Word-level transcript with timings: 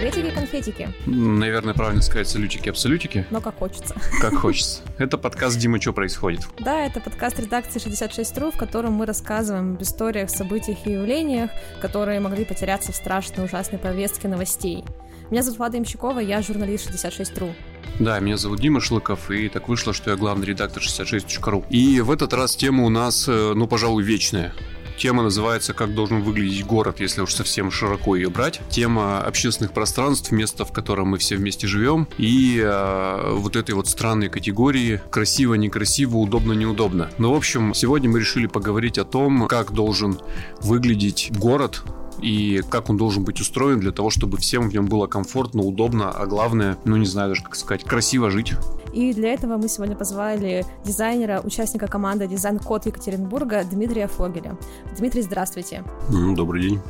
Приветики-конфетики. 0.00 0.88
Наверное, 1.04 1.74
правильно 1.74 2.00
сказать 2.00 2.26
салютики-абсолютики. 2.26 3.26
Но 3.30 3.42
как 3.42 3.58
хочется. 3.58 3.94
Как 4.22 4.34
хочется. 4.34 4.80
Это 4.96 5.18
подкаст 5.18 5.58
«Дима, 5.58 5.78
что 5.78 5.92
происходит?» 5.92 6.40
Да, 6.58 6.86
это 6.86 7.00
подкаст 7.00 7.38
редакции 7.38 7.78
66.ru, 7.78 8.50
в 8.50 8.56
котором 8.56 8.94
мы 8.94 9.04
рассказываем 9.04 9.74
об 9.74 9.82
историях, 9.82 10.30
событиях 10.30 10.78
и 10.86 10.92
явлениях, 10.92 11.50
которые 11.82 12.18
могли 12.20 12.46
потеряться 12.46 12.92
в 12.92 12.96
страшной 12.96 13.44
ужасной 13.44 13.78
повестке 13.78 14.26
новостей. 14.26 14.84
Меня 15.30 15.42
зовут 15.42 15.58
Влада 15.58 15.76
Имщикова, 15.76 16.20
я 16.20 16.40
журналист 16.40 16.90
66.ru. 16.90 17.52
Да, 17.98 18.18
меня 18.20 18.38
зовут 18.38 18.60
Дима 18.60 18.80
Шлыков, 18.80 19.30
и 19.30 19.50
так 19.50 19.68
вышло, 19.68 19.92
что 19.92 20.12
я 20.12 20.16
главный 20.16 20.46
редактор 20.46 20.82
66.ru. 20.82 21.66
И 21.68 22.00
в 22.00 22.10
этот 22.10 22.32
раз 22.32 22.56
тема 22.56 22.84
у 22.84 22.88
нас, 22.88 23.28
э, 23.28 23.52
ну, 23.54 23.66
пожалуй, 23.66 24.02
вечная. 24.02 24.54
Тема 25.00 25.22
называется 25.22 25.72
«Как 25.72 25.94
должен 25.94 26.20
выглядеть 26.20 26.66
город, 26.66 27.00
если 27.00 27.22
уж 27.22 27.32
совсем 27.32 27.70
широко 27.70 28.16
ее 28.16 28.28
брать». 28.28 28.60
Тема 28.68 29.22
общественных 29.22 29.72
пространств, 29.72 30.30
места, 30.30 30.66
в 30.66 30.72
котором 30.72 31.08
мы 31.08 31.16
все 31.16 31.36
вместе 31.36 31.66
живем. 31.66 32.06
И 32.18 32.60
э, 32.62 33.32
вот 33.32 33.56
этой 33.56 33.74
вот 33.74 33.88
странной 33.88 34.28
категории 34.28 35.00
красиво, 35.10 35.54
некрасиво, 35.54 36.18
удобно, 36.18 36.52
неудобно. 36.52 37.10
Ну, 37.16 37.32
в 37.32 37.36
общем, 37.36 37.72
сегодня 37.72 38.10
мы 38.10 38.20
решили 38.20 38.46
поговорить 38.46 38.98
о 38.98 39.06
том, 39.06 39.48
как 39.48 39.72
должен 39.72 40.20
выглядеть 40.60 41.30
город, 41.34 41.82
и 42.20 42.62
как 42.68 42.90
он 42.90 42.96
должен 42.96 43.24
быть 43.24 43.40
устроен 43.40 43.80
для 43.80 43.92
того, 43.92 44.10
чтобы 44.10 44.36
всем 44.38 44.68
в 44.68 44.72
нем 44.72 44.86
было 44.86 45.06
комфортно, 45.06 45.62
удобно, 45.62 46.10
а 46.10 46.26
главное, 46.26 46.78
ну 46.84 46.96
не 46.96 47.06
знаю 47.06 47.30
даже 47.30 47.42
как 47.42 47.56
сказать, 47.56 47.84
красиво 47.84 48.30
жить. 48.30 48.54
И 48.92 49.12
для 49.12 49.32
этого 49.32 49.56
мы 49.56 49.68
сегодня 49.68 49.94
позвали 49.96 50.64
дизайнера, 50.84 51.40
участника 51.44 51.86
команды 51.86 52.26
Дизайн 52.26 52.58
Код 52.58 52.86
Екатеринбурга 52.86 53.64
Дмитрия 53.64 54.08
Фогеля. 54.08 54.56
Дмитрий, 54.98 55.22
здравствуйте. 55.22 55.84
Добрый 56.10 56.62
день. 56.62 56.80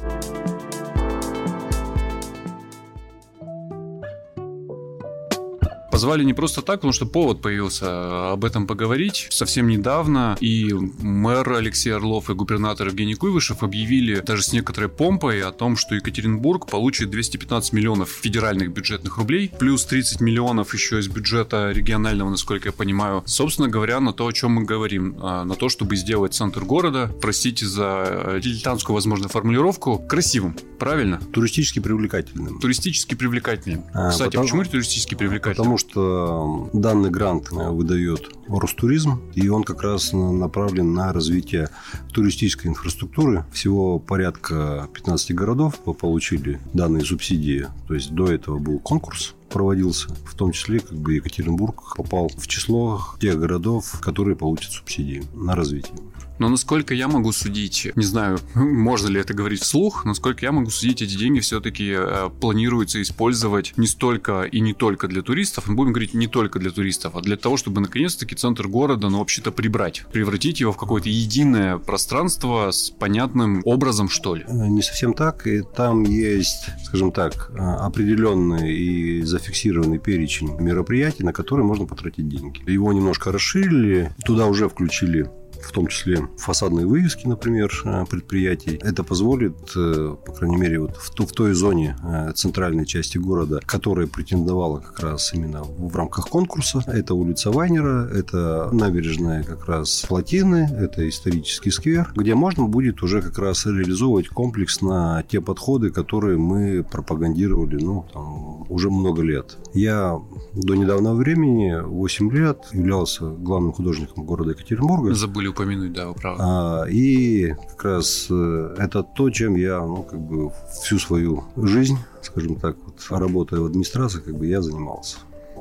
Позвали 6.00 6.24
не 6.24 6.32
просто 6.32 6.62
так, 6.62 6.76
потому 6.76 6.94
что 6.94 7.04
повод 7.04 7.42
появился 7.42 8.32
об 8.32 8.46
этом 8.46 8.66
поговорить. 8.66 9.26
Совсем 9.28 9.68
недавно 9.68 10.34
и 10.40 10.72
мэр 10.72 11.52
Алексей 11.52 11.90
Орлов 11.90 12.30
и 12.30 12.32
губернатор 12.32 12.86
Евгений 12.86 13.16
Куйвышев 13.16 13.62
объявили 13.62 14.20
даже 14.20 14.42
с 14.42 14.54
некоторой 14.54 14.88
помпой 14.88 15.42
о 15.42 15.52
том, 15.52 15.76
что 15.76 15.94
Екатеринбург 15.94 16.70
получит 16.70 17.10
215 17.10 17.74
миллионов 17.74 18.08
федеральных 18.08 18.72
бюджетных 18.72 19.18
рублей, 19.18 19.52
плюс 19.58 19.84
30 19.84 20.22
миллионов 20.22 20.72
еще 20.72 21.00
из 21.00 21.08
бюджета 21.08 21.70
регионального, 21.70 22.30
насколько 22.30 22.70
я 22.70 22.72
понимаю. 22.72 23.22
Собственно 23.26 23.68
говоря, 23.68 24.00
на 24.00 24.14
то, 24.14 24.26
о 24.26 24.32
чем 24.32 24.52
мы 24.52 24.64
говорим, 24.64 25.18
а, 25.20 25.44
на 25.44 25.54
то, 25.54 25.68
чтобы 25.68 25.96
сделать 25.96 26.32
центр 26.32 26.64
города, 26.64 27.14
простите 27.20 27.66
за 27.66 28.38
дилетантскую, 28.42 28.94
возможно, 28.94 29.28
формулировку, 29.28 29.98
красивым, 29.98 30.56
правильно? 30.80 31.20
Туристически 31.32 31.78
привлекательным. 31.78 32.58
Туристически 32.58 33.14
привлекательным. 33.14 33.84
А, 33.94 34.10
Кстати, 34.10 34.30
потому, 34.30 34.44
почему 34.44 34.64
туристически 34.64 35.14
привлекательным? 35.14 35.56
Потому 35.56 35.78
что 35.78 36.70
данный 36.72 37.10
грант 37.10 37.52
э, 37.52 37.70
выдает 37.70 38.28
Ростуризм, 38.48 39.20
и 39.34 39.48
он 39.48 39.62
как 39.62 39.82
раз 39.82 40.12
направлен 40.12 40.92
на 40.92 41.12
развитие 41.12 41.68
туристической 42.12 42.70
инфраструктуры. 42.70 43.44
Всего 43.52 44.00
порядка 44.00 44.88
15 44.92 45.34
городов 45.34 45.78
получили 45.78 46.58
данные 46.74 47.04
субсидии. 47.04 47.68
То 47.86 47.94
есть 47.94 48.10
до 48.12 48.26
этого 48.26 48.58
был 48.58 48.80
конкурс, 48.80 49.34
проводился. 49.50 50.08
В 50.24 50.34
том 50.34 50.52
числе 50.52 50.80
как 50.80 50.98
бы 50.98 51.14
Екатеринбург 51.14 51.96
попал 51.96 52.28
в 52.28 52.46
число 52.46 53.00
тех 53.20 53.38
городов, 53.38 54.00
которые 54.00 54.36
получат 54.36 54.72
субсидии 54.72 55.22
на 55.34 55.54
развитие. 55.54 55.96
Но 56.40 56.48
насколько 56.48 56.94
я 56.94 57.06
могу 57.06 57.32
судить, 57.32 57.92
не 57.96 58.02
знаю, 58.02 58.38
можно 58.54 59.08
ли 59.08 59.20
это 59.20 59.34
говорить 59.34 59.60
вслух, 59.60 60.06
насколько 60.06 60.46
я 60.46 60.52
могу 60.52 60.70
судить, 60.70 61.02
эти 61.02 61.14
деньги 61.14 61.40
все-таки 61.40 61.92
э, 61.94 62.30
планируется 62.40 63.00
использовать 63.02 63.74
не 63.76 63.86
столько 63.86 64.44
и 64.44 64.60
не 64.60 64.72
только 64.72 65.06
для 65.06 65.20
туристов, 65.20 65.68
мы 65.68 65.74
будем 65.74 65.92
говорить 65.92 66.14
не 66.14 66.28
только 66.28 66.58
для 66.58 66.70
туристов, 66.70 67.14
а 67.14 67.20
для 67.20 67.36
того, 67.36 67.58
чтобы 67.58 67.82
наконец-таки 67.82 68.34
центр 68.34 68.68
города, 68.68 69.10
ну, 69.10 69.18
вообще-то 69.18 69.52
прибрать, 69.52 70.06
превратить 70.12 70.60
его 70.60 70.72
в 70.72 70.78
какое-то 70.78 71.10
единое 71.10 71.76
пространство 71.76 72.70
с 72.70 72.88
понятным 72.88 73.60
образом, 73.66 74.08
что 74.08 74.34
ли. 74.34 74.44
Э, 74.48 74.66
не 74.66 74.80
совсем 74.80 75.12
так. 75.12 75.46
И 75.46 75.60
там 75.60 76.04
есть, 76.04 76.68
скажем 76.84 77.12
так, 77.12 77.50
э, 77.52 77.58
определенный 77.58 78.74
и 78.74 79.22
зафиксированный 79.40 79.98
перечень 79.98 80.56
мероприятий, 80.60 81.24
на 81.24 81.32
которые 81.32 81.66
можно 81.66 81.86
потратить 81.86 82.28
деньги. 82.28 82.62
Его 82.70 82.92
немножко 82.92 83.32
расширили, 83.32 84.12
туда 84.24 84.46
уже 84.46 84.68
включили 84.68 85.28
в 85.62 85.72
том 85.72 85.86
числе 85.86 86.28
фасадные 86.36 86.86
вывески, 86.86 87.26
например, 87.26 87.70
э, 87.84 88.04
предприятий. 88.08 88.78
Это 88.82 89.04
позволит, 89.04 89.56
э, 89.76 90.16
по 90.24 90.32
крайней 90.32 90.56
мере, 90.56 90.80
вот 90.80 90.96
в, 90.96 91.10
в 91.10 91.32
той 91.32 91.54
зоне 91.54 91.96
э, 92.02 92.32
центральной 92.34 92.86
части 92.86 93.18
города, 93.18 93.60
которая 93.64 94.06
претендовала 94.06 94.80
как 94.80 95.00
раз 95.00 95.32
именно 95.34 95.62
в 95.62 95.94
рамках 95.94 96.28
конкурса. 96.28 96.82
Это 96.86 97.14
улица 97.14 97.50
Вайнера, 97.50 98.08
это 98.08 98.70
набережная 98.72 99.42
как 99.42 99.66
раз 99.66 100.04
Плотины, 100.08 100.68
это 100.76 101.08
исторический 101.08 101.70
сквер, 101.70 102.12
где 102.16 102.34
можно 102.34 102.64
будет 102.64 103.02
уже 103.02 103.22
как 103.22 103.38
раз 103.38 103.66
реализовывать 103.66 104.28
комплекс 104.28 104.80
на 104.80 105.22
те 105.24 105.40
подходы, 105.40 105.90
которые 105.90 106.38
мы 106.38 106.82
пропагандировали 106.82 107.82
ну, 107.82 108.06
там, 108.12 108.70
уже 108.70 108.90
много 108.90 109.22
лет. 109.22 109.58
Я 109.74 110.20
до 110.54 110.74
недавнего 110.74 111.14
времени, 111.14 111.80
8 111.80 112.32
лет, 112.32 112.58
являлся 112.72 113.26
главным 113.26 113.72
художником 113.72 114.24
города 114.24 114.50
Екатеринбурга. 114.50 115.14
Забыли 115.14 115.49
упомянуть, 115.50 115.92
да, 115.92 116.08
вы 116.08 116.14
правы. 116.14 116.38
А, 116.40 116.84
и 116.88 117.54
как 117.70 117.84
раз 117.84 118.26
э, 118.30 118.76
это 118.78 119.02
то, 119.02 119.30
чем 119.30 119.56
я, 119.56 119.80
ну, 119.80 120.02
как 120.02 120.20
бы 120.20 120.52
всю 120.82 120.98
свою 120.98 121.44
жизнь, 121.56 121.98
скажем 122.22 122.56
так, 122.56 122.76
вот, 122.84 123.06
работая 123.10 123.60
в 123.60 123.66
администрации, 123.66 124.20
как 124.20 124.36
бы 124.36 124.46
я 124.46 124.62
занимался. 124.62 125.18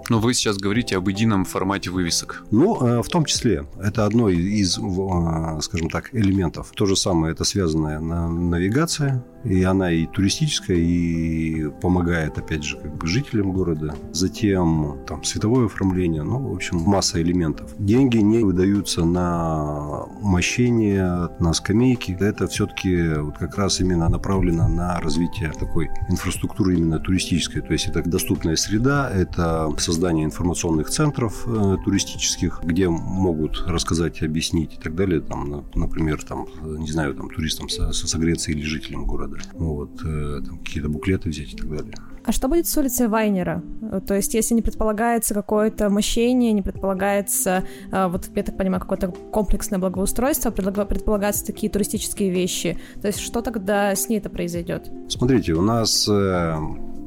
Но 0.10 0.20
вы 0.20 0.34
сейчас 0.34 0.58
говорите 0.58 0.98
об 0.98 1.08
едином 1.08 1.46
формате 1.46 1.92
вывесок. 1.92 2.44
Ну, 2.52 2.82
э, 2.82 3.02
в 3.04 3.08
том 3.10 3.26
числе. 3.26 3.68
Это 3.80 4.06
одно 4.06 4.30
из, 4.30 4.78
э, 4.78 5.62
скажем 5.62 5.90
так, 5.90 6.14
элементов. 6.14 6.72
То 6.76 6.86
же 6.86 6.96
самое, 6.96 7.34
это 7.34 7.44
связанная 7.44 8.00
навигация, 8.00 9.24
и 9.44 9.64
она 9.64 9.92
и 9.92 10.06
туристическая, 10.06 10.78
и 10.78 11.70
помогает, 11.82 12.38
опять 12.38 12.64
же, 12.64 12.78
как 12.78 12.96
бы 12.96 13.08
жителям 13.08 13.52
города. 13.52 13.96
Затем 14.12 15.00
там 15.08 15.24
световое 15.24 15.68
оформление, 15.68 16.24
ну, 16.24 16.40
в 16.50 16.54
общем, 16.54 16.78
масса 16.80 17.22
элементов. 17.22 17.74
Деньги 17.78 18.18
не 18.18 18.44
выдаются 18.44 19.06
на 19.06 20.06
мощение, 20.22 21.30
на 21.40 21.54
скамейки. 21.54 22.18
Это 22.20 22.48
все-таки 22.48 23.14
вот 23.16 23.38
как 23.38 23.58
раз 23.58 23.80
именно 23.80 24.10
направлено 24.10 24.68
на 24.68 25.00
развитие 25.00 25.52
такой 25.52 25.90
инфраструктуры 26.10 26.76
именно 26.76 27.00
туристической. 27.00 27.62
То 27.62 27.74
есть 27.74 27.88
это 27.88 28.04
доступная 28.04 28.56
среда, 28.56 29.10
это 29.10 29.72
создание 29.78 30.26
информационных 30.26 30.90
центров 30.90 31.44
э, 31.48 31.78
туристических, 31.84 32.62
где 32.64 32.90
могут 32.90 33.64
рассказать, 33.68 34.22
объяснить 34.22 34.76
и 34.76 34.78
так 34.78 34.96
далее. 34.96 35.22
Там, 35.22 35.66
например, 35.76 36.24
там, 36.24 36.48
не 36.62 36.92
знаю, 36.92 37.16
там 37.16 37.30
туристам 37.30 37.70
согреться 37.70 38.52
или 38.52 38.62
жителям 38.62 39.06
города 39.06 39.29
города. 39.30 39.50
Вот, 39.54 40.02
э, 40.06 40.42
там, 40.46 40.60
какие-то 40.60 40.90
буклеты 40.90 41.30
взять 41.30 41.54
и 41.54 41.58
так 41.58 41.70
далее. 41.70 41.94
А 42.26 42.32
что 42.32 42.48
будет 42.48 42.68
с 42.68 42.78
улицей 42.78 43.08
Вайнера? 43.08 43.64
То 44.06 44.14
есть, 44.14 44.34
если 44.34 44.54
не 44.54 44.62
предполагается 44.62 45.34
какое-то 45.34 45.90
мощение, 45.90 46.52
не 46.52 46.62
предполагается, 46.62 47.64
э, 47.92 48.08
вот 48.08 48.30
я 48.36 48.44
так 48.44 48.58
понимаю, 48.58 48.82
какое-то 48.82 49.08
комплексное 49.08 49.80
благоустройство, 49.80 50.52
предполагаются 50.52 51.46
такие 51.46 51.72
туристические 51.72 52.30
вещи, 52.30 52.78
то 53.02 53.08
есть 53.08 53.20
что 53.20 53.42
тогда 53.42 53.96
с 53.96 54.10
ней 54.10 54.18
это 54.20 54.30
произойдет? 54.30 54.90
Смотрите, 55.08 55.54
у 55.54 55.62
нас, 55.62 56.08
э, 56.08 56.56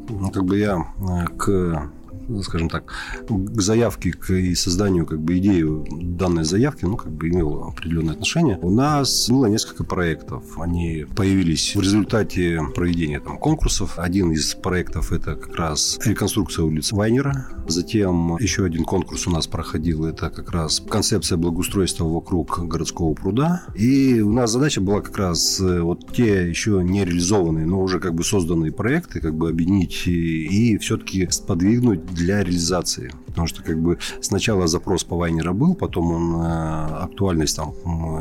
ну, 0.09 0.31
как 0.31 0.45
бы 0.45 0.59
я 0.59 0.87
к 1.37 1.91
скажем 2.43 2.69
так, 2.69 2.93
к 3.29 3.61
заявке 3.61 4.13
к 4.13 4.31
и 4.31 4.55
созданию 4.55 5.07
как 5.07 5.21
бы 5.21 5.39
идеи 5.39 5.65
данной 6.17 6.45
заявки, 6.45 6.85
ну, 6.85 6.97
как 6.97 7.13
бы 7.13 7.29
имел 7.29 7.65
определенное 7.65 8.15
отношение. 8.15 8.59
У 8.63 8.71
нас 8.71 9.29
было 9.29 9.47
несколько 9.47 9.85
проектов. 9.85 10.59
Они 10.59 11.07
появились 11.17 11.75
в 11.77 11.81
результате 11.81 12.61
проведения 12.75 13.21
там 13.21 13.39
конкурсов. 13.39 13.99
Один 13.99 14.33
из 14.33 14.55
проектов 14.55 15.13
это 15.13 15.35
как 15.35 15.57
раз 15.57 15.99
реконструкция 16.05 16.65
улицы 16.65 16.95
Вайнера. 16.95 17.49
Затем 17.67 18.37
еще 18.39 18.65
один 18.65 18.85
конкурс 18.85 19.27
у 19.27 19.31
нас 19.31 19.47
проходил. 19.47 20.05
Это 20.05 20.31
как 20.31 20.51
раз 20.51 20.83
концепция 20.89 21.39
благоустройства 21.39 22.05
вокруг 22.05 22.67
городского 22.67 23.15
пруда. 23.15 23.63
И 23.75 24.21
у 24.21 24.33
нас 24.33 24.51
задача 24.53 24.81
была 24.81 25.01
как 25.01 25.17
раз 25.17 25.61
э, 25.61 25.81
вот 25.81 26.13
те 26.13 26.49
еще 26.49 26.83
не 26.83 27.05
реализованные, 27.05 27.67
но 27.67 27.81
уже 27.81 28.01
как 28.01 28.15
бы 28.15 28.25
созданные 28.25 28.73
проекты 28.73 29.21
как 29.21 29.35
бы 29.35 29.49
объединить 29.49 30.07
и, 30.07 30.73
и 30.73 30.79
все-таки 30.79 31.29
сподвигнуть 31.31 32.12
для 32.13 32.43
реализации. 32.43 33.13
Потому 33.33 33.47
что 33.47 33.63
как 33.63 33.81
бы 33.81 33.99
сначала 34.21 34.67
запрос 34.67 35.05
по 35.05 35.17
Вайнера 35.17 35.53
был, 35.53 35.75
потом 35.75 36.13
он, 36.13 36.43
э, 36.43 37.05
актуальность 37.05 37.57
там 37.57 37.75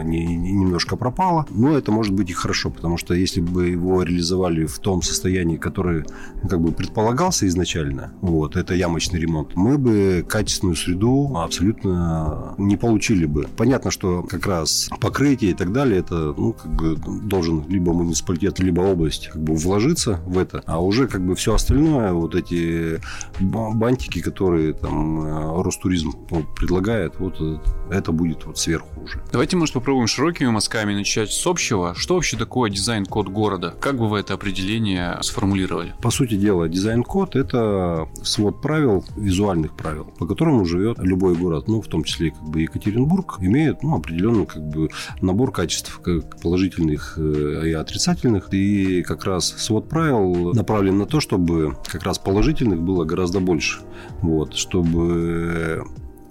не, 0.03 0.25
не, 0.25 0.51
немножко 0.53 0.95
пропала. 0.95 1.45
Но 1.49 1.77
это 1.77 1.91
может 1.91 2.13
быть 2.13 2.29
и 2.29 2.33
хорошо, 2.33 2.69
потому 2.69 2.97
что 2.97 3.13
если 3.13 3.41
бы 3.41 3.67
его 3.67 4.03
реализовали 4.03 4.65
в 4.65 4.79
том 4.79 5.01
состоянии, 5.01 5.57
которое 5.57 6.05
ну, 6.41 6.49
как 6.49 6.61
бы 6.61 6.71
предполагался 6.71 7.47
изначально, 7.47 8.13
вот, 8.21 8.55
это 8.55 8.73
ямочный 8.73 9.19
ремонт, 9.19 9.55
мы 9.55 9.77
бы 9.77 10.25
качественную 10.27 10.75
среду 10.75 11.33
абсолютно 11.35 12.55
не 12.57 12.77
получили 12.77 13.25
бы. 13.25 13.47
Понятно, 13.57 13.91
что 13.91 14.23
как 14.23 14.47
раз 14.47 14.89
покрытие 14.99 15.51
и 15.51 15.53
так 15.53 15.71
далее, 15.71 15.99
это 15.99 16.33
ну, 16.37 16.53
как 16.53 16.71
бы 16.71 16.95
должен 17.23 17.65
либо 17.67 17.93
муниципалитет, 17.93 18.59
либо 18.59 18.81
область 18.81 19.27
как 19.27 19.41
бы 19.41 19.55
вложиться 19.55 20.19
в 20.25 20.37
это, 20.37 20.63
а 20.65 20.81
уже 20.81 21.07
как 21.07 21.25
бы 21.25 21.35
все 21.35 21.53
остальное, 21.53 22.13
вот 22.13 22.35
эти 22.35 23.01
бантики, 23.39 24.21
которые 24.21 24.73
там 24.73 25.00
э, 25.01 25.62
Ростуризм 25.63 26.13
предлагает, 26.56 27.19
вот 27.19 27.36
э, 27.39 27.57
это 27.89 28.12
будет 28.12 28.45
вот 28.45 28.57
сверху 28.57 29.01
уже. 29.01 29.21
Давайте, 29.31 29.57
может, 29.57 29.74
попробуем 29.74 30.07
широкими 30.07 30.50
мазками 30.50 30.94
начать 30.94 31.31
с 31.31 31.48
общего. 31.48 31.94
Что 31.95 32.15
вообще 32.15 32.38
такое 32.38 32.69
дизайн-код 32.69 33.27
города? 33.30 33.75
Как 33.80 33.98
бы 33.98 34.07
вы 34.09 34.19
это 34.19 34.33
определение 34.33 35.18
сформулировали? 35.21 35.94
По 36.01 36.12
сути 36.12 36.36
дела, 36.36 36.68
дизайн-код– 36.69 37.36
это 37.36 38.07
свод 38.24 38.62
правил, 38.62 39.03
визуальных 39.15 39.75
правил, 39.75 40.06
по 40.18 40.25
которому 40.25 40.65
живет 40.65 40.98
любой 41.00 41.36
город, 41.36 41.68
ну, 41.68 41.81
в 41.81 41.88
том 41.88 42.04
числе 42.04 42.31
как 42.31 42.44
бы 42.44 42.62
Екатеринбург, 42.62 43.38
имеет 43.39 43.83
ну, 43.83 43.95
определенный 43.95 44.45
как 44.45 44.68
бы 44.68 44.89
набор 45.21 45.51
качеств, 45.51 46.00
как 46.04 46.39
положительных 46.42 47.15
э, 47.18 47.69
и 47.69 47.74
отрицательных. 47.74 48.54
И 48.54 49.04
как 49.04 49.25
раз 49.25 49.50
свод 49.57 49.89
правил 49.89 50.54
направлен 50.54 50.97
на 50.97 51.06
то, 51.06 51.19
чтобы 51.19 51.77
как 51.86 52.04
раз 52.04 52.19
положительных 52.19 52.81
было 52.81 53.06
гораздо 53.06 53.39
больше. 53.39 53.81
Вот, 54.21 54.56
чтобы 54.56 54.90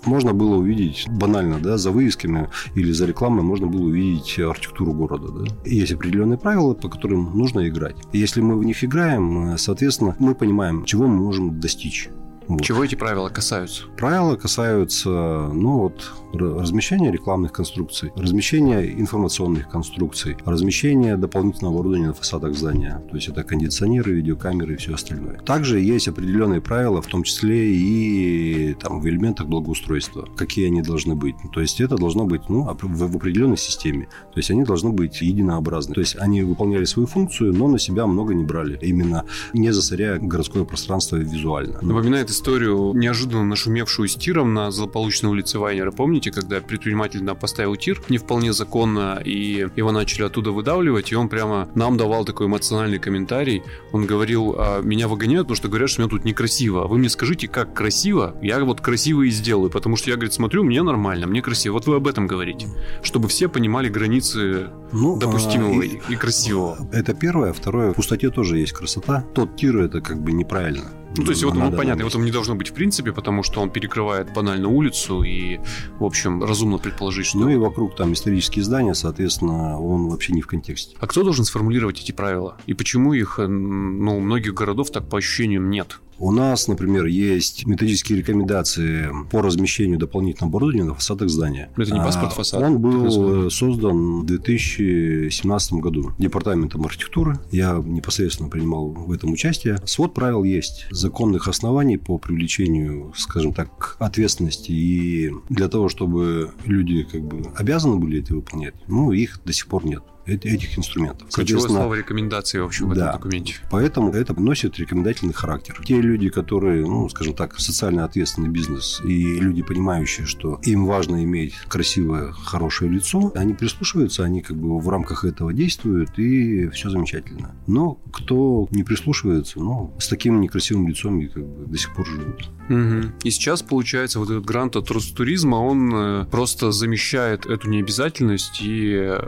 можно 0.07 0.33
было 0.33 0.57
увидеть 0.57 1.07
банально, 1.09 1.59
да, 1.61 1.77
за 1.77 1.91
вывесками 1.91 2.49
или 2.75 2.91
за 2.93 3.07
рекламой 3.07 3.43
можно 3.43 3.67
было 3.67 3.83
увидеть 3.83 4.39
архитектуру 4.39 4.93
города. 4.93 5.29
Да. 5.31 5.45
Есть 5.65 5.93
определенные 5.93 6.39
правила, 6.39 6.75
по 6.75 6.89
которым 6.89 7.37
нужно 7.37 7.69
играть. 7.69 7.97
Если 8.13 8.41
мы 8.41 8.57
в 8.57 8.65
них 8.65 8.83
играем, 8.85 9.57
соответственно, 9.59 10.17
мы 10.19 10.35
понимаем, 10.35 10.85
чего 10.85 11.07
мы 11.07 11.17
можем 11.17 11.61
достичь. 11.61 12.09
Вот. 12.51 12.63
Чего 12.63 12.85
эти 12.85 12.97
правила 12.97 13.29
касаются? 13.29 13.85
Правила 13.97 14.35
касаются, 14.35 15.09
ну 15.09 15.79
вот, 15.79 16.13
размещения 16.33 17.13
рекламных 17.13 17.53
конструкций, 17.53 18.13
размещения 18.17 18.83
информационных 19.01 19.69
конструкций, 19.69 20.37
размещения 20.45 21.17
дополнительного 21.17 21.77
оборудования 21.77 22.09
на 22.09 22.15
фасадах 22.15 22.57
здания. 22.57 23.03
То 23.09 23.17
есть 23.17 23.29
это 23.29 23.45
кондиционеры, 23.45 24.13
видеокамеры 24.15 24.75
и 24.75 24.77
все 24.77 24.95
остальное. 24.95 25.39
Также 25.39 25.81
есть 25.81 26.09
определенные 26.09 26.61
правила, 26.61 27.01
в 27.01 27.07
том 27.07 27.23
числе 27.23 27.73
и 27.73 28.75
там, 28.75 29.01
в 29.01 29.07
элементах 29.07 29.47
благоустройства, 29.47 30.29
какие 30.37 30.67
они 30.67 30.83
должны 30.83 31.15
быть. 31.15 31.37
То 31.53 31.61
есть 31.61 31.81
это 31.81 31.97
должно 31.97 32.25
быть 32.25 32.49
ну, 32.49 32.65
в, 32.65 33.17
определенной 33.17 33.59
системе. 33.59 34.09
То 34.33 34.39
есть 34.39 34.51
они 34.51 34.65
должны 34.65 34.91
быть 34.91 35.21
единообразны. 35.21 35.95
То 35.95 36.01
есть 36.01 36.17
они 36.19 36.43
выполняли 36.43 36.85
свою 36.85 37.07
функцию, 37.07 37.55
но 37.55 37.69
на 37.69 37.79
себя 37.79 38.07
много 38.07 38.35
не 38.35 38.45
брали. 38.45 38.77
Именно 38.83 39.25
не 39.53 39.73
засоряя 39.73 40.19
городское 40.19 40.65
пространство 40.65 41.17
визуально. 41.17 41.79
Напоминает 41.83 42.31
историю, 42.41 42.93
неожиданно 42.95 43.45
нашумевшую 43.45 44.09
с 44.09 44.15
тиром 44.15 44.55
на 44.55 44.71
злополучной 44.71 45.31
улице 45.31 45.59
Вайнера. 45.59 45.91
Помните, 45.91 46.31
когда 46.31 46.61
предприниматель 46.61 47.23
нам 47.23 47.37
поставил 47.37 47.77
тир 47.77 48.01
не 48.09 48.17
вполне 48.17 48.55
законно, 48.55 49.21
и 49.23 49.69
его 49.77 49.93
начали 49.93 50.23
оттуда 50.23 50.51
выдавливать, 50.51 51.13
и 51.13 51.15
он 51.15 51.29
прямо 51.29 51.69
нам 51.75 51.99
давал 51.99 52.25
такой 52.25 52.47
эмоциональный 52.47 52.99
комментарий. 52.99 53.63
Он 53.93 54.07
говорил, 54.07 54.55
а, 54.57 54.81
меня 54.81 55.07
выгоняют, 55.07 55.49
потому 55.49 55.57
что 55.57 55.69
говорят, 55.69 55.91
что 55.91 56.01
у 56.01 56.05
меня 56.05 56.11
тут 56.11 56.25
некрасиво. 56.25 56.85
А 56.85 56.87
вы 56.87 56.97
мне 56.97 57.11
скажите, 57.11 57.47
как 57.47 57.75
красиво? 57.75 58.35
Я 58.41 58.65
вот 58.65 58.81
красиво 58.81 59.23
и 59.23 59.31
сделаю, 59.31 59.71
потому 59.71 59.97
что 59.97 60.09
я, 60.09 60.17
говорит, 60.17 60.33
смотрю, 60.33 60.65
мне 60.65 60.83
нормально, 60.83 61.27
мне 61.27 61.43
красиво. 61.43 61.75
Вот 61.75 61.87
вы 61.87 61.97
об 61.97 62.07
этом 62.07 62.27
говорите. 62.27 62.69
Чтобы 63.03 63.29
все 63.29 63.49
понимали 63.49 63.91
границы 63.91 64.71
ну, 64.93 65.19
допустимого 65.19 65.83
а, 65.83 65.85
и, 65.85 66.01
и 66.09 66.17
красивого. 66.17 66.89
Это 66.91 67.13
первое. 67.13 67.53
Второе, 67.53 67.93
в 67.93 67.97
пустоте 67.97 68.31
тоже 68.31 68.57
есть 68.57 68.73
красота. 68.73 69.27
Тот 69.35 69.57
тир 69.57 69.77
это 69.77 70.01
как 70.01 70.23
бы 70.23 70.33
неправильно. 70.33 70.91
Ну, 71.17 71.25
то 71.25 71.31
есть, 71.31 71.43
вот, 71.43 71.55
ну, 71.55 71.73
понятно, 71.73 72.05
вот 72.05 72.15
он 72.15 72.25
не 72.25 72.31
должно 72.31 72.55
быть 72.55 72.71
в 72.71 72.73
принципе, 72.73 73.13
потому 73.13 73.43
что 73.43 73.61
он 73.61 73.71
перекрывает 73.71 74.33
банально 74.33 74.69
улицу, 74.69 75.23
и, 75.23 75.59
в 75.99 76.05
общем, 76.05 76.43
разумно 76.43 76.79
предположить, 76.79 77.27
что... 77.27 77.39
Ну, 77.39 77.49
и 77.49 77.57
вокруг 77.57 77.97
там 77.97 78.13
исторические 78.13 78.65
здания, 78.65 78.95
соответственно, 78.95 79.81
он 79.81 80.09
вообще 80.09 80.33
не 80.33 80.43
в 80.43 80.47
контексте. 80.47 80.97
А 81.01 81.07
кто 81.07 81.23
должен 81.23 81.45
сформулировать 81.45 82.01
эти 82.01 82.13
правила? 82.13 82.57
И 82.67 82.75
почему 82.75 83.13
их, 83.13 83.39
ну, 83.39 84.17
у 84.17 84.21
многих 84.21 84.55
городов 84.55 84.91
так 84.91 85.09
по 85.09 85.19
ощущениям 85.19 85.69
нет? 85.69 85.99
У 86.21 86.33
нас, 86.33 86.69
например, 86.69 87.07
есть 87.07 87.65
методические 87.67 88.19
рекомендации 88.19 89.09
по 89.31 89.41
размещению 89.41 89.99
дополнительного 89.99 90.51
оборудования 90.51 90.85
на 90.85 90.95
фасадах 90.95 91.31
здания. 91.31 91.71
Это 91.79 91.95
не 91.95 91.99
паспорт 91.99 92.33
а, 92.33 92.35
фасада? 92.35 92.67
Он 92.67 92.79
был 92.79 93.51
создан 93.51 94.21
в 94.21 94.27
2017 94.27 95.73
году 95.75 96.13
департаментом 96.19 96.85
архитектуры. 96.85 97.39
Я 97.51 97.83
непосредственно 97.83 98.51
принимал 98.51 98.91
в 98.91 99.11
этом 99.13 99.33
участие. 99.33 99.79
Свод 99.87 100.13
правил 100.13 100.45
есть. 100.45 100.89
Законных 100.91 101.49
оснований 101.49 101.97
по 101.97 102.19
привлечению, 102.19 103.15
скажем 103.17 103.55
так, 103.55 103.97
ответственности 103.99 104.73
и 104.73 105.33
для 105.49 105.69
того, 105.69 105.89
чтобы 105.89 106.51
люди 106.67 107.03
как 107.05 107.23
бы 107.23 107.51
обязаны 107.57 107.97
были 107.97 108.21
это 108.21 108.35
выполнять, 108.35 108.75
ну, 108.89 109.11
их 109.13 109.41
до 109.47 109.55
сих 109.55 109.69
пор 109.69 109.87
нет 109.87 110.03
этих 110.31 110.79
инструментов. 110.79 111.29
Ключевое 111.33 111.69
слово 111.69 111.95
рекомендации 111.95 112.59
вообще 112.59 112.85
в 112.85 112.95
да, 112.95 113.09
этом 113.09 113.21
документе. 113.21 113.55
Поэтому 113.71 114.13
это 114.13 114.39
носит 114.39 114.79
рекомендательный 114.79 115.35
характер. 115.35 115.81
Те 115.85 116.01
люди, 116.01 116.29
которые, 116.29 116.87
ну, 116.87 117.09
скажем 117.09 117.35
так, 117.35 117.59
социально 117.59 118.05
ответственный 118.05 118.49
бизнес 118.49 119.01
и 119.05 119.41
люди, 119.41 119.63
понимающие, 119.63 120.27
что 120.27 120.61
им 120.63 120.87
важно 120.87 121.25
иметь 121.25 121.55
красивое, 121.69 122.33
хорошее 122.33 122.91
лицо, 122.91 123.33
они 123.35 123.55
прислушиваются, 123.55 124.25
они 124.25 124.43
как 124.43 124.57
бы 124.57 124.79
в 124.79 124.89
рамках 124.89 125.25
этого 125.25 125.53
действуют, 125.53 126.19
и 126.19 126.69
все 126.69 126.91
замечательно. 126.91 127.55
Но 127.67 127.95
кто 128.13 128.69
не 128.71 128.83
прислушивается, 128.83 129.61
ну, 129.61 129.95
с 129.99 130.09
таким 130.09 130.41
некрасивым 130.41 130.89
лицом 130.89 131.21
и 131.21 131.27
как 131.27 131.47
бы 131.47 131.67
до 131.67 131.79
сих 131.79 131.95
пор 131.95 132.07
живут. 132.07 132.51
Угу. 132.69 133.13
И 133.25 133.31
сейчас, 133.31 133.63
получается, 133.63 134.19
вот 134.19 134.31
этот 134.31 134.45
грант 134.45 134.77
от 134.77 134.91
Ростуризма, 134.91 135.57
он 135.57 135.93
э, 135.95 136.25
просто 136.31 136.71
замещает 136.71 137.47
эту 137.47 137.69
необязательность, 137.69 138.63
и 138.63 138.93
э, 138.95 139.19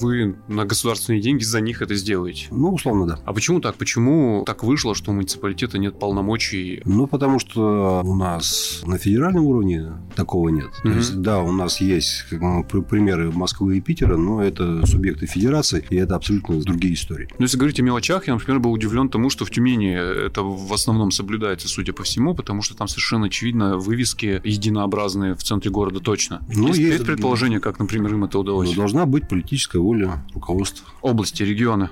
вы 0.00 0.36
на 0.52 0.64
государственные 0.64 1.20
деньги 1.20 1.42
за 1.42 1.60
них 1.60 1.82
это 1.82 1.94
сделаете. 1.94 2.46
Ну, 2.50 2.72
условно, 2.72 3.06
да. 3.06 3.18
А 3.24 3.32
почему 3.32 3.60
так? 3.60 3.76
Почему 3.76 4.44
так 4.46 4.62
вышло, 4.62 4.94
что 4.94 5.10
у 5.10 5.14
муниципалитета 5.14 5.78
нет 5.78 5.98
полномочий? 5.98 6.82
Ну, 6.84 7.06
потому 7.06 7.38
что 7.38 8.02
у 8.04 8.14
нас 8.14 8.82
на 8.84 8.98
федеральном 8.98 9.44
уровне 9.44 9.92
такого 10.14 10.48
нет. 10.50 10.66
Mm-hmm. 10.66 10.90
То 10.90 10.96
есть, 10.96 11.20
да, 11.20 11.40
у 11.40 11.52
нас 11.52 11.80
есть 11.80 12.24
как, 12.30 12.40
ну, 12.40 12.64
примеры 12.64 13.32
Москвы 13.32 13.78
и 13.78 13.80
Питера, 13.80 14.16
но 14.16 14.42
это 14.42 14.84
субъекты 14.86 15.26
федерации, 15.26 15.84
и 15.90 15.96
это 15.96 16.16
абсолютно 16.16 16.60
другие 16.60 16.94
истории. 16.94 17.28
Ну, 17.38 17.44
если 17.44 17.56
говорить 17.56 17.80
о 17.80 17.82
мелочах, 17.82 18.26
я, 18.28 18.34
например, 18.34 18.60
был 18.60 18.72
удивлен 18.72 19.08
тому, 19.08 19.30
что 19.30 19.44
в 19.44 19.50
Тюмени 19.50 19.92
это 19.92 20.42
в 20.42 20.72
основном 20.72 21.10
соблюдается, 21.10 21.68
судя 21.68 21.92
по 21.92 22.02
всему, 22.02 22.34
потому 22.34 22.62
что 22.62 22.76
там 22.76 22.88
совершенно 22.88 23.26
очевидно 23.26 23.78
вывески 23.78 24.40
единообразные 24.44 25.34
в 25.34 25.42
центре 25.42 25.70
города 25.70 26.00
точно. 26.00 26.42
Ну, 26.54 26.68
есть, 26.68 26.78
есть 26.78 27.04
предположение, 27.04 27.60
как, 27.60 27.78
например, 27.78 28.14
им 28.14 28.24
это 28.24 28.38
удалось? 28.38 28.68
Ну, 28.70 28.74
должна 28.74 29.06
быть 29.06 29.28
политическая 29.28 29.78
воля 29.78 30.24
руководства. 30.42 30.88
Области, 31.02 31.44
региона. 31.44 31.90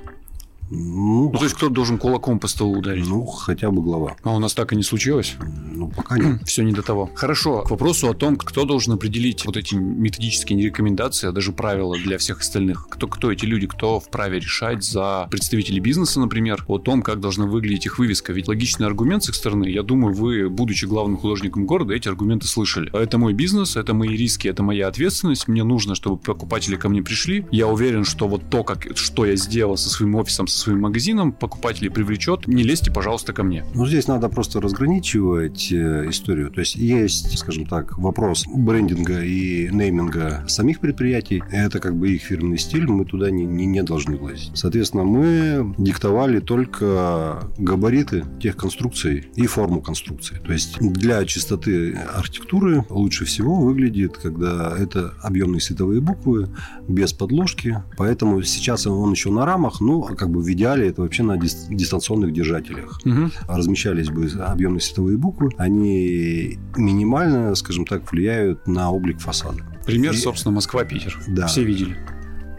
Ну, 0.71 1.31
ну, 1.33 1.39
то 1.39 1.45
есть 1.45 1.57
кто 1.57 1.69
должен 1.69 1.99
кулаком 1.99 2.39
по 2.39 2.47
столу 2.47 2.79
ударить? 2.79 3.07
Ну, 3.07 3.27
хотя 3.27 3.71
бы 3.71 3.83
глава. 3.83 4.17
А 4.23 4.35
у 4.35 4.39
нас 4.39 4.55
так 4.55 4.73
и 4.73 4.77
не 4.77 4.85
случилось? 4.85 5.37
Ну, 5.73 5.89
пока 5.89 6.17
нет. 6.17 6.43
Все 6.47 6.63
не 6.63 6.73
до 6.73 6.83
того. 6.83 7.11
Хорошо. 7.15 7.63
К 7.63 7.71
вопросу 7.71 8.09
о 8.09 8.15
том, 8.15 8.37
кто 8.37 8.65
должен 8.65 8.95
определить 8.95 9.45
вот 9.45 9.57
эти 9.57 9.75
методические 9.75 10.63
рекомендации, 10.63 11.29
а 11.29 11.33
даже 11.33 11.53
правила 11.53 11.97
для 11.99 12.19
всех 12.19 12.41
остальных. 12.41 12.87
Кто, 12.89 13.09
кто 13.09 13.33
эти 13.33 13.45
люди, 13.47 13.67
кто 13.67 13.99
вправе 13.99 14.39
решать 14.39 14.85
за 14.85 15.27
представителей 15.31 15.81
бизнеса, 15.81 16.21
например, 16.21 16.65
о 16.69 16.79
том, 16.79 17.03
как 17.03 17.21
должна 17.21 17.47
выглядеть 17.47 17.87
их 17.87 17.99
вывеска. 17.99 18.33
Ведь 18.33 18.47
логичный 18.47 18.87
аргумент 18.87 19.25
с 19.25 19.29
их 19.29 19.35
стороны, 19.35 19.69
я 19.69 19.83
думаю, 19.83 20.15
вы, 20.15 20.49
будучи 20.49 20.85
главным 20.85 21.17
художником 21.17 21.67
города, 21.67 21.95
эти 21.95 22.07
аргументы 22.07 22.47
слышали. 22.47 22.91
Это 22.97 23.19
мой 23.19 23.33
бизнес, 23.33 23.77
это 23.77 23.93
мои 23.93 24.17
риски, 24.17 24.47
это 24.47 24.63
моя 24.63 24.87
ответственность. 24.87 25.49
Мне 25.49 25.65
нужно, 25.65 25.97
чтобы 25.97 26.17
покупатели 26.19 26.77
ко 26.77 26.89
мне 26.89 27.03
пришли. 27.03 27.45
Я 27.51 27.67
уверен, 27.67 28.05
что 28.05 28.29
вот 28.29 28.49
то, 28.51 28.63
как, 28.63 28.97
что 28.97 29.27
я 29.27 29.35
сделал 29.35 29.77
со 29.77 29.91
своим 29.91 30.15
офисом, 30.15 30.47
со 30.47 30.60
своим 30.61 30.81
магазином, 30.81 31.33
покупателей 31.33 31.91
привлечет, 31.91 32.47
не 32.47 32.63
лезьте, 32.63 32.91
пожалуйста, 32.91 33.33
ко 33.33 33.43
мне. 33.43 33.65
Ну, 33.75 33.87
здесь 33.87 34.07
надо 34.07 34.29
просто 34.29 34.61
разграничивать 34.61 35.73
э, 35.73 36.09
историю. 36.09 36.51
То 36.51 36.61
есть 36.61 36.77
есть, 36.77 37.39
скажем 37.39 37.67
так, 37.67 37.99
вопрос 37.99 38.45
брендинга 38.47 39.23
и 39.23 39.69
нейминга 39.71 40.45
самих 40.49 40.81
предприятий. 40.81 41.43
Это 41.51 41.81
как 41.81 41.97
бы 41.97 42.11
их 42.13 42.23
фирменный 42.23 42.59
стиль, 42.59 42.87
мы 42.87 43.05
туда 43.05 43.31
не, 43.31 43.45
не, 43.45 43.67
не 43.67 43.83
должны 43.83 44.17
влазить. 44.17 44.51
Соответственно, 44.55 45.05
мы 45.05 45.75
диктовали 45.79 46.41
только 46.41 47.49
габариты 47.59 48.25
тех 48.41 48.57
конструкций 48.57 49.29
и 49.35 49.47
форму 49.47 49.81
конструкции. 49.81 50.37
То 50.45 50.53
есть 50.53 50.79
для 50.81 51.25
чистоты 51.25 51.95
архитектуры 52.15 52.85
лучше 52.89 53.25
всего 53.25 53.57
выглядит, 53.61 54.17
когда 54.17 54.75
это 54.77 55.15
объемные 55.23 55.61
световые 55.61 56.01
буквы 56.01 56.49
без 56.89 57.13
подложки. 57.13 57.83
Поэтому 57.97 58.43
сейчас 58.43 58.87
он 58.87 59.13
еще 59.13 59.31
на 59.31 59.45
рамах, 59.47 59.81
ну, 59.81 60.03
как 60.03 60.31
бы 60.31 60.43
в 60.51 60.53
идеале 60.53 60.89
это 60.89 61.03
вообще 61.03 61.23
на 61.23 61.37
дистанционных 61.37 62.33
держателях. 62.33 63.01
Угу. 63.05 63.31
Размещались 63.49 64.09
бы 64.09 64.29
объемные 64.41 64.81
световые 64.81 65.17
буквы, 65.17 65.51
они 65.57 66.59
минимально, 66.77 67.55
скажем 67.55 67.85
так, 67.85 68.11
влияют 68.11 68.67
на 68.67 68.91
облик 68.91 69.21
фасада. 69.21 69.63
Пример, 69.87 70.13
и... 70.13 70.17
собственно, 70.17 70.55
Москва-Питер. 70.55 71.19
Да. 71.29 71.47
Все 71.47 71.63
видели. 71.63 71.97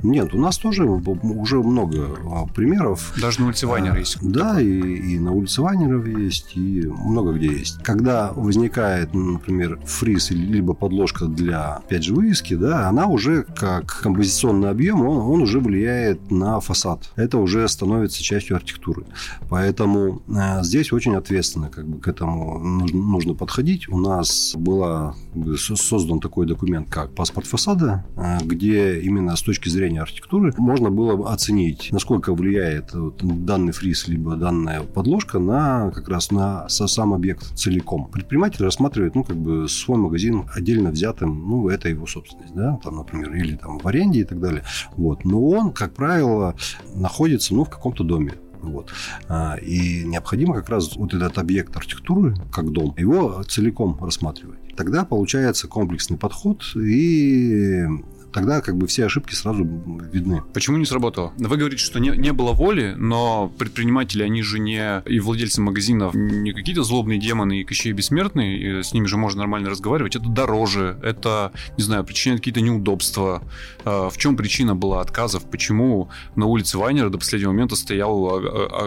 Нет, 0.04 0.34
у 0.34 0.40
нас 0.40 0.58
тоже 0.58 0.86
уже 0.86 1.60
много 1.60 2.18
а, 2.26 2.46
примеров. 2.48 3.14
Даже 3.22 3.42
на 3.42 3.48
улице 3.48 3.68
Вайнера 3.68 4.00
есть. 4.00 4.18
Да, 4.22 4.60
и, 4.60 4.68
и 4.68 5.20
на 5.20 5.32
улице 5.32 5.62
Вайнеров 5.62 6.08
есть, 6.08 6.56
и 6.56 6.86
много 6.88 7.34
где 7.34 7.48
есть. 7.48 7.82
Когда 7.84 8.32
возникает, 8.34 9.14
например, 9.14 9.80
фриз 9.86 10.32
либо 10.32 10.74
подложка 10.74 11.26
для, 11.26 11.76
опять 11.76 12.04
же, 12.04 12.14
вывески, 12.14 12.56
да, 12.56 12.90
она 12.90 13.08
уже 13.08 13.44
как 13.44 14.02
композиционный 14.02 14.70
объем, 14.70 15.02
он, 15.02 15.18
он 15.18 15.42
уже 15.44 15.60
влияет 15.60 16.32
на 16.32 16.60
фасад. 16.60 17.12
Это 17.16 17.38
уже 17.38 17.68
становится 17.68 18.24
частью 18.24 18.56
архитектуры. 18.56 19.06
Поэтому 19.50 20.22
э, 20.28 20.64
здесь 20.64 20.92
очень 20.92 21.16
ответственно 21.16 21.70
как 21.70 21.88
бы, 21.88 22.00
к 22.00 22.08
этому 22.08 22.60
нужно, 22.60 23.00
нужно 23.00 23.34
подходить. 23.34 23.90
У 23.90 23.98
нас 23.98 24.54
была 24.56 25.16
создан 25.58 26.20
такой 26.20 26.46
документ, 26.48 26.90
как 26.90 27.14
паспорт 27.14 27.48
фасада, 27.48 28.06
э, 28.16 28.40
где 28.44 29.00
именно 29.02 29.36
с 29.36 29.42
точки 29.42 29.70
зрения 29.70 29.91
зрения 29.92 30.02
архитектуры 30.02 30.54
можно 30.58 30.90
было 30.90 31.32
оценить, 31.32 31.90
насколько 31.92 32.34
влияет 32.34 32.94
вот 32.94 33.22
данный 33.46 33.74
фриз 33.74 34.08
либо 34.08 34.36
данная 34.36 34.82
подложка 34.84 35.40
на 35.40 35.92
как 35.92 36.08
раз 36.08 36.32
на 36.32 36.70
сам 36.70 37.14
объект 37.14 37.44
целиком. 37.58 38.10
Предприниматель 38.12 38.64
рассматривает, 38.64 39.16
ну, 39.16 39.24
как 39.24 39.36
бы 39.36 39.68
свой 39.68 39.98
магазин 39.98 40.46
отдельно 40.56 40.92
взятым, 40.92 41.50
ну, 41.50 41.68
это 41.70 41.90
его 41.90 42.08
собственность, 42.08 42.54
да, 42.54 42.80
там, 42.84 42.98
например, 42.98 43.34
или 43.34 43.56
там 43.56 43.80
в 43.80 43.88
аренде 43.88 44.22
и 44.22 44.24
так 44.24 44.40
далее. 44.40 44.64
Вот. 44.96 45.26
Но 45.26 45.46
он, 45.46 45.72
как 45.72 45.94
правило, 45.94 46.56
находится, 46.96 47.54
ну, 47.54 47.66
в 47.66 47.70
каком-то 47.70 48.04
доме. 48.04 48.34
Вот. 48.62 48.92
А, 49.28 49.56
и 49.56 50.04
необходимо 50.06 50.54
как 50.54 50.70
раз 50.70 50.96
вот 50.96 51.14
этот 51.14 51.38
объект 51.38 51.76
архитектуры, 51.76 52.36
как 52.52 52.72
дом, 52.72 52.94
его 52.98 53.44
целиком 53.44 53.98
рассматривать. 54.00 54.60
Тогда 54.76 55.04
получается 55.04 55.68
комплексный 55.68 56.18
подход, 56.18 56.64
и 56.76 57.86
тогда 58.32 58.62
как 58.62 58.78
бы 58.78 58.88
все 58.88 59.06
ошибки 59.06 59.34
сразу 59.34 59.64
видны. 60.12 60.42
Почему 60.54 60.78
не 60.78 60.86
сработало? 60.86 61.34
Вы 61.38 61.58
говорите, 61.58 61.84
что 61.84 62.00
не, 62.00 62.10
не 62.10 62.34
было 62.34 62.54
воли, 62.54 62.96
но 62.98 63.52
предприниматели, 63.58 64.24
они 64.24 64.42
же 64.42 64.60
не 64.60 65.02
и 65.06 65.20
владельцы 65.20 65.62
магазинов 65.62 66.14
не 66.14 66.54
какие-то 66.54 66.84
злобные 66.84 67.20
демоны 67.20 67.62
и 67.62 67.64
кощей 67.64 67.92
бессмертные, 67.92 68.80
и 68.80 68.84
с 68.84 68.94
ними 68.94 69.06
же 69.06 69.18
можно 69.18 69.40
нормально 69.40 69.70
разговаривать. 69.70 70.16
Это 70.16 70.30
дороже, 70.30 70.98
это, 71.04 71.52
не 71.78 71.84
знаю, 71.84 72.04
причиняет 72.04 72.42
какие-то 72.42 72.62
неудобства. 72.62 73.44
А, 73.86 74.10
в 74.10 74.18
чем 74.18 74.38
причина 74.38 74.76
была 74.76 75.02
отказов? 75.02 75.50
Почему 75.50 76.10
на 76.36 76.46
улице 76.46 76.78
Вайнера 76.78 77.10
до 77.10 77.18
последнего 77.18 77.52
момента 77.52 77.76
стоял 77.76 78.28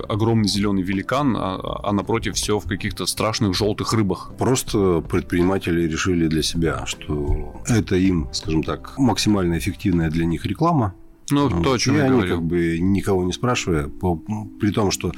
огромный 0.08 0.48
зеленый 0.48 0.82
великан, 0.82 1.36
а, 1.36 1.80
а 1.82 1.92
напротив 1.92 2.34
все 2.34 2.58
в 2.58 2.66
каких-то 2.66 3.06
страшных 3.06 3.54
желтых 3.54 3.92
рыбах? 3.92 4.32
Просто 4.38 5.00
предприниматели 5.00 5.82
решили 5.82 6.28
для 6.28 6.42
себя, 6.42 6.86
что 6.86 7.62
это 7.68 7.96
им, 7.96 8.28
скажем 8.32 8.62
так, 8.62 8.94
максимально 8.98 9.33
максимально 9.34 9.58
эффективная 9.58 10.10
для 10.10 10.24
них 10.24 10.46
реклама. 10.46 10.94
Ну, 11.30 11.48
то, 11.62 11.72
о 11.72 11.78
чем 11.78 11.94
и 11.94 11.98
я 11.98 12.04
они, 12.04 12.12
говорил. 12.12 12.36
как 12.36 12.44
бы, 12.44 12.78
никого 12.78 13.24
не 13.24 13.32
спрашивая, 13.32 13.88
по, 13.88 14.16
при 14.60 14.70
том, 14.70 14.90
что 14.90 15.08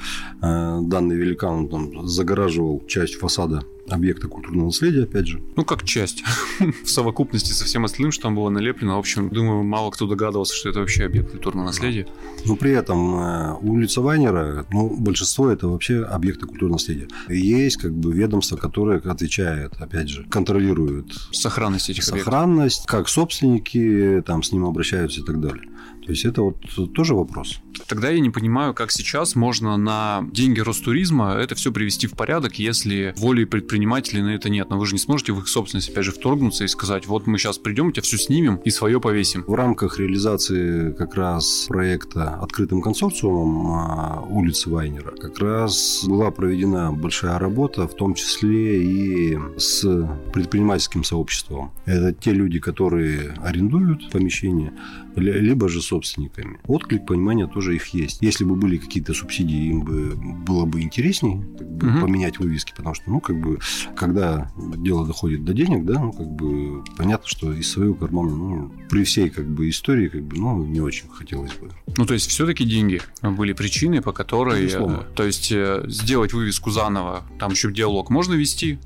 э, 0.41 0.79
данный 0.81 1.17
великан 1.17 1.67
там, 1.67 2.07
загораживал 2.07 2.81
часть 2.87 3.15
фасада 3.15 3.63
объекта 3.89 4.27
культурного 4.27 4.67
наследия, 4.67 5.03
опять 5.03 5.27
же. 5.27 5.41
Ну, 5.55 5.63
как 5.65 5.83
часть. 5.83 6.23
в 6.83 6.89
совокупности 6.89 7.51
со 7.51 7.65
всем 7.65 7.85
остальным, 7.85 8.11
что 8.11 8.23
там 8.23 8.35
было 8.35 8.49
налеплено. 8.49 8.95
В 8.95 8.99
общем, 8.99 9.29
думаю, 9.29 9.63
мало 9.63 9.91
кто 9.91 10.07
догадывался, 10.07 10.55
что 10.55 10.69
это 10.69 10.79
вообще 10.79 11.05
объект 11.05 11.31
культурного 11.31 11.67
наследия. 11.67 12.07
Но 12.45 12.55
при 12.55 12.71
этом 12.71 13.15
э, 13.19 13.53
улица 13.61 14.01
Вайнера, 14.01 14.65
ну, 14.71 14.95
большинство 14.95 15.49
это 15.49 15.67
вообще 15.67 16.03
объекты 16.03 16.45
культурного 16.45 16.77
наследия. 16.77 17.07
есть 17.29 17.77
как 17.77 17.93
бы 17.93 18.13
ведомство, 18.13 18.57
которое 18.57 18.99
отвечает, 18.99 19.73
опять 19.79 20.09
же, 20.09 20.23
контролирует 20.29 21.11
сохранность 21.31 21.89
этих 21.89 22.03
сохранность, 22.03 22.79
объектов. 22.79 22.97
как 22.99 23.09
собственники 23.09 24.23
там 24.25 24.43
с 24.43 24.51
ним 24.51 24.65
обращаются 24.65 25.21
и 25.21 25.23
так 25.23 25.39
далее. 25.39 25.63
То 26.07 26.11
есть 26.11 26.23
это 26.23 26.41
вот 26.41 26.55
тоже 26.93 27.15
вопрос. 27.15 27.59
Тогда 27.85 28.09
я 28.09 28.21
не 28.21 28.29
понимаю, 28.29 28.73
как 28.73 28.91
сейчас 28.91 29.35
можно 29.35 29.75
на 29.75 30.25
деньги 30.31 30.61
Ростуризма 30.61 31.33
это 31.33 31.53
все 31.55 31.73
привести 31.73 32.07
в 32.07 32.13
порядок, 32.13 32.59
если 32.59 33.13
воли 33.17 33.43
предпринимателей 33.77 34.23
на 34.23 34.29
это 34.29 34.49
нет. 34.49 34.69
Но 34.69 34.79
вы 34.79 34.87
же 34.87 34.93
не 34.93 34.99
сможете 34.99 35.33
в 35.33 35.39
их 35.39 35.47
собственность, 35.47 35.89
опять 35.89 36.03
же, 36.03 36.11
вторгнуться 36.11 36.63
и 36.63 36.67
сказать, 36.67 37.05
вот 37.05 37.27
мы 37.27 37.37
сейчас 37.37 37.59
придем, 37.59 37.91
тебя 37.91 38.01
все 38.01 38.17
снимем 38.17 38.55
и 38.65 38.71
свое 38.71 38.99
повесим. 38.99 39.43
В 39.45 39.53
рамках 39.53 39.99
реализации 39.99 40.93
как 40.93 41.13
раз 41.15 41.65
проекта 41.67 42.35
открытым 42.41 42.81
консорциумом 42.81 43.67
а, 43.67 44.25
улицы 44.27 44.71
Вайнера 44.71 45.11
как 45.11 45.37
раз 45.39 46.03
была 46.07 46.31
проведена 46.31 46.91
большая 46.91 47.37
работа, 47.37 47.87
в 47.87 47.93
том 47.93 48.15
числе 48.15 48.83
и 48.83 49.37
с 49.57 49.85
предпринимательским 50.33 51.03
сообществом. 51.03 51.71
Это 51.85 52.13
те 52.13 52.31
люди, 52.31 52.59
которые 52.59 53.35
арендуют 53.43 54.09
помещение, 54.09 54.73
либо 55.15 55.69
же 55.69 55.81
собственниками. 55.81 56.59
Отклик 56.67 57.05
понимания 57.05 57.47
тоже 57.47 57.75
их 57.75 57.87
есть. 57.87 58.21
Если 58.21 58.43
бы 58.43 58.55
были 58.55 58.77
какие-то 58.77 59.13
субсидии, 59.13 59.69
им 59.69 59.81
бы 59.81 60.15
было 60.15 60.65
бы 60.65 60.81
интереснее 60.81 61.37
угу. 61.37 62.01
поменять 62.01 62.39
вывески, 62.39 62.73
потому 62.75 62.95
что, 62.95 63.09
ну, 63.09 63.19
как 63.19 63.39
бы, 63.39 63.59
когда 63.95 64.51
дело 64.57 65.05
доходит 65.05 65.45
до 65.45 65.53
денег, 65.53 65.85
да, 65.85 65.99
ну, 65.99 66.11
как 66.11 66.27
бы, 66.27 66.83
понятно, 66.97 67.27
что 67.27 67.53
из 67.53 67.71
своего 67.71 67.93
кармана, 67.93 68.35
ну, 68.35 68.71
при 68.89 69.03
всей, 69.03 69.29
как 69.29 69.47
бы, 69.47 69.69
истории, 69.69 70.07
как 70.07 70.23
бы, 70.23 70.37
ну, 70.37 70.65
не 70.65 70.81
очень 70.81 71.09
хотелось 71.09 71.53
бы. 71.53 71.69
Ну, 71.97 72.05
то 72.05 72.13
есть, 72.13 72.29
все-таки 72.29 72.65
деньги 72.65 73.01
были 73.21 73.53
причиной, 73.53 74.01
по 74.01 74.11
которой... 74.11 74.63
Безусловно. 74.63 75.05
То 75.15 75.23
есть, 75.23 75.51
э, 75.51 75.83
сделать 75.87 76.33
вывеску 76.33 76.71
заново, 76.71 77.23
там 77.39 77.51
еще 77.51 77.71
диалог 77.71 78.09
можно 78.09 78.33
вести, 78.33 78.79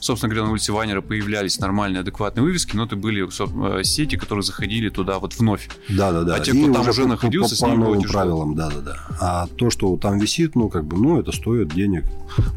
собственно 0.00 0.30
говоря, 0.30 0.46
на 0.46 0.52
улице 0.52 0.72
Вайнера 0.72 1.00
появлялись 1.00 1.58
нормальные, 1.58 2.00
адекватные 2.00 2.42
вывески, 2.44 2.76
но 2.76 2.84
это 2.84 2.96
были 2.96 3.26
э, 3.26 3.84
сети, 3.84 4.16
которые 4.16 4.42
заходили 4.42 4.88
туда 4.88 5.18
вот 5.18 5.34
вновь. 5.38 5.68
Да, 5.88 6.12
да, 6.12 6.22
да. 6.24 6.36
А 6.36 6.40
те, 6.40 6.52
кто 6.52 6.70
И 6.70 6.72
там 6.72 6.88
уже, 6.88 7.06
находился, 7.06 7.56
по, 7.56 7.66
по, 7.66 7.72
по 7.72 7.78
новым 7.78 8.02
правилам, 8.02 8.54
да, 8.54 8.70
да, 8.70 8.80
да. 8.80 8.96
А 9.20 9.46
то, 9.46 9.70
что 9.70 9.96
там 9.96 10.18
висит, 10.18 10.54
ну, 10.54 10.68
как 10.68 10.84
бы, 10.84 10.96
ну, 10.96 11.20
это 11.20 11.32
стоит 11.32 11.68
денег, 11.68 12.04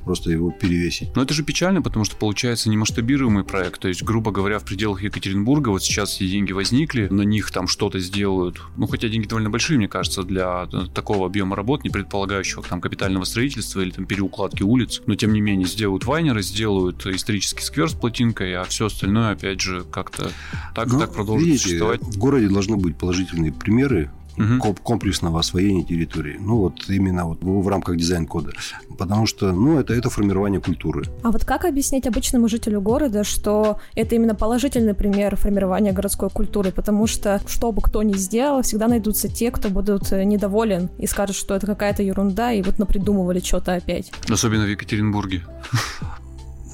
просто 0.06 0.32
его 0.32 0.52
перевесить. 0.52 1.16
Но 1.16 1.24
это 1.24 1.34
же 1.34 1.44
печально, 1.44 1.82
потому 1.82 2.06
что 2.06 2.16
получается 2.16 2.70
немасштабируемый 2.70 3.44
проект. 3.44 3.82
То 3.82 3.88
есть, 3.88 4.04
грубо 4.04 4.32
говоря, 4.32 4.60
в 4.60 4.66
пределах 4.66 5.04
Екатеринбурга 5.04 5.70
вот 5.70 5.84
сейчас 5.84 6.16
эти 6.16 6.30
деньги 6.30 6.52
возникли, 6.52 7.08
на 7.10 7.24
них 7.24 7.52
там 7.52 7.68
что-то 7.68 8.00
сделают. 8.00 8.62
Ну, 8.78 8.88
хотя 8.88 9.08
деньги 9.08 9.28
довольно 9.28 9.50
большие, 9.50 9.78
мне 9.78 9.88
кажется, 9.88 10.24
для 10.24 10.68
э, 10.72 10.86
такого 10.94 11.26
объема 11.26 11.56
работ, 11.56 11.84
не 11.84 11.90
предполагающего 11.90 12.64
там 12.64 12.82
капитального 12.82 13.24
строительства 13.24 13.82
или 13.82 13.92
там 13.92 14.06
переукладки 14.06 14.64
улиц. 14.64 15.02
Но, 15.06 15.16
тем 15.16 15.34
не 15.34 15.42
менее, 15.42 15.68
сделают 15.68 16.06
вайнеры, 16.06 16.42
сделают 16.42 17.06
исторические 17.06 17.31
исторический 17.32 17.64
сквер 17.64 17.90
с 17.90 17.94
плотинкой, 17.94 18.56
а 18.56 18.64
все 18.66 18.88
остальное, 18.88 19.32
опять 19.32 19.62
же, 19.62 19.84
как-то 19.84 20.32
так, 20.76 20.88
ну, 20.88 21.00
так 21.00 21.14
продолжит 21.14 21.48
видите, 21.48 21.64
существовать. 21.64 22.02
В 22.02 22.18
городе 22.18 22.50
должны 22.50 22.76
быть 22.76 22.98
положительные 22.98 23.54
примеры 23.54 24.10
угу. 24.38 24.74
комплексного 24.74 25.40
освоения 25.40 25.84
территории. 25.84 26.38
Ну, 26.40 26.58
вот 26.58 26.90
именно 26.90 27.26
вот 27.26 27.40
в 27.42 27.68
рамках 27.68 27.98
дизайн-кода. 27.98 28.52
Потому 28.98 29.26
что, 29.26 29.52
ну, 29.52 29.80
это, 29.80 29.94
это 29.94 30.10
формирование 30.10 30.60
культуры. 30.60 31.06
А 31.24 31.32
вот 31.32 31.46
как 31.46 31.66
объяснить 31.66 32.06
обычному 32.06 32.48
жителю 32.48 32.82
города, 32.82 33.24
что 33.24 33.80
это 33.96 34.16
именно 34.16 34.36
положительный 34.36 34.94
пример 34.94 35.36
формирования 35.36 35.94
городской 35.94 36.30
культуры? 36.30 36.72
Потому 36.72 37.08
что, 37.08 37.42
что 37.48 37.72
бы 37.72 37.82
кто 37.82 38.04
ни 38.04 38.14
сделал, 38.18 38.62
всегда 38.62 38.88
найдутся 38.88 39.28
те, 39.28 39.52
кто 39.52 39.70
будут 39.70 40.12
э, 40.12 40.24
недоволен 40.24 40.90
и 40.98 41.08
скажут, 41.08 41.36
что 41.36 41.56
это 41.56 41.66
какая-то 41.66 42.04
ерунда, 42.04 42.52
и 42.52 42.62
вот 42.62 42.78
напридумывали 42.78 43.40
что-то 43.40 43.74
опять. 43.74 44.12
Особенно 44.30 44.66
в 44.66 44.70
Екатеринбурге. 44.70 45.44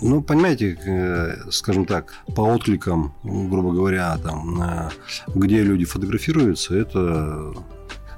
Ну, 0.02 0.22
понимаете, 0.22 0.78
э, 0.86 1.50
скажем 1.50 1.86
так, 1.86 2.14
по 2.36 2.42
откликам, 2.54 3.14
грубо 3.24 3.72
говоря, 3.72 4.18
там, 4.18 4.92
где 5.34 5.64
люди 5.64 5.86
фотографируются, 5.86 6.76
это 6.76 7.54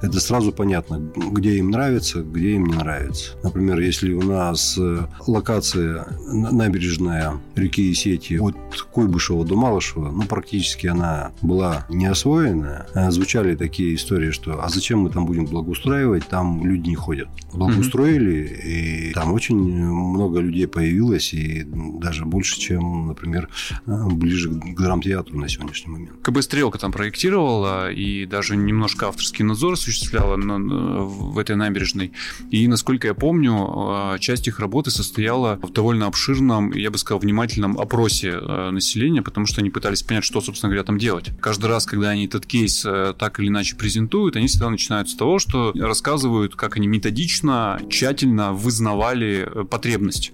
это 0.02 0.20
сразу 0.20 0.52
понятно, 0.52 1.02
где 1.32 1.58
им 1.58 1.72
нравится, 1.72 2.22
где 2.22 2.52
им 2.52 2.68
не 2.68 2.76
нравится. 2.76 3.34
Например, 3.44 3.80
если 3.80 4.14
у 4.14 4.22
нас 4.22 4.78
э, 4.78 5.08
локация 5.28 6.08
набережная 6.28 7.40
реки 7.56 7.92
Исети 7.92 8.36
от 8.36 8.56
Куйбышева 8.92 9.46
до 9.46 9.56
Малышева, 9.56 10.12
ну, 10.12 10.24
практически 10.24 10.88
она 10.88 11.32
была 11.42 11.86
не 11.90 12.06
освоенная. 12.06 12.88
Э, 12.94 13.12
звучали 13.12 13.56
такие 13.56 13.96
истории, 13.96 14.32
что 14.32 14.64
«а 14.64 14.70
зачем 14.70 15.00
мы 15.00 15.10
там 15.10 15.26
будем 15.26 15.46
благоустраивать, 15.46 16.28
там 16.28 16.66
люди 16.66 16.90
не 16.90 16.96
ходят». 16.96 17.28
Благоустроили, 17.54 19.10
и 19.10 19.14
там 19.14 19.34
очень 19.34 19.58
много 19.58 20.40
людей 20.40 20.68
появилось, 20.68 21.34
и 21.34 21.64
даже 21.64 22.26
больше, 22.26 22.60
чем, 22.60 23.08
например, 23.08 23.50
э, 23.86 24.06
ближе 24.12 24.50
к 24.50 24.80
драмтеатру 24.80 25.38
на 25.38 25.50
сегодняшний 25.50 25.92
момент. 25.92 26.22
КБ 26.22 26.42
«Стрелка» 26.42 26.78
там 26.78 26.92
проектировала, 26.92 27.92
и 27.92 28.26
даже 28.26 28.56
немножко 28.56 29.08
авторский 29.08 29.44
надзор 29.44 29.78
осуществляла 29.90 30.36
на, 30.36 31.04
в 31.04 31.38
этой 31.38 31.56
набережной. 31.56 32.14
И, 32.52 32.68
насколько 32.68 33.08
я 33.08 33.14
помню, 33.14 33.54
а, 33.56 34.20
часть 34.20 34.48
их 34.48 34.60
работы 34.60 34.92
состояла 34.92 35.60
в 35.62 35.72
довольно 35.72 36.08
обширном, 36.08 36.72
я 36.72 36.92
бы 36.92 36.98
сказал, 36.98 37.20
внимательном 37.20 37.80
опросе 37.80 38.34
а, 38.34 38.72
населения, 38.72 39.22
потому 39.22 39.46
что 39.46 39.62
они 39.62 39.70
пытались 39.70 40.04
понять, 40.04 40.24
что, 40.24 40.42
собственно 40.42 40.70
говоря, 40.70 40.84
там 40.84 40.98
делать. 40.98 41.32
Каждый 41.42 41.68
раз, 41.68 41.86
когда 41.86 42.10
они 42.10 42.26
этот 42.26 42.46
кейс 42.46 42.86
э, 42.86 43.14
так 43.18 43.40
или 43.40 43.48
иначе 43.48 43.76
презентуют, 43.76 44.36
они 44.36 44.48
всегда 44.48 44.70
начинают 44.70 45.10
с 45.10 45.16
того, 45.16 45.40
что 45.40 45.74
рассказывают, 45.76 46.56
как 46.56 46.78
они 46.78 46.88
методично, 46.88 47.80
тщательно 47.90 48.54
вызнавали 48.54 49.48
э, 49.48 49.64
потребность. 49.66 50.32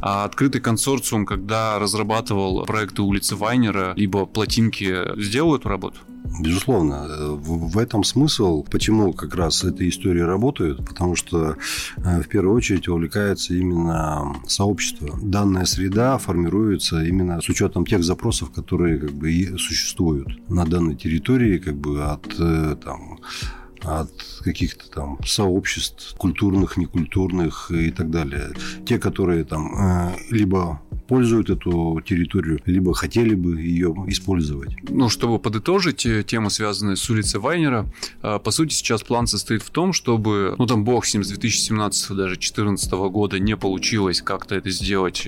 А 0.00 0.24
открытый 0.24 0.60
консорциум, 0.60 1.26
когда 1.26 1.78
разрабатывал 1.78 2.64
проекты 2.64 3.02
улицы 3.02 3.36
Вайнера, 3.36 3.94
либо 3.96 4.26
плотинки, 4.26 5.20
сделал 5.20 5.56
эту 5.56 5.68
работу? 5.68 5.98
Безусловно. 6.40 7.06
В, 7.36 7.70
в 7.70 7.78
этом 7.78 8.04
смысл, 8.04 8.62
почему 8.62 9.12
как 9.12 9.34
раз 9.34 9.64
эта 9.64 9.88
история 9.88 10.24
работает, 10.24 10.84
потому 10.86 11.16
что 11.16 11.56
э, 11.96 12.22
в 12.22 12.28
первую 12.28 12.56
очередь 12.56 12.86
увлекается 12.88 13.54
именно 13.54 14.36
сообщество. 14.46 15.18
Данная 15.20 15.64
среда 15.64 16.18
формируется 16.18 17.02
именно 17.02 17.40
с 17.40 17.48
учетом 17.48 17.84
тех 17.84 18.04
запросов, 18.04 18.50
которые 18.52 18.98
как 18.98 19.12
бы 19.12 19.30
существуют 19.58 20.28
на 20.48 20.64
данной 20.64 20.94
территории, 20.94 21.58
как 21.58 21.76
бы 21.76 22.04
от 22.04 22.26
э, 22.38 22.76
там, 22.84 23.18
от 23.84 24.10
каких-то 24.42 24.88
там 24.90 25.18
сообществ 25.24 26.14
культурных, 26.16 26.76
некультурных 26.76 27.70
и 27.70 27.90
так 27.90 28.10
далее. 28.10 28.50
Те, 28.86 28.98
которые 28.98 29.44
там 29.44 29.72
э, 29.74 30.16
либо 30.30 30.80
пользуют 31.06 31.48
эту 31.48 32.00
территорию, 32.04 32.60
либо 32.66 32.94
хотели 32.94 33.34
бы 33.34 33.60
ее 33.60 33.94
использовать. 34.08 34.70
Ну, 34.88 35.08
чтобы 35.08 35.38
подытожить 35.38 36.04
э, 36.06 36.22
тему, 36.22 36.50
связанную 36.50 36.96
с 36.96 37.10
улицей 37.10 37.40
Вайнера, 37.40 37.86
э, 38.22 38.38
по 38.38 38.50
сути, 38.50 38.74
сейчас 38.74 39.02
план 39.02 39.26
состоит 39.26 39.62
в 39.62 39.70
том, 39.70 39.92
чтобы, 39.92 40.54
ну, 40.58 40.66
там, 40.66 40.84
бог 40.84 41.06
с 41.06 41.14
ним, 41.14 41.24
с 41.24 41.28
2017 41.28 42.10
даже 42.10 42.34
2014 42.34 42.90
года 42.92 43.38
не 43.38 43.56
получилось 43.56 44.22
как-то 44.22 44.54
это 44.54 44.70
сделать 44.70 45.26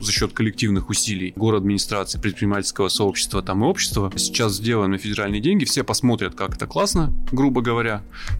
за 0.00 0.12
счет 0.12 0.32
коллективных 0.32 0.90
усилий 0.90 1.32
город 1.36 1.62
администрации, 1.62 2.18
предпринимательского 2.18 2.88
сообщества, 2.88 3.42
там 3.42 3.64
и 3.64 3.66
общества. 3.66 4.12
Сейчас 4.16 4.56
сделано 4.56 4.88
на 4.88 4.98
федеральные 4.98 5.40
деньги, 5.40 5.64
все 5.64 5.82
посмотрят, 5.82 6.34
как 6.34 6.56
это 6.56 6.66
классно, 6.66 7.12
грубо 7.32 7.62
говоря, 7.62 7.85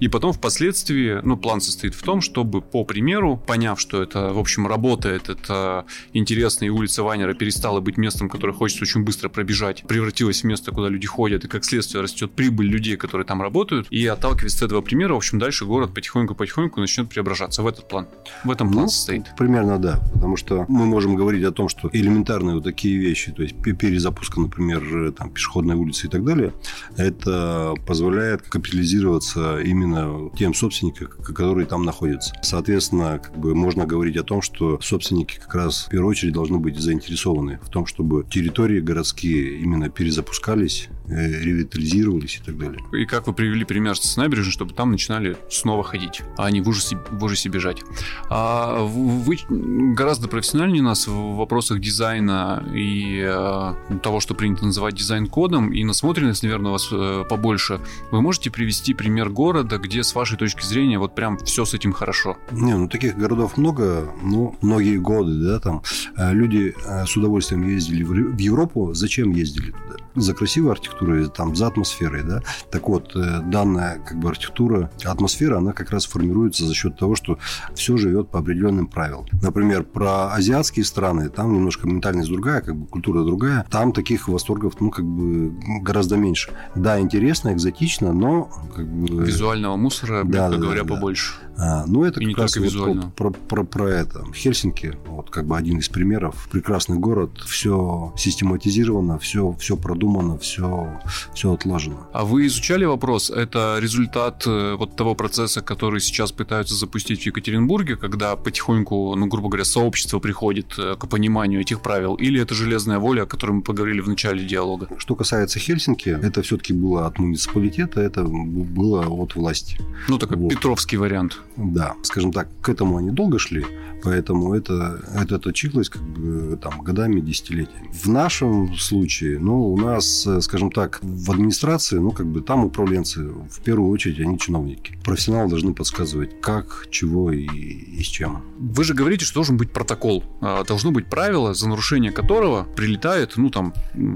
и 0.00 0.08
потом 0.08 0.32
впоследствии, 0.32 1.20
ну, 1.22 1.36
план 1.36 1.60
состоит 1.60 1.94
в 1.94 2.02
том, 2.02 2.20
чтобы 2.20 2.62
по 2.62 2.84
примеру, 2.84 3.36
поняв, 3.36 3.80
что 3.80 4.02
это, 4.02 4.32
в 4.32 4.38
общем, 4.38 4.66
работает, 4.66 5.28
это 5.28 5.84
интересный 6.12 6.68
улица 6.68 7.02
Вайнера 7.02 7.34
перестала 7.34 7.80
быть 7.80 7.96
местом, 7.96 8.28
которое 8.28 8.52
хочется 8.52 8.84
очень 8.84 9.04
быстро 9.04 9.28
пробежать, 9.28 9.84
превратилась 9.86 10.42
в 10.42 10.44
место, 10.44 10.72
куда 10.72 10.88
люди 10.88 11.06
ходят, 11.06 11.44
и 11.44 11.48
как 11.48 11.64
следствие 11.64 12.02
растет 12.02 12.32
прибыль 12.32 12.66
людей, 12.66 12.96
которые 12.96 13.26
там 13.26 13.42
работают. 13.42 13.86
И 13.90 14.06
отталкиваясь 14.06 14.56
от 14.56 14.62
этого 14.62 14.80
примера, 14.80 15.14
в 15.14 15.16
общем, 15.16 15.38
дальше 15.38 15.64
город 15.64 15.94
потихоньку-потихоньку 15.94 16.80
начнет 16.80 17.08
преображаться 17.08 17.62
в 17.62 17.66
этот 17.66 17.88
план. 17.88 18.08
В 18.44 18.50
этом 18.50 18.70
план 18.70 18.84
ну, 18.84 18.88
состоит. 18.88 19.24
Примерно 19.36 19.78
да, 19.78 20.00
потому 20.12 20.36
что 20.36 20.64
мы 20.68 20.86
можем 20.86 21.16
говорить 21.16 21.44
о 21.44 21.52
том, 21.52 21.68
что 21.68 21.88
элементарные 21.92 22.56
вот 22.56 22.64
такие 22.64 22.98
вещи, 22.98 23.32
то 23.32 23.42
есть 23.42 23.54
перезапуска, 23.62 24.40
например, 24.40 25.12
там, 25.12 25.30
пешеходной 25.30 25.76
улицы 25.76 26.06
и 26.06 26.10
так 26.10 26.24
далее, 26.24 26.52
это 26.96 27.74
позволяет 27.86 28.42
капитализироваться 28.42 29.35
именно 29.36 30.30
тем 30.36 30.54
собственникам, 30.54 31.08
которые 31.22 31.66
там 31.66 31.84
находятся. 31.84 32.34
Соответственно, 32.42 33.18
как 33.22 33.36
бы 33.36 33.54
можно 33.54 33.86
говорить 33.86 34.16
о 34.16 34.22
том, 34.22 34.42
что 34.42 34.78
собственники 34.80 35.38
как 35.38 35.54
раз 35.54 35.86
в 35.86 35.90
первую 35.90 36.10
очередь 36.10 36.32
должны 36.32 36.58
быть 36.58 36.78
заинтересованы 36.78 37.58
в 37.62 37.68
том, 37.68 37.86
чтобы 37.86 38.24
территории 38.28 38.80
городские 38.80 39.58
именно 39.58 39.88
перезапускались, 39.88 40.88
ревитализировались 41.08 42.36
и 42.36 42.44
так 42.44 42.58
далее. 42.58 42.82
И 42.92 43.04
как 43.06 43.26
вы 43.26 43.32
привели 43.32 43.64
пример 43.64 43.96
с 43.96 44.16
набережной, 44.16 44.52
чтобы 44.52 44.74
там 44.74 44.90
начинали 44.90 45.36
снова 45.50 45.82
ходить, 45.82 46.22
а 46.36 46.50
не 46.50 46.60
в 46.60 46.68
ужасе, 46.68 46.98
в 47.10 47.22
ужасе 47.22 47.48
бежать. 47.48 47.82
А 48.28 48.82
вы 48.82 49.38
гораздо 49.48 50.28
профессиональнее 50.28 50.82
нас 50.82 51.06
в 51.06 51.36
вопросах 51.36 51.80
дизайна 51.80 52.64
и 52.74 53.22
э, 53.24 53.98
того, 54.02 54.20
что 54.20 54.34
принято 54.34 54.64
называть 54.64 54.94
дизайн-кодом, 54.94 55.72
и 55.72 55.84
насмотренность, 55.84 56.42
наверное, 56.42 56.70
у 56.70 56.72
вас 56.72 56.88
э, 56.90 57.24
побольше. 57.28 57.80
Вы 58.10 58.22
можете 58.22 58.50
привести 58.50 58.94
пример 58.94 59.30
города, 59.30 59.78
где, 59.78 60.02
с 60.02 60.14
вашей 60.14 60.36
точки 60.36 60.64
зрения, 60.64 60.98
вот 60.98 61.14
прям 61.14 61.38
все 61.38 61.64
с 61.64 61.74
этим 61.74 61.92
хорошо? 61.92 62.36
Не, 62.50 62.76
ну 62.76 62.88
таких 62.88 63.16
городов 63.16 63.56
много, 63.56 64.12
ну, 64.22 64.56
многие 64.62 64.96
годы, 64.96 65.32
да, 65.34 65.60
там 65.60 65.82
люди 66.16 66.74
э, 66.84 67.06
с 67.06 67.16
удовольствием 67.16 67.66
ездили 67.66 68.02
в 68.02 68.38
Европу. 68.38 68.94
Зачем 68.94 69.30
ездили 69.30 69.72
туда? 69.72 70.05
За 70.16 70.34
красивой 70.34 70.72
архитектурой, 70.72 71.28
там, 71.28 71.54
за 71.54 71.68
атмосферой, 71.68 72.22
да? 72.22 72.42
Так 72.70 72.88
вот, 72.88 73.14
э, 73.14 73.40
данная 73.44 73.98
как 73.98 74.18
бы 74.18 74.30
архитектура, 74.30 74.90
атмосфера, 75.04 75.58
она 75.58 75.72
как 75.72 75.90
раз 75.90 76.06
формируется 76.06 76.66
за 76.66 76.74
счет 76.74 76.98
того, 76.98 77.14
что 77.14 77.38
все 77.74 77.96
живет 77.96 78.30
по 78.30 78.38
определенным 78.38 78.86
правилам. 78.86 79.26
Например, 79.42 79.84
про 79.84 80.32
азиатские 80.32 80.84
страны, 80.84 81.28
там 81.28 81.52
немножко 81.52 81.86
ментальность 81.86 82.30
другая, 82.30 82.62
как 82.62 82.76
бы 82.76 82.86
культура 82.86 83.24
другая. 83.24 83.66
Там 83.70 83.92
таких 83.92 84.28
восторгов, 84.28 84.80
ну, 84.80 84.90
как 84.90 85.04
бы 85.04 85.54
гораздо 85.82 86.16
меньше. 86.16 86.50
Да, 86.74 86.98
интересно, 86.98 87.52
экзотично, 87.52 88.12
но 88.12 88.50
как 88.74 88.86
бы... 88.86 89.24
Визуального 89.24 89.76
мусора, 89.76 90.24
да, 90.24 90.48
да, 90.48 90.56
говоря, 90.56 90.82
да, 90.82 90.94
побольше. 90.94 91.34
А, 91.58 91.84
ну, 91.86 92.04
это 92.04 92.20
и 92.20 92.32
как 92.32 92.42
раз 92.42 92.56
вот 92.56 93.14
про, 93.14 93.30
про, 93.30 93.30
про, 93.30 93.64
про 93.64 93.88
это. 93.88 94.24
Хельсинки, 94.34 94.96
вот 95.06 95.30
как 95.30 95.46
бы 95.46 95.56
один 95.56 95.78
из 95.78 95.88
примеров. 95.88 96.48
Прекрасный 96.50 96.98
город, 96.98 97.30
все 97.46 98.12
систематизировано, 98.16 99.18
все, 99.18 99.52
все 99.58 99.76
продумано, 99.76 100.05
все, 100.38 101.00
все 101.34 101.52
отлажено. 101.52 102.08
А 102.12 102.24
вы 102.24 102.46
изучали 102.46 102.84
вопрос? 102.84 103.30
Это 103.30 103.78
результат 103.80 104.44
э, 104.46 104.76
вот 104.78 104.96
того 104.96 105.14
процесса, 105.14 105.62
который 105.62 106.00
сейчас 106.00 106.32
пытаются 106.32 106.74
запустить 106.74 107.22
в 107.22 107.26
Екатеринбурге, 107.26 107.96
когда 107.96 108.36
потихоньку, 108.36 109.14
ну, 109.16 109.26
грубо 109.26 109.48
говоря, 109.48 109.64
сообщество 109.64 110.18
приходит 110.18 110.78
э, 110.78 110.96
к 110.98 111.06
пониманию 111.08 111.60
этих 111.60 111.80
правил? 111.80 112.14
Или 112.14 112.40
это 112.40 112.54
железная 112.54 112.98
воля, 112.98 113.22
о 113.22 113.26
которой 113.26 113.52
мы 113.52 113.62
поговорили 113.62 114.00
в 114.00 114.08
начале 114.08 114.44
диалога? 114.44 114.88
Что 114.98 115.14
касается 115.14 115.58
Хельсинки, 115.58 116.10
это 116.10 116.42
все-таки 116.42 116.72
было 116.72 117.06
от 117.06 117.18
муниципалитета, 117.18 118.00
это 118.00 118.24
было 118.24 119.06
от 119.06 119.34
власти. 119.34 119.78
Ну, 120.08 120.18
такой 120.18 120.36
вот. 120.36 120.50
Петровский 120.50 120.96
вариант. 120.96 121.40
Да, 121.56 121.94
скажем 122.02 122.32
так, 122.32 122.48
к 122.60 122.68
этому 122.68 122.98
они 122.98 123.10
долго 123.10 123.38
шли, 123.38 123.64
поэтому 124.02 124.54
это, 124.54 125.00
это 125.14 125.38
точилось 125.38 125.88
как 125.88 126.02
бы 126.02 126.58
там 126.62 126.82
годами, 126.82 127.20
десятилетиями. 127.20 127.90
В 127.92 128.08
нашем 128.08 128.76
случае, 128.76 129.38
ну, 129.38 129.72
у 129.72 129.76
нас, 129.76 129.95
скажем 130.00 130.70
так, 130.70 131.00
в 131.02 131.30
администрации, 131.30 131.98
ну, 131.98 132.10
как 132.10 132.26
бы 132.26 132.40
там 132.40 132.64
управленцы, 132.64 133.22
в 133.22 133.60
первую 133.64 133.90
очередь, 133.90 134.20
они 134.20 134.38
чиновники. 134.38 134.98
Профессионалы 135.04 135.50
должны 135.50 135.74
подсказывать, 135.74 136.40
как, 136.40 136.86
чего 136.90 137.32
и, 137.32 137.46
и 137.46 138.02
с 138.02 138.06
чем. 138.06 138.42
Вы 138.58 138.84
же 138.84 138.94
говорите, 138.94 139.24
что 139.24 139.34
должен 139.36 139.56
быть 139.56 139.70
протокол. 139.72 140.24
А, 140.40 140.64
должно 140.64 140.90
быть 140.90 141.06
правило, 141.06 141.54
за 141.54 141.68
нарушение 141.68 142.12
которого 142.12 142.64
прилетает, 142.76 143.34
ну, 143.36 143.50
там, 143.50 143.74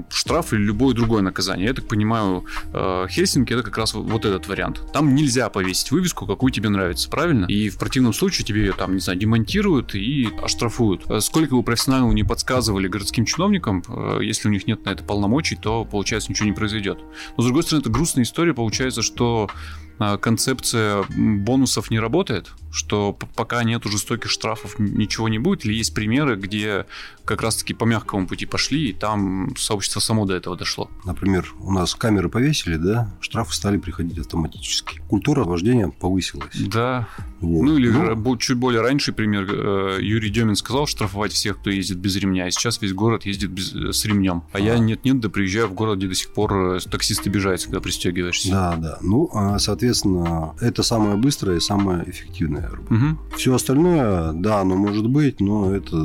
штраф 0.09 0.53
или 0.53 0.61
любое 0.61 0.93
другое 0.93 1.21
наказание. 1.21 1.67
Я 1.67 1.73
так 1.73 1.87
понимаю, 1.87 2.45
э, 2.73 3.07
Хельсинки 3.09 3.53
это 3.53 3.63
как 3.63 3.77
раз 3.77 3.93
вот 3.93 4.25
этот 4.25 4.47
вариант. 4.47 4.81
Там 4.93 5.15
нельзя 5.15 5.49
повесить 5.49 5.91
вывеску, 5.91 6.25
какую 6.25 6.51
тебе 6.51 6.69
нравится, 6.69 7.09
правильно? 7.09 7.45
И 7.45 7.69
в 7.69 7.77
противном 7.77 8.13
случае 8.13 8.45
тебе 8.45 8.61
ее 8.61 8.73
там, 8.73 8.93
не 8.93 8.99
знаю, 8.99 9.19
демонтируют 9.19 9.95
и 9.95 10.29
оштрафуют. 10.41 11.09
Э, 11.09 11.19
сколько 11.21 11.55
бы 11.55 11.63
профессионально 11.63 12.11
не 12.11 12.23
подсказывали 12.23 12.87
городским 12.87 13.25
чиновникам, 13.25 13.83
э, 13.87 14.19
если 14.21 14.47
у 14.47 14.51
них 14.51 14.67
нет 14.67 14.85
на 14.85 14.91
это 14.91 15.03
полномочий, 15.03 15.55
то, 15.55 15.70
получается, 15.89 16.31
ничего 16.31 16.47
не 16.47 16.53
произойдет. 16.53 16.99
Но, 17.37 17.43
с 17.43 17.45
другой 17.45 17.63
стороны, 17.63 17.81
это 17.81 17.89
грустная 17.89 18.23
история, 18.23 18.53
получается, 18.53 19.01
что 19.01 19.49
концепция 20.21 21.03
бонусов 21.09 21.91
не 21.91 21.99
работает, 21.99 22.51
что 22.71 23.17
пока 23.35 23.63
нету 23.63 23.89
жестоких 23.89 24.29
штрафов, 24.29 24.79
ничего 24.79 25.29
не 25.29 25.39
будет, 25.39 25.65
или 25.65 25.73
есть 25.73 25.93
примеры, 25.93 26.35
где 26.35 26.85
как 27.25 27.41
раз-таки 27.41 27.73
по 27.73 27.85
мягкому 27.85 28.27
пути 28.27 28.45
пошли, 28.45 28.89
и 28.89 28.93
там 28.93 29.55
сообщество 29.57 29.99
само 29.99 30.25
до 30.25 30.33
этого 30.33 30.57
дошло. 30.57 30.89
Например, 31.05 31.53
у 31.59 31.71
нас 31.71 31.95
камеры 31.95 32.29
повесили, 32.29 32.77
да, 32.77 33.13
штрафы 33.21 33.53
стали 33.53 33.77
приходить 33.77 34.17
автоматически. 34.17 35.01
Культура 35.07 35.43
вождения 35.43 35.87
повысилась. 35.87 36.55
Да. 36.57 37.07
Вот. 37.39 37.63
Ну 37.63 37.77
или 37.77 37.89
ну, 37.89 38.37
чуть 38.37 38.57
более 38.57 38.81
раньше 38.81 39.13
пример, 39.13 39.47
э, 39.49 39.97
Юрий 40.01 40.29
Демин 40.29 40.55
сказал 40.55 40.87
штрафовать 40.87 41.31
всех, 41.33 41.59
кто 41.59 41.69
ездит 41.69 41.97
без 41.97 42.15
ремня, 42.15 42.47
и 42.47 42.51
сейчас 42.51 42.81
весь 42.81 42.93
город 42.93 43.25
ездит 43.25 43.51
без, 43.51 43.73
э, 43.73 43.93
с 43.93 44.05
ремнем. 44.05 44.43
А, 44.53 44.57
а 44.57 44.59
я 44.59 44.77
нет-нет, 44.77 45.19
да 45.19 45.29
приезжаю 45.29 45.67
в 45.67 45.73
город, 45.73 45.97
где 45.97 46.07
до 46.07 46.15
сих 46.15 46.33
пор 46.33 46.75
э, 46.75 46.79
таксисты 46.79 47.29
обижаются, 47.29 47.67
когда 47.67 47.81
пристегиваешься. 47.81 48.51
Да, 48.51 48.75
да. 48.77 48.97
Ну, 49.01 49.29
а, 49.33 49.59
соответственно, 49.93 50.55
это 50.61 50.83
самое 50.83 51.17
быстрое 51.17 51.57
и 51.57 51.59
самое 51.59 52.09
эффективное. 52.09 52.69
Угу. 52.89 53.35
Все 53.37 53.53
остальное, 53.53 54.31
да, 54.33 54.61
оно 54.61 54.75
может 54.75 55.07
быть, 55.07 55.39
но 55.39 55.73
это 55.73 55.95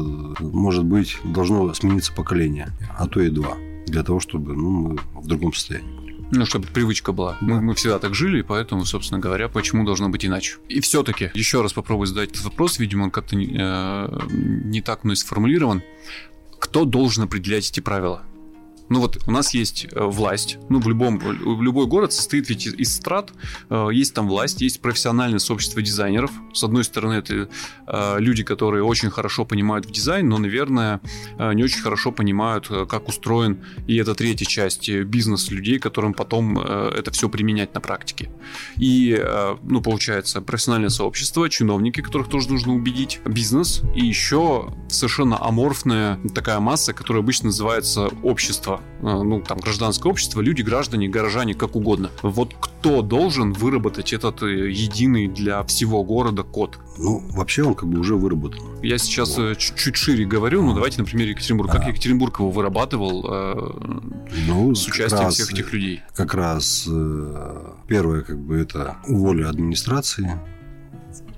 может 0.41 0.85
быть 0.85 1.19
должно 1.25 1.73
смениться 1.75 2.13
поколение, 2.13 2.69
а 2.99 3.07
то 3.07 3.21
и 3.21 3.31
два, 3.31 3.57
для 3.87 4.03
того, 4.03 4.21
чтобы 4.21 4.55
ну, 4.55 4.71
мы 4.71 4.99
в 5.21 5.27
другом 5.27 5.53
состоянии 5.53 5.89
были. 6.01 6.17
Ну, 6.33 6.45
чтобы 6.45 6.67
привычка 6.67 7.13
была. 7.13 7.39
Мы, 7.41 7.61
мы 7.61 7.75
всегда 7.75 8.01
так 8.01 8.15
жили, 8.15 8.41
и 8.41 8.43
поэтому, 8.43 8.85
собственно 8.85 9.21
говоря, 9.21 9.49
почему 9.49 9.85
должно 9.85 10.09
быть 10.09 10.27
иначе. 10.27 10.57
И 10.69 10.81
все-таки, 10.81 11.31
еще 11.35 11.63
раз 11.63 11.73
попробую 11.73 12.07
задать 12.07 12.31
этот 12.31 12.45
вопрос, 12.45 12.81
видимо, 12.81 13.05
он 13.05 13.11
как-то 13.13 13.37
не, 13.37 13.57
э, 13.57 14.19
не 14.29 14.81
так 14.81 15.05
мной 15.05 15.17
сформулирован. 15.17 15.83
Кто 16.59 16.85
должен 16.85 17.25
определять 17.25 17.71
эти 17.71 17.81
правила? 17.81 18.23
Ну 18.89 19.01
вот 19.01 19.19
у 19.27 19.31
нас 19.31 19.53
есть 19.53 19.87
э, 19.91 20.05
власть, 20.05 20.59
ну 20.69 20.81
в 20.81 20.89
любом, 20.89 21.19
в 21.19 21.63
любой 21.63 21.87
город 21.87 22.13
состоит 22.13 22.49
ведь 22.49 22.67
из 22.67 22.95
страт, 22.95 23.33
э, 23.69 23.89
есть 23.93 24.15
там 24.15 24.29
власть, 24.29 24.61
есть 24.61 24.81
профессиональное 24.81 25.39
сообщество 25.39 25.83
дизайнеров. 25.83 26.31
С 26.53 26.63
одной 26.63 26.85
стороны, 26.85 27.15
это 27.15 27.49
э, 27.87 28.17
люди, 28.19 28.45
которые 28.45 28.85
очень 28.85 29.11
хорошо 29.11 29.45
понимают 29.45 29.87
в 29.87 29.91
дизайн, 29.91 30.29
но, 30.29 30.39
наверное, 30.39 31.01
не 31.39 31.63
очень 31.65 31.81
хорошо 31.81 32.13
понимают, 32.13 32.69
как 32.89 33.09
устроен, 33.09 33.65
и 33.87 33.97
это 33.97 34.15
третья 34.15 34.45
часть, 34.45 34.91
бизнес 34.91 35.51
людей, 35.51 35.79
которым 35.79 36.15
потом 36.15 36.59
это 36.59 37.11
все 37.11 37.29
применять 37.29 37.75
на 37.75 37.81
практике. 37.81 38.31
И, 38.77 39.21
ну, 39.63 39.81
получается, 39.81 40.41
профессиональное 40.41 40.91
сообщество, 40.91 41.49
чиновники, 41.49 42.01
которых 42.01 42.29
тоже 42.29 42.49
нужно 42.51 42.75
убедить, 42.75 43.21
бизнес, 43.25 43.83
и 43.95 44.05
еще 44.05 44.73
совершенно 44.89 45.43
аморфная 45.43 46.19
такая 46.35 46.61
масса, 46.61 46.93
которая 46.93 47.23
обычно 47.23 47.47
называется 47.47 48.09
общество 48.23 48.76
Э, 49.01 49.23
ну, 49.23 49.41
там, 49.41 49.59
гражданское 49.59 50.09
общество, 50.09 50.41
люди, 50.41 50.63
граждане, 50.63 51.09
горожане, 51.09 51.55
как 51.55 51.77
угодно. 51.77 52.11
Вот 52.23 52.55
кто 52.59 53.03
должен 53.03 53.53
выработать 53.53 54.13
этот 54.13 54.43
э, 54.43 54.71
единый 54.71 55.29
для 55.29 55.63
всего 55.65 56.03
города 56.05 56.43
код? 56.43 56.79
Ну, 56.99 57.23
вообще 57.31 57.63
он 57.63 57.75
как 57.75 57.89
бы 57.89 57.99
уже 57.99 58.17
выработан. 58.17 58.61
Я 58.83 58.99
сейчас 58.99 59.37
вот. 59.37 59.43
Э, 59.43 59.55
чуть-чуть 59.57 59.97
шире 59.97 60.25
говорю, 60.25 60.63
ну 60.63 60.75
давайте, 60.75 61.01
например, 61.01 61.29
Екатеринбург. 61.29 61.71
Как 61.71 61.85
а. 61.85 61.89
Екатеринбург 61.89 62.39
его 62.41 62.51
вырабатывал 62.51 63.23
ну, 64.47 64.75
с 64.75 64.87
участием 64.87 65.25
раз, 65.25 65.35
всех 65.35 65.53
этих 65.53 65.73
людей? 65.73 66.03
Как 66.15 66.35
раз 66.35 66.89
первое, 67.87 68.23
как 68.23 68.39
бы, 68.39 68.57
это 68.57 68.97
воля 69.07 69.49
администрации 69.49 70.41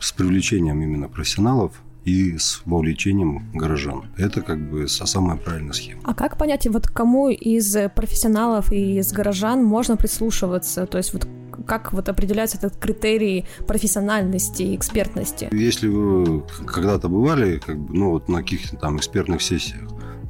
с 0.01 0.13
привлечением 0.13 0.81
именно 0.81 1.09
профессионалов– 1.09 1.73
и 2.09 2.39
с 2.39 2.63
вовлечением 2.65 3.51
горожан. 3.53 4.07
Это 4.17 4.41
как 4.41 4.59
бы 4.71 4.89
самая 4.89 5.37
правильная 5.37 5.73
схема. 5.73 6.01
А 6.05 6.15
как 6.15 6.39
понять, 6.39 6.67
вот 6.67 6.87
кому 6.89 7.29
из 7.29 7.77
профессионалов 7.95 8.73
и 8.73 8.99
из 8.99 9.13
горожан 9.13 9.63
можно 9.63 9.97
прислушиваться? 9.97 10.87
То 10.87 10.99
есть 10.99 11.13
вот 11.13 11.29
как 11.67 11.93
вот 11.93 12.09
определяется 12.09 12.57
этот 12.57 12.77
критерий 12.77 13.45
профессиональности 13.67 14.63
и 14.63 14.77
экспертности? 14.77 15.49
Если 15.53 15.89
вы 15.89 16.45
когда-то 16.67 17.09
бывали, 17.09 17.59
как 17.59 17.79
бы, 17.79 17.95
ну 17.95 18.11
вот 18.13 18.29
на 18.29 18.39
каких-то 18.39 18.77
там 18.77 18.97
экспертных 18.97 19.43
сессиях, 19.43 19.83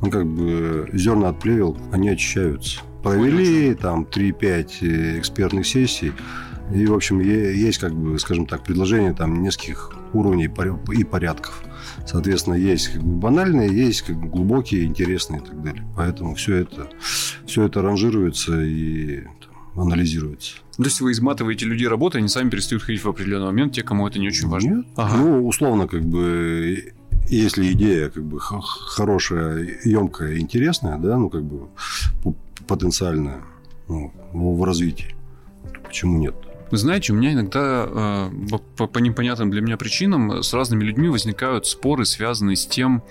ну 0.02 0.10
как 0.10 0.26
бы 0.26 0.88
зерна 0.92 1.28
от 1.28 1.38
плевел, 1.38 1.76
они 1.92 2.08
очищаются. 2.08 2.80
Провели 3.02 3.74
там 3.74 4.04
3-5 4.10 4.70
э, 4.80 5.18
экспертных 5.20 5.66
сессий, 5.66 6.12
и, 6.74 6.86
в 6.86 6.92
общем, 6.92 7.20
есть, 7.20 7.78
как 7.78 7.94
бы, 7.94 8.18
скажем 8.18 8.46
так, 8.46 8.62
предложение 8.62 9.14
там 9.14 9.42
нескольких 9.42 9.92
уровней 10.12 10.50
и 10.92 11.04
порядков. 11.04 11.62
Соответственно, 12.06 12.54
есть 12.54 12.88
как 12.92 13.02
бы 13.02 13.16
банальные, 13.16 13.68
есть 13.68 14.02
как 14.02 14.16
бы 14.16 14.28
глубокие, 14.28 14.84
интересные 14.84 15.40
и 15.40 15.44
так 15.44 15.62
далее. 15.62 15.86
Поэтому 15.96 16.34
все 16.34 16.56
это, 16.56 16.88
все 17.46 17.64
это 17.64 17.82
ранжируется 17.82 18.60
и 18.60 19.22
там, 19.74 19.80
анализируется. 19.80 20.56
То 20.76 20.84
есть 20.84 21.00
вы 21.00 21.12
изматываете 21.12 21.66
людей 21.66 21.88
работы, 21.88 22.18
они 22.18 22.28
сами 22.28 22.50
перестают 22.50 22.84
ходить 22.84 23.02
в 23.02 23.08
определенный 23.08 23.46
момент, 23.46 23.72
те, 23.72 23.82
кому 23.82 24.06
это 24.06 24.18
не 24.18 24.28
очень 24.28 24.48
важно? 24.48 24.76
Нет. 24.76 24.86
Ага. 24.96 25.16
Ну, 25.16 25.46
условно, 25.46 25.88
как 25.88 26.02
бы, 26.02 26.94
если 27.28 27.72
идея 27.72 28.10
как 28.10 28.22
бы 28.22 28.38
хорошая, 28.40 29.66
емкая, 29.84 30.38
интересная, 30.38 30.98
да, 30.98 31.18
ну, 31.18 31.30
как 31.30 31.42
бы 31.42 31.68
потенциальная 32.66 33.40
ну, 33.88 34.12
в 34.32 34.62
развитии, 34.62 35.16
почему 35.84 36.18
нет? 36.18 36.36
Вы 36.70 36.76
знаете, 36.76 37.12
у 37.12 37.16
меня 37.16 37.32
иногда 37.32 37.86
э, 37.88 38.30
по, 38.76 38.86
по 38.86 38.98
непонятным 38.98 39.50
для 39.50 39.62
меня 39.62 39.78
причинам 39.78 40.42
с 40.42 40.52
разными 40.52 40.84
людьми 40.84 41.08
возникают 41.08 41.66
споры, 41.66 42.04
связанные 42.04 42.56
с 42.56 42.66
тем, 42.66 43.02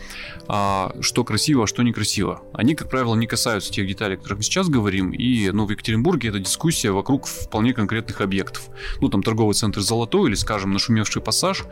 э, 0.47 1.01
что 1.01 1.23
красиво, 1.23 1.63
а 1.63 1.67
что 1.67 1.81
некрасиво. 1.81 2.43
Они, 2.53 2.75
как 2.75 2.89
правило, 2.89 3.15
не 3.15 3.25
касаются 3.25 3.71
тех 3.71 3.87
деталей, 3.87 4.13
о 4.13 4.17
которых 4.17 4.37
мы 4.39 4.43
сейчас 4.43 4.69
говорим. 4.69 5.09
И 5.09 5.49
ну, 5.49 5.65
в 5.65 5.71
Екатеринбурге 5.71 6.29
это 6.29 6.39
дискуссия 6.39 6.91
вокруг 6.91 7.25
вполне 7.25 7.73
конкретных 7.73 8.21
объектов. 8.21 8.67
Ну, 9.01 9.09
там 9.09 9.23
торговый 9.23 9.55
центр 9.55 9.81
«Золотой» 9.81 10.29
или, 10.29 10.35
скажем, 10.35 10.71
нашумевший 10.71 11.23
пассаж. 11.23 11.63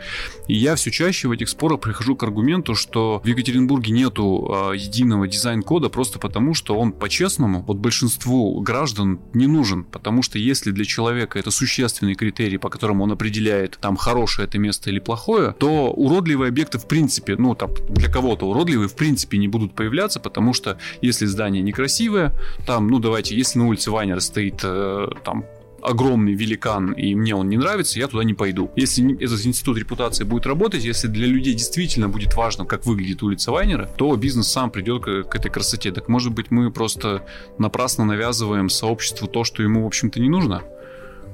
И 0.48 0.56
я 0.56 0.76
все 0.76 0.90
чаще 0.90 1.28
в 1.28 1.32
этих 1.32 1.50
спорах 1.50 1.82
прихожу 1.82 2.16
к 2.16 2.24
аргументу, 2.24 2.74
что 2.74 3.22
в 3.24 3.28
Екатеринбурге 3.28 3.92
нету 3.92 4.72
э, 4.72 4.78
единого 4.78 5.28
дизайн-кода 5.28 5.90
просто 5.90 6.18
потому, 6.18 6.56
что 6.56 6.80
он 6.80 6.94
по-честному, 6.94 7.62
вот 7.62 7.78
большинству 7.78 8.60
граждан 8.62 9.20
не 9.34 9.46
нужен. 9.46 9.84
Потому 9.84 10.24
что 10.24 10.40
если 10.40 10.72
для 10.72 10.86
человека 10.86 11.38
это 11.38 11.52
существенно 11.52 11.75
существенный 11.76 12.16
критерий, 12.16 12.58
по 12.58 12.70
которому 12.70 13.04
он 13.04 13.12
определяет, 13.12 13.78
там, 13.82 13.98
хорошее 13.98 14.48
это 14.48 14.58
место 14.58 14.90
или 14.90 15.00
плохое, 15.00 15.54
то 15.60 15.92
уродливые 15.92 16.50
объекты, 16.50 16.78
в 16.78 16.88
принципе, 16.88 17.36
ну, 17.36 17.54
там, 17.56 17.72
для 17.90 18.10
кого-то 18.10 18.48
уродливые, 18.48 18.88
в 18.88 18.96
принципе, 18.96 19.38
не 19.38 19.48
будут 19.48 19.74
появляться, 19.76 20.20
потому 20.20 20.54
что 20.54 20.78
если 21.02 21.26
здание 21.26 21.62
некрасивое, 21.62 22.32
там, 22.66 22.88
ну, 22.88 23.00
давайте, 23.00 23.36
если 23.36 23.60
на 23.60 23.68
улице 23.68 23.92
Вайнера 23.92 24.22
стоит, 24.22 24.62
э, 24.64 25.08
там, 25.26 25.46
огромный 25.82 26.34
великан, 26.34 26.94
и 26.94 27.14
мне 27.14 27.36
он 27.36 27.50
не 27.50 27.58
нравится, 27.58 28.00
я 28.00 28.08
туда 28.08 28.24
не 28.24 28.34
пойду. 28.34 28.72
Если 28.76 29.16
этот 29.24 29.46
институт 29.46 29.78
репутации 29.78 30.24
будет 30.24 30.46
работать, 30.46 30.84
если 30.84 31.08
для 31.08 31.28
людей 31.28 31.54
действительно 31.54 32.10
будет 32.10 32.36
важно, 32.36 32.66
как 32.66 32.86
выглядит 32.86 33.22
улица 33.22 33.52
Вайнера, 33.52 33.88
то 33.98 34.16
бизнес 34.16 34.48
сам 34.48 34.72
придет 34.72 35.04
к, 35.04 35.24
к 35.24 35.36
этой 35.36 35.52
красоте. 35.52 35.92
Так 35.92 36.08
может 36.10 36.34
быть 36.34 36.50
мы 36.50 36.72
просто 36.72 37.24
напрасно 37.60 38.06
навязываем 38.06 38.70
сообществу 38.70 39.28
то, 39.28 39.44
что 39.44 39.62
ему, 39.62 39.84
в 39.84 39.88
общем-то, 39.88 40.20
не 40.20 40.30
нужно? 40.30 40.64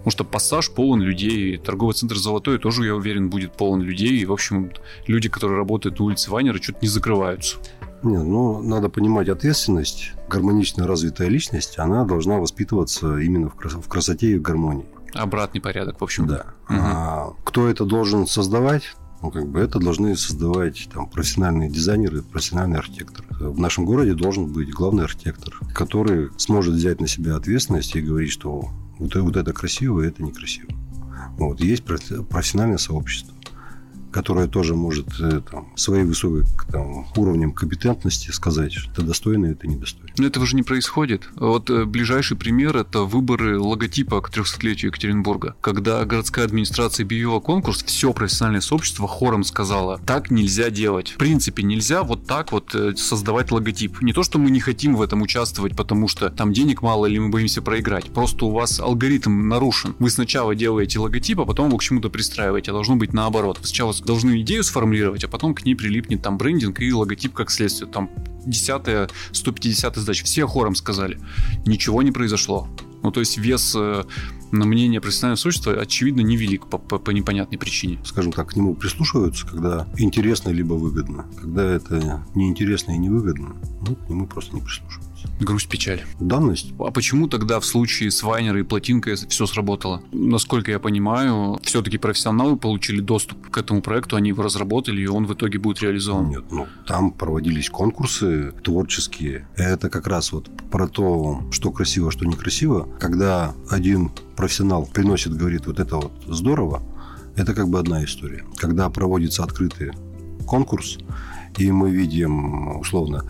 Потому 0.02 0.12
что 0.12 0.24
пассаж 0.24 0.72
полон 0.72 1.02
людей, 1.02 1.58
торговый 1.58 1.94
центр 1.94 2.18
Золотой 2.18 2.58
тоже, 2.58 2.86
я 2.86 2.96
уверен, 2.96 3.30
будет 3.30 3.56
полон 3.56 3.82
людей. 3.82 4.18
И, 4.18 4.26
в 4.26 4.34
общем, 4.34 4.72
люди, 5.06 5.30
которые 5.30 5.58
работают 5.58 6.00
на 6.00 6.06
улице 6.06 6.32
Вайнера, 6.32 6.60
что-то 6.62 6.80
не 6.82 6.88
закрываются. 6.88 7.58
Нет, 8.02 8.24
ну, 8.24 8.64
надо 8.64 8.90
понимать 8.90 9.30
ответственность. 9.30 10.14
Гармонично 10.28 10.88
развитая 10.88 11.28
личность, 11.28 11.78
она 11.78 12.04
должна 12.04 12.38
воспитываться 12.40 13.18
именно 13.18 13.50
в, 13.50 13.56
крас- 13.56 13.76
в 13.76 13.88
красоте 13.88 14.32
и 14.32 14.40
в 14.40 14.42
гармонии. 14.42 14.88
Обратный 15.14 15.62
порядок, 15.62 16.02
в 16.02 16.04
общем. 16.04 16.26
Да. 16.26 16.46
Угу. 16.68 16.80
А, 16.80 17.34
кто 17.44 17.68
это 17.68 17.86
должен 17.86 18.26
создавать? 18.26 18.96
Ну, 19.22 19.30
как 19.30 19.48
бы 19.48 19.60
это 19.60 19.78
должны 19.78 20.16
создавать 20.16 20.90
там, 20.92 21.08
профессиональные 21.08 21.70
дизайнеры, 21.70 22.24
профессиональные 22.24 22.80
архитекторы. 22.80 23.28
В 23.40 23.60
нашем 23.60 23.86
городе 23.86 24.16
должен 24.16 24.52
быть 24.52 24.72
главный 24.72 25.04
архитектор, 25.04 25.60
который 25.76 26.30
сможет 26.38 26.74
взять 26.74 27.00
на 27.00 27.08
себя 27.08 27.36
ответственность 27.36 27.96
и 27.96 28.02
говорить, 28.02 28.32
что 28.32 28.70
вот, 29.02 29.16
вот 29.16 29.36
это 29.36 29.52
красиво, 29.52 30.02
это 30.02 30.24
некрасиво. 30.24 30.72
Вот. 31.38 31.60
Есть 31.60 31.84
профессиональное 31.84 32.78
сообщество 32.78 33.36
которая 34.12 34.48
тоже 34.48 34.76
может 34.76 35.08
э, 35.20 35.42
там, 35.50 35.72
своим 35.76 36.08
высоким 36.08 36.46
там, 36.70 37.08
уровнем 37.16 37.54
компетентности 37.54 38.30
сказать, 38.32 38.74
что 38.74 38.92
это 38.92 39.04
достойно, 39.04 39.46
это 39.48 39.68
недостойно. 39.68 40.11
Но 40.18 40.28
этого 40.28 40.46
же 40.46 40.56
не 40.56 40.64
происходит. 40.64 41.30
Вот 41.36 41.70
э, 41.70 41.86
ближайший 41.86 42.38
пример– 42.38 42.78
это 42.78 43.02
выборы 43.02 43.60
логотипа 43.60 44.22
к 44.22 44.30
300-летию 44.30 44.88
Екатеринбурга. 44.88 45.56
Когда 45.62 46.04
городская 46.06 46.46
администрация 46.46 47.06
объявила 47.06 47.40
конкурс, 47.40 47.84
все 47.84 48.14
профессиональное 48.14 48.62
сообщество 48.62 49.08
хором 49.08 49.44
сказало, 49.44 50.00
так 50.06 50.32
нельзя 50.32 50.70
делать. 50.70 51.12
В 51.12 51.18
принципе, 51.18 51.64
нельзя 51.64 52.04
вот 52.04 52.28
так 52.28 52.52
вот 52.52 52.76
э, 52.76 52.96
создавать 52.96 53.52
логотип. 53.52 54.02
Не 54.02 54.14
то, 54.14 54.24
что 54.24 54.40
мы 54.40 54.52
не 54.52 54.60
хотим 54.60 54.96
в 54.96 55.02
этом 55.02 55.22
участвовать, 55.22 55.76
потому 55.76 56.08
что 56.08 56.30
там 56.30 56.54
денег 56.54 56.82
мало 56.82 57.06
или 57.06 57.20
мы 57.20 57.30
боимся 57.30 57.62
проиграть. 57.62 58.12
Просто 58.12 58.46
у 58.46 58.52
вас 58.52 58.80
алгоритм 58.80 59.48
нарушен. 59.48 59.96
Вы 60.00 60.10
сначала 60.10 60.56
делаете 60.56 61.00
логотип, 61.00 61.40
а 61.40 61.46
потом 61.46 61.68
его 61.68 61.78
к 61.78 61.84
чему-то 61.84 62.10
пристраиваете. 62.10 62.72
А 62.72 62.74
должно 62.74 62.96
быть 62.96 63.14
наоборот. 63.14 63.60
Сначала 63.62 63.94
должны 64.06 64.42
идею 64.42 64.64
сформулировать, 64.64 65.24
а 65.24 65.28
потом 65.28 65.54
к 65.56 65.66
ней 65.66 65.76
прилипнет 65.76 66.22
там 66.22 66.38
брендинг 66.38 66.82
и 66.82 66.94
логотип 66.94 67.34
как 67.34 67.52
следствие. 67.52 67.90
Там 67.92 68.10
10 68.46 69.12
150 69.32 69.96
сдача. 69.96 70.26
Все 70.26 70.48
хором 70.48 70.76
сказали. 70.76 71.20
Ничего 71.66 72.02
не 72.02 72.12
произошло. 72.12 72.68
Ну, 73.04 73.12
то 73.12 73.20
есть 73.20 73.38
вес 73.38 73.74
э, 73.76 74.04
на 74.52 74.66
мнение 74.66 75.02
профессионального 75.02 75.38
сообщества, 75.38 75.74
очевидно, 75.74 76.22
невелик 76.22 76.68
по, 76.68 76.78
по, 76.78 77.00
по 77.00 77.12
непонятной 77.12 77.58
причине. 77.58 78.00
Скажем 78.04 78.32
так, 78.32 78.50
к 78.50 78.56
нему 78.56 78.76
прислушиваются, 78.76 79.48
когда 79.48 79.88
интересно 79.98 80.50
либо 80.50 80.74
выгодно. 80.74 81.26
Когда 81.40 81.64
это 81.64 82.24
неинтересно 82.36 82.92
и 82.92 82.98
невыгодно, 82.98 83.56
ну, 83.88 83.96
к 83.96 84.10
нему 84.10 84.28
просто 84.28 84.56
не 84.56 84.62
прислушиваются. 84.62 85.11
Грусть, 85.42 85.70
печаль. 85.70 86.04
Данность. 86.20 86.72
А 86.78 86.92
почему 86.92 87.28
тогда 87.28 87.60
в 87.60 87.66
случае 87.66 88.12
с 88.12 88.22
Вайнер 88.22 88.58
и 88.58 88.64
Плотинкой 88.64 89.16
все 89.16 89.48
сработало? 89.48 90.04
Насколько 90.12 90.70
я 90.70 90.78
понимаю, 90.78 91.60
все-таки 91.64 91.98
профессионалы 91.98 92.58
получили 92.58 93.02
доступ 93.02 93.50
к 93.50 93.58
этому 93.58 93.82
проекту, 93.82 94.16
они 94.16 94.30
его 94.30 94.44
разработали, 94.44 95.02
и 95.02 95.08
он 95.08 95.26
в 95.26 95.34
итоге 95.34 95.58
будет 95.58 95.82
реализован. 95.82 96.30
Нет, 96.30 96.44
ну, 96.52 96.68
там 96.86 97.12
проводились 97.12 97.72
конкурсы 97.72 98.54
творческие. 98.64 99.48
Это 99.56 99.90
как 99.90 100.06
раз 100.06 100.32
вот 100.32 100.48
про 100.70 100.88
то, 100.88 101.42
что 101.52 101.72
красиво, 101.72 102.12
что 102.12 102.26
некрасиво. 102.26 102.88
Когда 103.00 103.56
один 103.68 104.12
профессионал 104.36 104.86
приносит, 104.86 105.36
говорит, 105.36 105.66
вот 105.66 105.80
это 105.80 105.96
вот 105.96 106.12
здорово, 106.28 106.84
это 107.36 107.56
как 107.56 107.68
бы 107.68 107.80
одна 107.80 108.04
история. 108.04 108.44
Когда 108.58 108.92
проводится 108.92 109.44
открытый 109.44 109.92
конкурс, 110.46 111.00
и 111.58 111.72
мы 111.72 111.92
видим, 111.92 112.78
условно, 112.80 113.26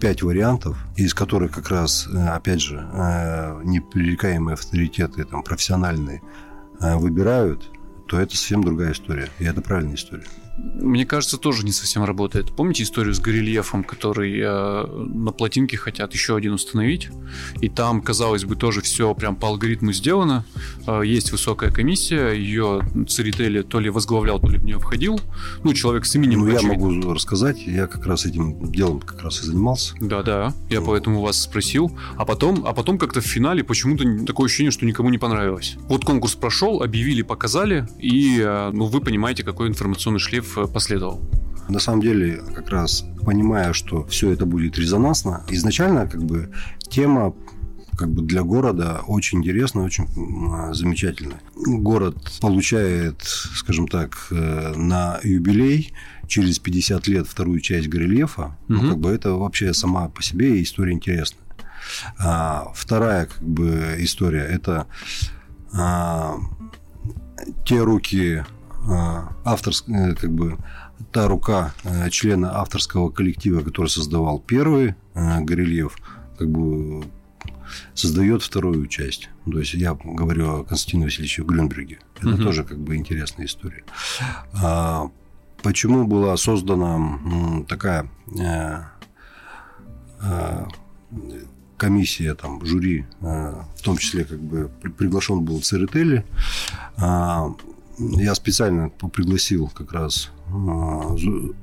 пять 0.00 0.22
вариантов, 0.22 0.76
из 0.96 1.14
которых 1.14 1.52
как 1.52 1.70
раз, 1.70 2.06
э, 2.06 2.28
опять 2.28 2.60
же, 2.60 2.86
э, 2.92 3.60
непререкаемые 3.64 4.54
авторитеты, 4.54 5.24
там, 5.24 5.42
профессиональные, 5.42 6.22
выбирают, 6.80 7.70
то 8.08 8.18
это 8.18 8.36
совсем 8.36 8.62
другая 8.62 8.92
история. 8.92 9.28
И 9.38 9.44
это 9.44 9.62
правильная 9.62 9.94
история. 9.94 10.26
Мне 10.56 11.04
кажется, 11.04 11.36
тоже 11.36 11.64
не 11.64 11.72
совсем 11.72 12.04
работает. 12.04 12.54
Помните 12.54 12.84
историю 12.84 13.14
с 13.14 13.20
горельефом, 13.20 13.82
который 13.82 14.38
э, 14.40 14.86
на 14.86 15.32
плотинке 15.32 15.76
хотят 15.76 16.12
еще 16.12 16.36
один 16.36 16.52
установить? 16.52 17.08
И 17.60 17.68
там, 17.68 18.00
казалось 18.00 18.44
бы, 18.44 18.54
тоже 18.54 18.80
все 18.80 19.14
прям 19.14 19.34
по 19.34 19.48
алгоритму 19.48 19.92
сделано. 19.92 20.44
Э, 20.86 21.02
есть 21.04 21.32
высокая 21.32 21.70
комиссия, 21.70 22.32
ее 22.32 22.82
Церетели 23.08 23.62
то 23.62 23.80
ли 23.80 23.90
возглавлял, 23.90 24.38
то 24.38 24.48
ли 24.48 24.58
в 24.58 24.64
нее 24.64 24.78
входил. 24.78 25.20
Ну, 25.64 25.74
человек 25.74 26.06
с 26.06 26.14
именем. 26.14 26.40
Ну, 26.40 26.48
я 26.48 26.62
могу 26.62 27.12
рассказать. 27.12 27.66
Я 27.66 27.86
как 27.86 28.06
раз 28.06 28.24
этим 28.24 28.70
делом 28.70 29.00
как 29.00 29.22
раз 29.22 29.42
и 29.42 29.46
занимался. 29.46 29.94
Да-да, 30.00 30.52
я 30.70 30.80
ну. 30.80 30.86
поэтому 30.86 31.20
вас 31.20 31.40
спросил. 31.40 31.98
А 32.16 32.24
потом, 32.24 32.64
а 32.64 32.72
потом 32.72 32.98
как-то 32.98 33.20
в 33.20 33.26
финале 33.26 33.64
почему-то 33.64 34.24
такое 34.24 34.46
ощущение, 34.46 34.70
что 34.70 34.86
никому 34.86 35.10
не 35.10 35.18
понравилось. 35.18 35.76
Вот 35.88 36.04
конкурс 36.04 36.34
прошел, 36.34 36.82
объявили, 36.82 37.22
показали, 37.22 37.88
и 37.98 38.38
э, 38.40 38.70
ну, 38.72 38.86
вы 38.86 39.00
понимаете, 39.00 39.42
какой 39.42 39.68
информационный 39.68 40.20
шлейф 40.20 40.43
э, 40.56 40.66
последовал. 40.66 41.20
На 41.68 41.78
самом 41.78 42.02
деле, 42.02 42.42
как 42.54 42.68
раз 42.68 43.04
понимая, 43.24 43.72
что 43.72 44.04
все 44.06 44.30
это 44.30 44.44
будет 44.44 44.78
резонансно, 44.78 45.44
изначально 45.48 46.06
как 46.06 46.22
бы 46.22 46.50
тема 46.90 47.34
как 47.96 48.10
бы 48.10 48.22
для 48.22 48.42
города 48.42 49.02
очень 49.06 49.38
интересно, 49.38 49.82
очень 49.82 50.08
замечательно. 50.74 51.40
Город 51.54 52.16
получает, 52.40 53.22
скажем 53.22 53.86
так, 53.88 54.26
э, 54.30 54.74
на 54.76 55.20
юбилей 55.22 55.92
через 56.26 56.58
50 56.58 57.06
лет 57.06 57.26
вторую 57.28 57.60
часть 57.60 57.88
горельефа. 57.88 58.56
Угу. 58.68 58.72
Ну, 58.74 58.88
как 58.88 58.98
бы 58.98 59.10
это 59.10 59.34
вообще 59.34 59.72
сама 59.74 60.08
по 60.08 60.22
себе 60.22 60.62
история 60.62 60.92
интересная. 60.92 61.44
А, 62.18 62.72
вторая 62.74 63.26
как 63.26 63.42
бы 63.42 63.96
история 63.98 64.44
это 64.44 64.86
а, 65.72 66.36
те 67.64 67.82
руки 67.82 68.44
а, 68.86 69.32
авторские, 69.44 70.12
э, 70.12 70.14
как 70.14 70.30
бы 70.30 70.58
та 71.12 71.26
рука 71.28 71.72
э, 71.84 72.10
члена 72.10 72.60
авторского 72.60 73.10
коллектива, 73.10 73.62
который 73.62 73.88
создавал 73.88 74.38
первый 74.38 74.94
э, 75.14 75.40
горельеф, 75.40 75.96
как 76.38 76.48
бы 76.50 77.04
создает 77.94 78.42
вторую 78.42 78.86
часть. 78.86 79.30
То 79.50 79.58
есть 79.58 79.74
я 79.74 79.94
говорю 79.94 80.60
о 80.60 80.64
Константине 80.64 81.04
Васильевиче 81.04 81.42
Глюнберге. 81.42 81.98
Это 82.18 82.30
угу. 82.30 82.42
тоже 82.42 82.64
как 82.64 82.78
бы 82.78 82.96
интересная 82.96 83.46
история. 83.46 83.84
А, 84.62 85.10
почему 85.62 86.06
была 86.06 86.36
создана 86.36 87.18
такая 87.68 88.08
комиссия, 91.76 92.34
там, 92.34 92.64
жюри, 92.64 93.04
в 93.20 93.82
том 93.82 93.98
числе 93.98 94.24
как 94.24 94.40
бы 94.40 94.70
приглашен 94.96 95.44
был 95.44 95.60
Церетели, 95.60 96.24
а, 96.96 97.52
я 97.98 98.34
специально 98.34 98.88
пригласил 98.88 99.68
как 99.68 99.92
раз 99.92 100.30
а, 100.48 101.16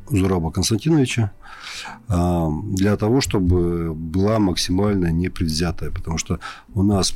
Зураба 0.10 0.52
Константиновича 0.52 1.32
а, 2.08 2.50
для 2.63 2.98
того, 2.98 3.22
чтобы 3.22 3.94
была 3.94 4.39
максимально 4.39 5.12
непредвзятая, 5.12 5.91
потому 5.91 6.17
что 6.17 6.39
у 6.74 6.84
нас 6.84 7.13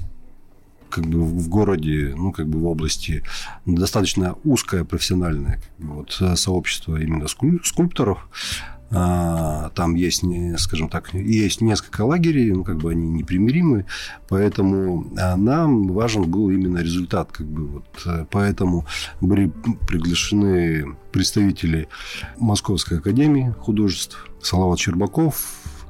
как 0.90 1.06
бы 1.08 1.24
в 1.24 1.50
городе, 1.50 2.14
ну, 2.16 2.32
как 2.32 2.48
бы 2.48 2.60
в 2.60 2.66
области 2.68 3.24
достаточно 3.66 4.36
узкое 4.44 4.86
профессиональное 4.86 5.62
вот, 5.78 6.22
сообщество 6.36 6.96
именно 6.96 7.28
скульпторов. 7.28 8.30
А, 8.98 9.72
там 9.76 9.96
есть, 9.96 10.24
скажем 10.58 10.90
так, 10.90 11.14
есть 11.14 11.62
несколько 11.62 12.04
лагерей, 12.04 12.52
ну, 12.52 12.64
как 12.64 12.78
бы 12.78 12.92
они 12.92 13.08
непримиримы, 13.10 13.86
поэтому 14.30 15.08
а, 15.18 15.36
нам 15.36 15.90
важен 15.90 16.24
был 16.24 16.50
именно 16.50 16.78
результат, 16.78 17.32
как 17.32 17.46
бы 17.46 17.68
вот, 17.68 17.86
э, 18.06 18.26
поэтому 18.32 18.86
были 19.20 19.52
приглашены 19.88 20.96
представители 21.12 21.90
Московской 22.38 23.00
академии 23.00 23.54
художеств, 23.60 24.30
Салават 24.42 24.80
Щербаков 24.80 25.44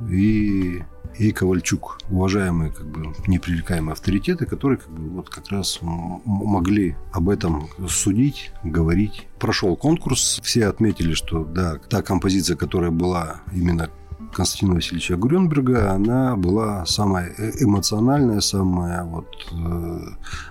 и 0.10 0.82
и 1.18 1.32
Ковальчук, 1.32 2.00
уважаемые, 2.10 2.72
как 2.72 2.86
бы, 2.86 3.14
непререкаемые 3.28 3.94
авторитеты, 3.94 4.46
которые 4.46 4.78
как 4.80 4.90
бы, 4.90 5.10
вот 5.10 5.30
как 5.30 5.50
раз 5.50 5.80
могли 5.82 6.96
об 7.12 7.30
этом 7.30 7.70
судить, 7.88 8.52
говорить. 8.64 9.28
Прошел 9.40 9.76
конкурс, 9.76 10.40
все 10.44 10.68
отметили, 10.68 11.14
что 11.14 11.44
да, 11.44 11.78
та 11.90 12.02
композиция, 12.02 12.56
которая 12.56 12.92
была 12.92 13.42
именно 13.54 13.90
Константина 14.34 14.76
Васильевича 14.76 15.16
Грюнберга, 15.16 15.92
она 15.92 16.36
была 16.36 16.86
самая 16.86 17.34
э, 17.38 17.52
эмоциональная, 17.60 18.42
самая 18.42 19.04
вот... 19.04 19.28
Э, 19.52 20.00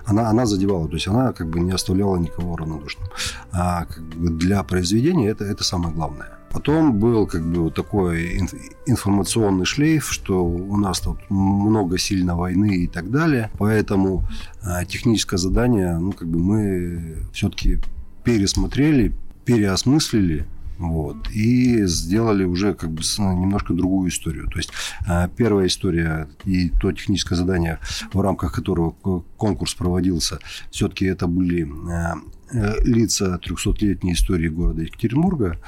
она, 0.05 0.29
она 0.29 0.45
задевала, 0.45 0.87
то 0.87 0.95
есть 0.95 1.07
она 1.07 1.33
как 1.33 1.49
бы 1.49 1.59
не 1.59 1.71
оставляла 1.71 2.17
никого 2.17 2.55
равнодушным. 2.55 3.07
А 3.51 3.85
как 3.85 4.03
бы 4.03 4.29
для 4.29 4.63
произведения 4.63 5.29
это, 5.29 5.45
это 5.45 5.63
самое 5.63 5.93
главное. 5.93 6.34
Потом 6.55 6.99
был 6.99 7.27
как 7.27 7.45
бы 7.45 7.69
такой 7.69 8.37
информационный 8.85 9.65
шлейф, 9.65 10.09
что 10.09 10.45
у 10.45 10.77
нас 10.77 11.01
тут 11.01 11.17
много 11.29 11.97
сильно 11.97 12.37
войны 12.37 12.77
и 12.77 12.87
так 12.87 13.11
далее. 13.11 13.51
Поэтому 13.57 14.23
а, 14.63 14.85
техническое 14.85 15.35
задание, 15.35 15.97
ну, 15.97 16.13
как 16.13 16.29
бы 16.29 16.39
мы 16.39 17.17
все-таки 17.33 17.79
пересмотрели, 18.23 19.11
переосмыслили, 19.43 20.45
вот, 20.77 21.29
и 21.29 21.85
сделали 21.87 22.45
уже 22.45 22.73
как 22.73 22.89
бы 22.91 23.01
немножко 23.17 23.73
другую 23.73 24.09
историю. 24.09 24.47
То 24.47 24.57
есть 24.57 24.71
а, 25.05 25.27
первая 25.27 25.67
история 25.67 26.29
и 26.45 26.69
то 26.69 26.89
техническое 26.93 27.35
задание, 27.35 27.79
в 28.13 28.21
рамках 28.21 28.53
которого 28.53 28.91
конкурс 29.35 29.73
проводился, 29.73 30.39
все-таки 30.71 31.03
это 31.05 31.27
были 31.27 31.69
а, 31.91 32.15
э, 32.53 32.75
лица 32.85 33.37
300-летней 33.45 34.13
истории 34.13 34.47
города 34.47 34.83
Екатеринбурга, 34.83 35.59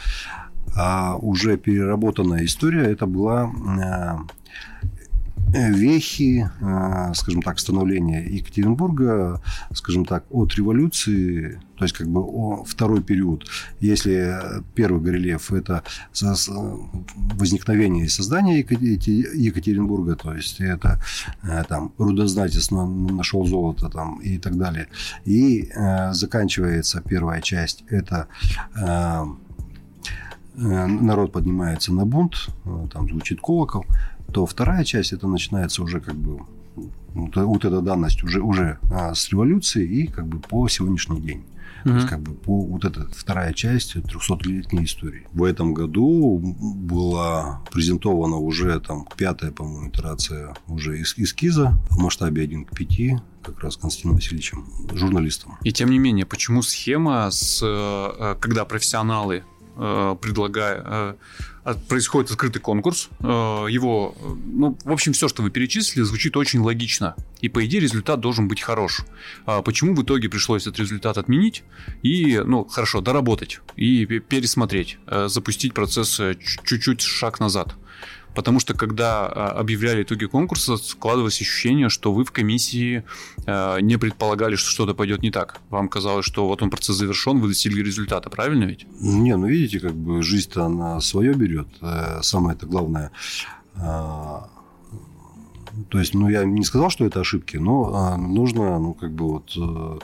а 0.75 1.15
уже 1.17 1.58
переработанная 1.58 2.45
история 2.45 2.84
это 2.84 3.06
была 3.08 3.51
э, 5.53 5.71
вехи, 5.71 6.49
э, 6.60 7.13
скажем 7.13 7.41
так, 7.41 7.60
становления 7.60 8.23
Екатеринбурга, 8.23 9.41
скажем 9.73 10.06
так, 10.06 10.25
от 10.30 10.56
революции, 10.56 11.60
то 11.77 11.86
есть 11.86 11.95
как 11.95 12.08
бы 12.08 12.21
о 12.21 12.63
второй 12.65 13.01
период. 13.01 13.47
Если 13.80 14.39
первый 14.75 15.01
горельеф– 15.01 15.51
это 15.53 15.84
возникновение 17.15 18.06
и 18.06 18.10
создание 18.10 18.60
Екатеринбурга, 18.60 20.15
то 20.15 20.34
есть 20.34 20.60
это 20.60 21.01
э, 21.43 21.63
там 21.67 21.93
рудознатец 21.97 22.71
нашел 22.71 23.45
золото 23.45 23.89
там 23.89 24.19
и 24.19 24.38
так 24.38 24.58
далее. 24.58 24.88
И 25.25 25.71
заканчивается 26.12 27.01
первая 27.01 27.41
часть– 27.41 27.84
это 27.89 28.27
народ 30.58 31.32
поднимается 31.32 31.93
на 31.93 32.06
бунт, 32.06 32.50
э, 32.65 32.88
там 32.91 33.08
звучит 33.08 33.39
колокол, 33.39 33.86
то 34.34 34.46
вторая 34.46 34.84
часть 34.84 35.13
это 35.13 35.28
начинается 35.28 35.84
уже 35.84 36.00
как 36.00 36.15
бы 36.15 36.41
вот 37.13 37.65
эта 37.65 37.82
данность 37.82 38.24
уже, 38.24 38.41
уже 38.41 38.78
а, 38.91 39.15
с 39.15 39.30
революции 39.30 39.88
и 39.88 40.08
как 40.08 40.28
бы 40.28 40.39
по 40.39 40.67
сегодняшний 40.67 41.20
день. 41.20 41.39
Mm-hmm. 41.39 41.89
То 41.89 41.96
есть, 41.96 42.08
как 42.08 42.20
бы 42.22 42.34
по 42.34 42.62
вот 42.62 42.86
эта 42.86 43.08
вторая 43.15 43.54
часть 43.54 43.96
300-летней 43.96 44.86
истории. 44.86 45.26
В 45.32 45.43
этом 45.43 45.74
году 45.74 46.38
была 46.39 47.62
презентована 47.72 48.38
уже 48.38 48.80
там 48.80 49.08
пятая, 49.15 49.52
по-моему, 49.52 49.89
итерация 49.89 50.56
уже 50.67 51.00
из 51.00 51.15
эскиза 51.17 51.80
в 51.89 52.00
масштабе 52.00 52.43
1 52.43 52.65
к 52.65 52.76
5 52.76 53.22
как 53.43 53.63
раз 53.63 53.78
Константином 53.78 54.15
Васильевичем, 54.15 54.65
журналистом. 54.93 55.58
И 55.63 55.72
тем 55.72 55.89
не 55.89 56.00
менее, 56.00 56.26
почему 56.26 56.62
схема, 56.62 57.30
с, 57.32 57.62
э, 57.63 58.36
когда 58.39 58.65
профессионалы 58.65 59.43
Э, 59.57 59.57
предлагая, 60.22 61.16
э, 61.63 61.74
происходит 61.88 62.32
открытый 62.32 62.62
конкурс, 62.62 63.10
э, 63.20 63.26
его, 63.26 64.16
ну, 64.46 64.78
в 64.84 64.92
общем, 64.92 65.13
все, 65.13 65.28
что 65.28 65.44
вы 65.44 65.52
перечислили, 65.52 66.04
звучит 66.04 66.36
очень 66.38 66.62
логично, 66.62 67.16
и 67.42 67.50
по 67.50 67.66
идее 67.66 67.82
результат 67.82 68.20
должен 68.20 68.48
быть 68.48 68.62
хорош. 68.62 69.02
А 69.46 69.62
почему 69.62 69.94
в 69.94 70.04
итоге 70.04 70.30
пришлось 70.30 70.63
этот 70.63 70.80
результат 70.80 71.18
отменить 71.18 71.63
и, 72.04 72.42
ну, 72.44 72.66
хорошо, 72.66 73.02
доработать 73.02 73.62
и 73.76 74.06
пересмотреть, 74.06 74.98
запустить 75.28 75.74
процесс 75.74 76.20
чуть-чуть 76.63 77.02
шаг 77.02 77.40
назад? 77.40 77.76
Потому 78.38 78.60
что 78.60 78.76
когда 78.76 79.26
а, 79.26 79.50
объявляли 79.60 80.04
итоги 80.04 80.26
конкурса, 80.26 80.78
складывалось 80.78 81.41
ощущение, 81.41 81.89
что 81.89 82.13
вы 82.13 82.23
в 82.23 82.32
комиссии 82.32 83.04
а, 83.47 83.80
не 83.80 83.97
предполагали, 83.97 84.56
что 84.56 84.69
что-то 84.69 84.93
пойдет 84.93 85.23
не 85.23 85.32
так. 85.32 85.60
Вам 85.71 85.89
казалось, 85.89 86.23
что 86.23 86.47
вот 86.47 86.62
он 86.62 86.69
процесс 86.69 86.97
завершен, 86.97 87.39
вы 87.39 87.47
достигли 87.47 87.82
результата, 87.82 88.30
правильно 88.30 88.65
ведь? 88.65 88.86
Не, 89.02 89.36
ну 89.36 89.47
видите, 89.47 89.80
как 89.80 89.95
бы 89.95 90.21
жизнь-то 90.21 90.65
она 90.65 91.02
свое 91.02 91.34
берет. 91.34 91.67
Э, 91.82 92.19
самое 92.21 92.56
это 92.56 92.67
главное 92.67 93.12
а, 93.76 94.47
то 95.89 96.00
есть, 96.00 96.13
ну, 96.13 96.30
я 96.30 96.43
не 96.45 96.63
сказал, 96.63 96.91
что 96.91 97.06
это 97.06 97.21
ошибки, 97.21 97.58
но 97.58 98.17
нужно, 98.17 98.78
ну, 98.78 98.93
как 98.93 99.12
бы 99.13 99.30
вот 99.30 99.52
э, 99.58 100.00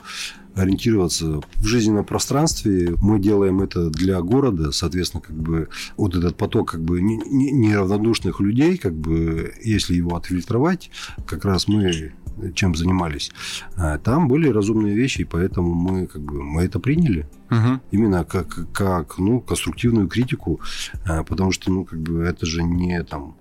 ориентироваться 0.54 1.40
в 1.56 1.64
жизненном 1.64 2.04
пространстве. 2.04 2.94
Мы 3.00 3.18
делаем 3.18 3.60
это 3.60 3.90
для 3.90 4.20
города, 4.20 4.72
соответственно, 4.72 5.22
как 5.22 5.36
бы 5.36 5.68
вот 5.96 6.14
этот 6.14 6.36
поток 6.36 6.70
как 6.70 6.82
бы 6.82 7.00
неравнодушных 7.00 8.40
людей, 8.40 8.76
как 8.76 8.94
бы 8.94 9.54
если 9.62 9.94
его 9.94 10.16
отфильтровать, 10.16 10.90
как 11.26 11.44
раз 11.44 11.68
мы 11.68 12.12
чем 12.54 12.74
занимались, 12.74 13.30
а, 13.76 13.98
там 13.98 14.28
были 14.28 14.48
разумные 14.48 14.94
вещи, 14.94 15.22
и 15.22 15.24
поэтому 15.24 15.74
мы, 15.74 16.06
как 16.06 16.22
бы, 16.22 16.42
мы 16.42 16.62
это 16.62 16.78
приняли. 16.78 17.28
Угу. 17.50 17.80
Именно 17.92 18.24
как, 18.24 18.72
как 18.72 19.18
ну, 19.18 19.40
конструктивную 19.40 20.08
критику, 20.08 20.60
а, 21.04 21.22
потому 21.22 21.52
что 21.52 21.70
ну, 21.70 21.84
как 21.84 22.00
бы, 22.00 22.22
это 22.22 22.46
же 22.46 22.62
не 22.62 23.02
там, 23.04 23.36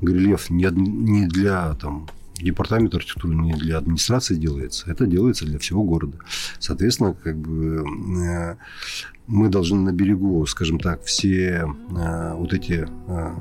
Грилев 0.00 0.50
не, 0.50 0.68
не 0.72 1.26
для 1.26 1.74
там, 1.74 2.08
департамент 2.40 2.94
архитектуры 2.94 3.34
не 3.34 3.54
для 3.54 3.78
администрации 3.78 4.34
делается, 4.34 4.90
это 4.90 5.06
делается 5.06 5.44
для 5.44 5.58
всего 5.58 5.82
города. 5.84 6.18
Соответственно, 6.58 7.14
как 7.14 7.36
бы 7.36 7.84
э, 8.24 8.56
мы 9.26 9.48
должны 9.48 9.80
на 9.80 9.92
берегу, 9.92 10.44
скажем 10.46 10.78
так, 10.78 11.04
все 11.04 11.66
э, 11.96 12.34
вот 12.34 12.52
эти 12.52 12.88
э, 13.08 13.36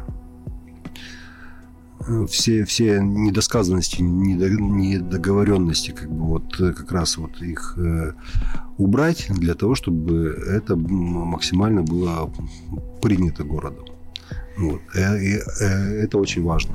все, 2.27 2.65
все 2.65 2.99
недосказанности, 2.99 4.01
недоговоренности, 4.01 5.91
как 5.91 6.09
бы 6.09 6.25
вот 6.25 6.55
как 6.57 6.91
раз 6.91 7.17
вот 7.17 7.39
их 7.43 7.77
убрать 8.79 9.27
для 9.29 9.53
того, 9.53 9.75
чтобы 9.75 10.29
это 10.49 10.75
максимально 10.75 11.83
было 11.83 12.33
принято 13.03 13.43
городом. 13.43 13.85
Вот. 14.57 14.81
Это 14.95 16.17
очень 16.17 16.41
важно. 16.41 16.73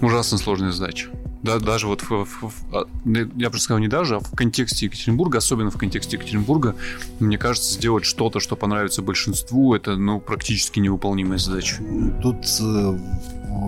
Ужасно 0.00 0.38
сложная 0.38 0.72
задача 0.72 1.10
да, 1.42 1.58
даже 1.58 1.88
вот 1.88 2.02
в, 2.02 2.24
в, 2.24 2.42
в, 2.42 2.52
а, 2.72 2.86
я 3.04 3.50
бы 3.50 3.58
сказал 3.58 3.80
не 3.80 3.88
даже, 3.88 4.16
а 4.16 4.20
в 4.20 4.30
контексте 4.36 4.86
Екатеринбурга, 4.86 5.38
особенно 5.38 5.70
в 5.70 5.76
контексте 5.76 6.16
Екатеринбурга, 6.16 6.76
мне 7.18 7.36
кажется, 7.36 7.74
сделать 7.74 8.04
что-то, 8.04 8.38
что 8.38 8.54
понравится 8.54 9.02
большинству, 9.02 9.74
это 9.74 9.96
ну 9.96 10.20
практически 10.20 10.78
невыполнимая 10.78 11.38
задача. 11.38 11.82
Тут 12.22 12.46
э, 12.60 12.98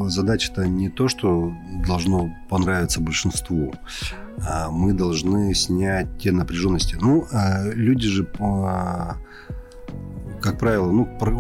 задача-то 0.07 0.67
не 0.67 0.89
то, 0.89 1.09
что 1.09 1.53
должно 1.87 2.35
понравиться 2.49 3.01
большинству. 3.01 3.75
А 4.39 4.71
мы 4.71 4.93
должны 4.93 5.55
снять 5.55 6.19
те 6.19 6.33
напряженности. 6.33 6.97
Ну, 7.01 7.27
а 7.33 7.65
люди 7.73 8.09
же 8.09 8.25
как 10.45 10.59
правило, 10.59 10.93
ну, 10.93 11.07
про, 11.07 11.33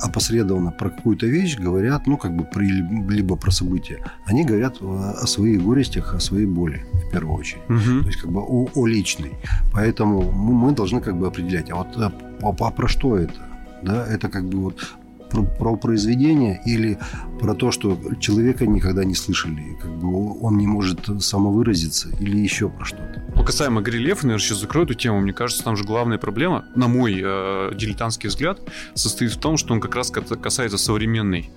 опосредованно 0.00 0.70
про 0.70 0.90
какую-то 0.90 1.26
вещь 1.26 1.58
говорят, 1.58 2.06
ну, 2.06 2.16
как 2.16 2.36
бы, 2.36 2.44
при, 2.44 2.68
либо 3.10 3.34
про 3.34 3.50
события. 3.50 3.98
Они 4.24 4.44
говорят 4.44 4.76
о 4.80 5.26
своих 5.26 5.62
горестях, 5.62 6.14
о 6.14 6.20
своей 6.20 6.46
боли, 6.46 6.84
в 6.92 7.10
первую 7.10 7.36
очередь. 7.36 7.62
Угу. 7.68 8.02
То 8.02 8.06
есть, 8.06 8.20
как 8.20 8.30
бы, 8.30 8.40
о, 8.40 8.68
о 8.72 8.86
личной. 8.86 9.32
Поэтому 9.72 10.30
мы, 10.30 10.54
мы 10.54 10.72
должны, 10.72 11.00
как 11.00 11.16
бы, 11.16 11.26
определять, 11.26 11.72
а 11.72 11.74
вот 11.74 11.88
а, 11.96 12.12
а 12.40 12.70
про 12.70 12.86
что 12.86 13.16
это? 13.16 13.34
Да, 13.82 14.06
это 14.06 14.28
как 14.28 14.44
бы 14.44 14.58
вот 14.58 14.96
про, 15.30 15.42
про 15.42 15.76
произведение 15.76 16.60
или 16.64 16.98
про 17.40 17.54
то, 17.54 17.70
что 17.70 17.98
человека 18.20 18.66
никогда 18.66 19.04
не 19.04 19.14
слышали, 19.14 19.76
как 19.80 19.90
бы 19.90 20.40
он 20.40 20.56
не 20.56 20.66
может 20.66 21.00
самовыразиться 21.22 22.08
или 22.20 22.38
еще 22.38 22.68
про 22.68 22.84
что-то. 22.84 23.22
По 23.34 23.44
касаемо 23.44 23.82
Грилев, 23.82 24.22
наверное, 24.22 24.42
сейчас 24.42 24.60
закрою 24.60 24.86
эту 24.86 24.94
тему. 24.94 25.20
Мне 25.20 25.32
кажется, 25.32 25.62
там 25.62 25.76
же 25.76 25.84
главная 25.84 26.18
проблема, 26.18 26.64
на 26.74 26.88
мой 26.88 27.20
э, 27.22 27.72
дилетантский 27.74 28.28
взгляд, 28.28 28.60
состоит 28.94 29.32
в 29.32 29.38
том, 29.38 29.56
что 29.56 29.74
он 29.74 29.80
как 29.80 29.94
раз 29.94 30.10
касается 30.10 30.78
современной 30.78 31.50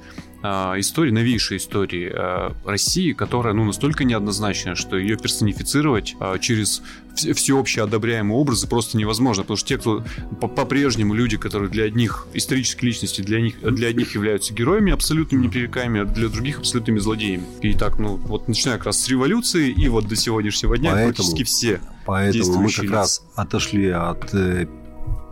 истории, 0.43 1.11
новейшей 1.11 1.57
истории 1.57 2.11
а, 2.13 2.55
России, 2.65 3.13
которая 3.13 3.53
ну, 3.53 3.65
настолько 3.65 4.03
неоднозначная, 4.03 4.75
что 4.75 4.97
ее 4.97 5.17
персонифицировать 5.17 6.15
а, 6.19 6.37
через 6.39 6.81
всеобщие 7.15 7.83
одобряемые 7.83 8.37
образы 8.37 8.67
просто 8.67 8.97
невозможно, 8.97 9.43
потому 9.43 9.57
что 9.57 9.67
те, 9.67 9.77
кто 9.77 10.03
по-прежнему 10.39 11.13
люди, 11.13 11.37
которые 11.37 11.69
для 11.69 11.85
одних 11.85 12.27
исторические 12.33 12.91
личности, 12.91 13.21
для 13.21 13.41
них, 13.41 13.61
для 13.61 13.89
одних 13.89 14.15
являются 14.15 14.53
героями 14.53 14.93
абсолютно 14.93 15.35
непререкаемыми, 15.35 16.01
а 16.01 16.05
для 16.05 16.29
других 16.29 16.59
абсолютными 16.59 16.99
злодеями. 16.99 17.43
И 17.61 17.73
так, 17.73 17.99
ну, 17.99 18.15
вот 18.15 18.47
начиная 18.47 18.77
как 18.77 18.87
раз 18.87 19.01
с 19.01 19.09
революции 19.09 19.69
и 19.69 19.89
вот 19.89 20.07
до 20.07 20.15
сегодняшнего 20.15 20.77
дня 20.77 20.91
поэтому, 20.91 21.13
практически 21.13 21.43
все 21.43 21.81
Поэтому 22.05 22.61
мы 22.61 22.71
как 22.71 22.83
лица. 22.83 22.95
раз 22.95 23.23
отошли 23.35 23.89
от 23.89 24.33
э, 24.33 24.67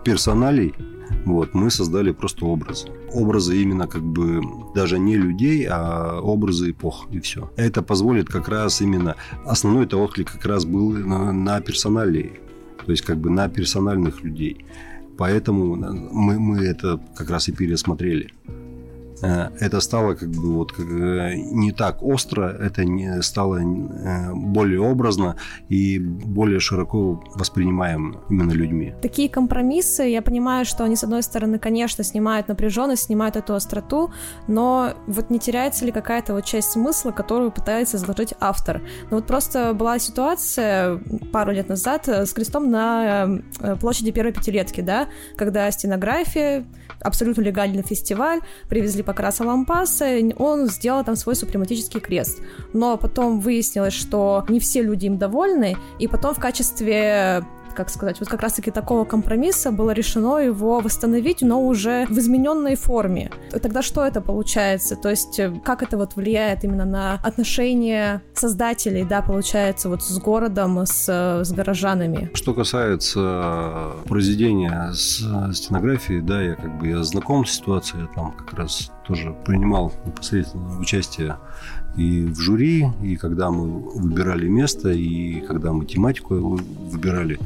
персоналей 0.04 0.74
вот, 1.26 1.54
мы 1.54 1.70
создали 1.70 2.12
просто 2.12 2.46
образы. 2.46 2.88
Образы 3.14 3.62
именно 3.62 3.88
как 3.88 4.04
бы 4.04 4.42
даже 4.76 5.00
не 5.00 5.18
людей, 5.18 5.68
а 5.70 6.20
образы 6.22 6.72
эпох, 6.72 7.08
и 7.12 7.20
все. 7.20 7.52
Это 7.56 7.82
позволит 7.82 8.28
как 8.28 8.48
раз 8.48 8.82
именно... 8.82 9.16
Основной 9.46 9.86
это 9.86 9.98
отклик 9.98 10.32
как 10.32 10.46
раз 10.46 10.66
был 10.66 10.92
на, 10.92 11.32
на 11.32 11.62
персоналии, 11.62 12.40
то 12.86 12.92
есть 12.92 13.04
как 13.04 13.18
бы 13.18 13.30
на 13.30 13.50
персональных 13.50 14.24
людей. 14.24 14.66
Поэтому 15.18 15.76
мы, 15.76 16.40
мы 16.40 16.60
это 16.60 17.00
как 17.16 17.30
раз 17.30 17.50
и 17.50 17.52
пересмотрели. 17.52 18.34
Э, 19.22 19.50
это 19.60 19.82
стало 19.82 20.14
как 20.16 20.30
бы 20.30 20.54
вот 20.54 20.74
э, 20.80 21.36
не 21.36 21.72
так 21.72 22.04
остро, 22.04 22.50
это 22.50 22.86
не 22.86 23.22
стало 23.22 23.58
э, 23.58 24.34
более 24.34 24.82
образно 24.82 25.38
и 25.70 26.00
более 26.00 26.60
широко 26.60 27.24
воспринимаем 27.36 28.20
именно 28.30 28.52
людьми. 28.52 28.94
Такие 29.02 29.30
компромиссы, 29.30 30.04
я 30.04 30.22
понимаю, 30.22 30.66
что 30.66 30.84
они, 30.84 30.96
с 30.96 31.04
одной 31.04 31.24
стороны, 31.24 31.60
конечно, 31.60 32.04
снимают 32.04 32.48
напряженность, 32.48 33.04
снимают 33.04 33.36
эту 33.36 33.56
остроту, 33.56 34.12
но 34.48 34.94
вот 35.08 35.30
не 35.30 35.40
теряется 35.40 35.86
ли 35.86 35.92
какая-то 35.92 36.34
вот 36.34 36.46
часть 36.46 36.72
смысла, 36.72 37.12
которую 37.12 37.52
пытается 37.52 37.98
заложить 37.98 38.34
автор? 38.40 38.82
Ну 39.10 39.18
вот 39.18 39.26
просто 39.26 39.74
была 39.74 40.00
ситуация 40.00 41.00
пару 41.32 41.52
лет 41.52 41.70
назад 41.70 42.08
с 42.08 42.32
крестом 42.34 42.70
на 42.70 43.40
площади 43.80 44.12
первой 44.12 44.34
пятилетки, 44.34 44.82
да, 44.82 45.08
когда 45.36 45.70
стенография, 45.72 46.66
абсолютно 47.02 47.42
легальный 47.42 47.84
фестиваль, 47.84 48.42
привезли 48.70 49.04
Покраса 49.08 49.46
Лампаса, 49.46 50.06
он 50.38 50.68
сделал 50.68 51.04
там 51.04 51.16
свой 51.16 51.36
супрематический 51.36 52.02
крест. 52.02 52.42
Но 52.74 52.98
потом 52.98 53.40
выяснилось, 53.40 53.94
что 53.94 54.46
не 54.50 54.60
все 54.60 54.84
люди 54.84 55.06
им 55.06 55.18
довольны, 55.18 55.78
и 55.98 56.08
потом 56.08 56.36
в 56.36 56.40
качестве 56.40 57.46
как 57.78 57.90
сказать, 57.92 58.20
вот 58.20 58.28
как 58.28 58.42
раз-таки 58.42 58.72
такого 58.72 59.06
компромисса 59.06 59.72
было 59.72 59.92
решено 59.92 60.40
его 60.40 60.80
восстановить, 60.80 61.44
но 61.44 61.62
уже 61.62 62.08
в 62.10 62.18
измененной 62.18 62.76
форме. 62.76 63.30
Тогда 63.52 63.84
что 63.84 64.04
это 64.04 64.20
получается? 64.20 64.96
То 64.96 65.10
есть 65.10 65.40
э, 65.40 65.54
как 65.64 65.84
это 65.84 65.96
вот 65.98 66.16
влияет 66.16 66.64
именно 66.64 66.86
на 66.86 67.20
отношения 67.24 68.24
создателей, 68.34 69.06
да, 69.06 69.22
получается, 69.22 69.90
вот 69.90 70.02
с 70.02 70.18
городом, 70.18 70.86
с, 70.86 71.08
с 71.44 71.52
горожанами? 71.52 72.32
Что 72.34 72.56
касается 72.56 73.92
произведения 74.08 74.92
с 74.92 75.22
стенографией, 75.54 76.22
да, 76.22 76.42
я 76.42 76.56
как 76.56 76.80
бы 76.80 76.88
я 76.88 77.04
знаком 77.04 77.46
с 77.46 77.52
ситуацией, 77.52 78.02
я 78.02 78.08
там 78.16 78.32
как 78.32 78.54
раз 78.54 78.92
тоже 79.08 79.36
принимал 79.46 79.94
непосредственно 80.06 80.80
участие 80.80 81.38
и 81.98 82.26
в 82.26 82.40
жюри, 82.40 82.88
и 83.04 83.16
когда 83.16 83.50
мы 83.50 83.80
выбирали 83.80 84.48
место, 84.48 84.90
и 84.90 85.42
когда 85.42 85.74
мы 85.74 85.86
тематику 85.86 86.36
выбирали, 86.36 87.40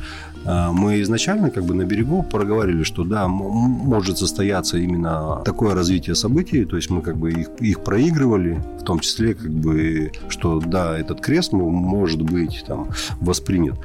а, 0.46 0.72
мы 0.72 1.02
изначально 1.02 1.50
как 1.50 1.64
бы 1.64 1.74
на 1.74 1.86
берегу 1.86 2.24
проговорили, 2.24 2.84
что 2.84 3.04
да, 3.04 3.28
может 3.28 4.18
состояться 4.18 4.78
именно 4.78 5.42
такое 5.46 5.76
развитие 5.76 6.16
событий, 6.16 6.66
то 6.66 6.76
есть 6.76 6.90
мы 6.90 7.02
как 7.02 7.18
бы 7.18 7.32
их, 7.32 7.50
их 7.60 7.84
проигрывали, 7.84 8.62
в 8.80 8.84
том 8.84 9.00
числе 9.00 9.36
как 9.36 9.52
бы, 9.52 10.12
что 10.30 10.60
да, 10.60 10.98
этот 10.98 11.22
крест 11.22 11.54
может 11.54 12.22
быть 12.22 12.64
там 12.68 12.90
воспринят. 13.20 13.76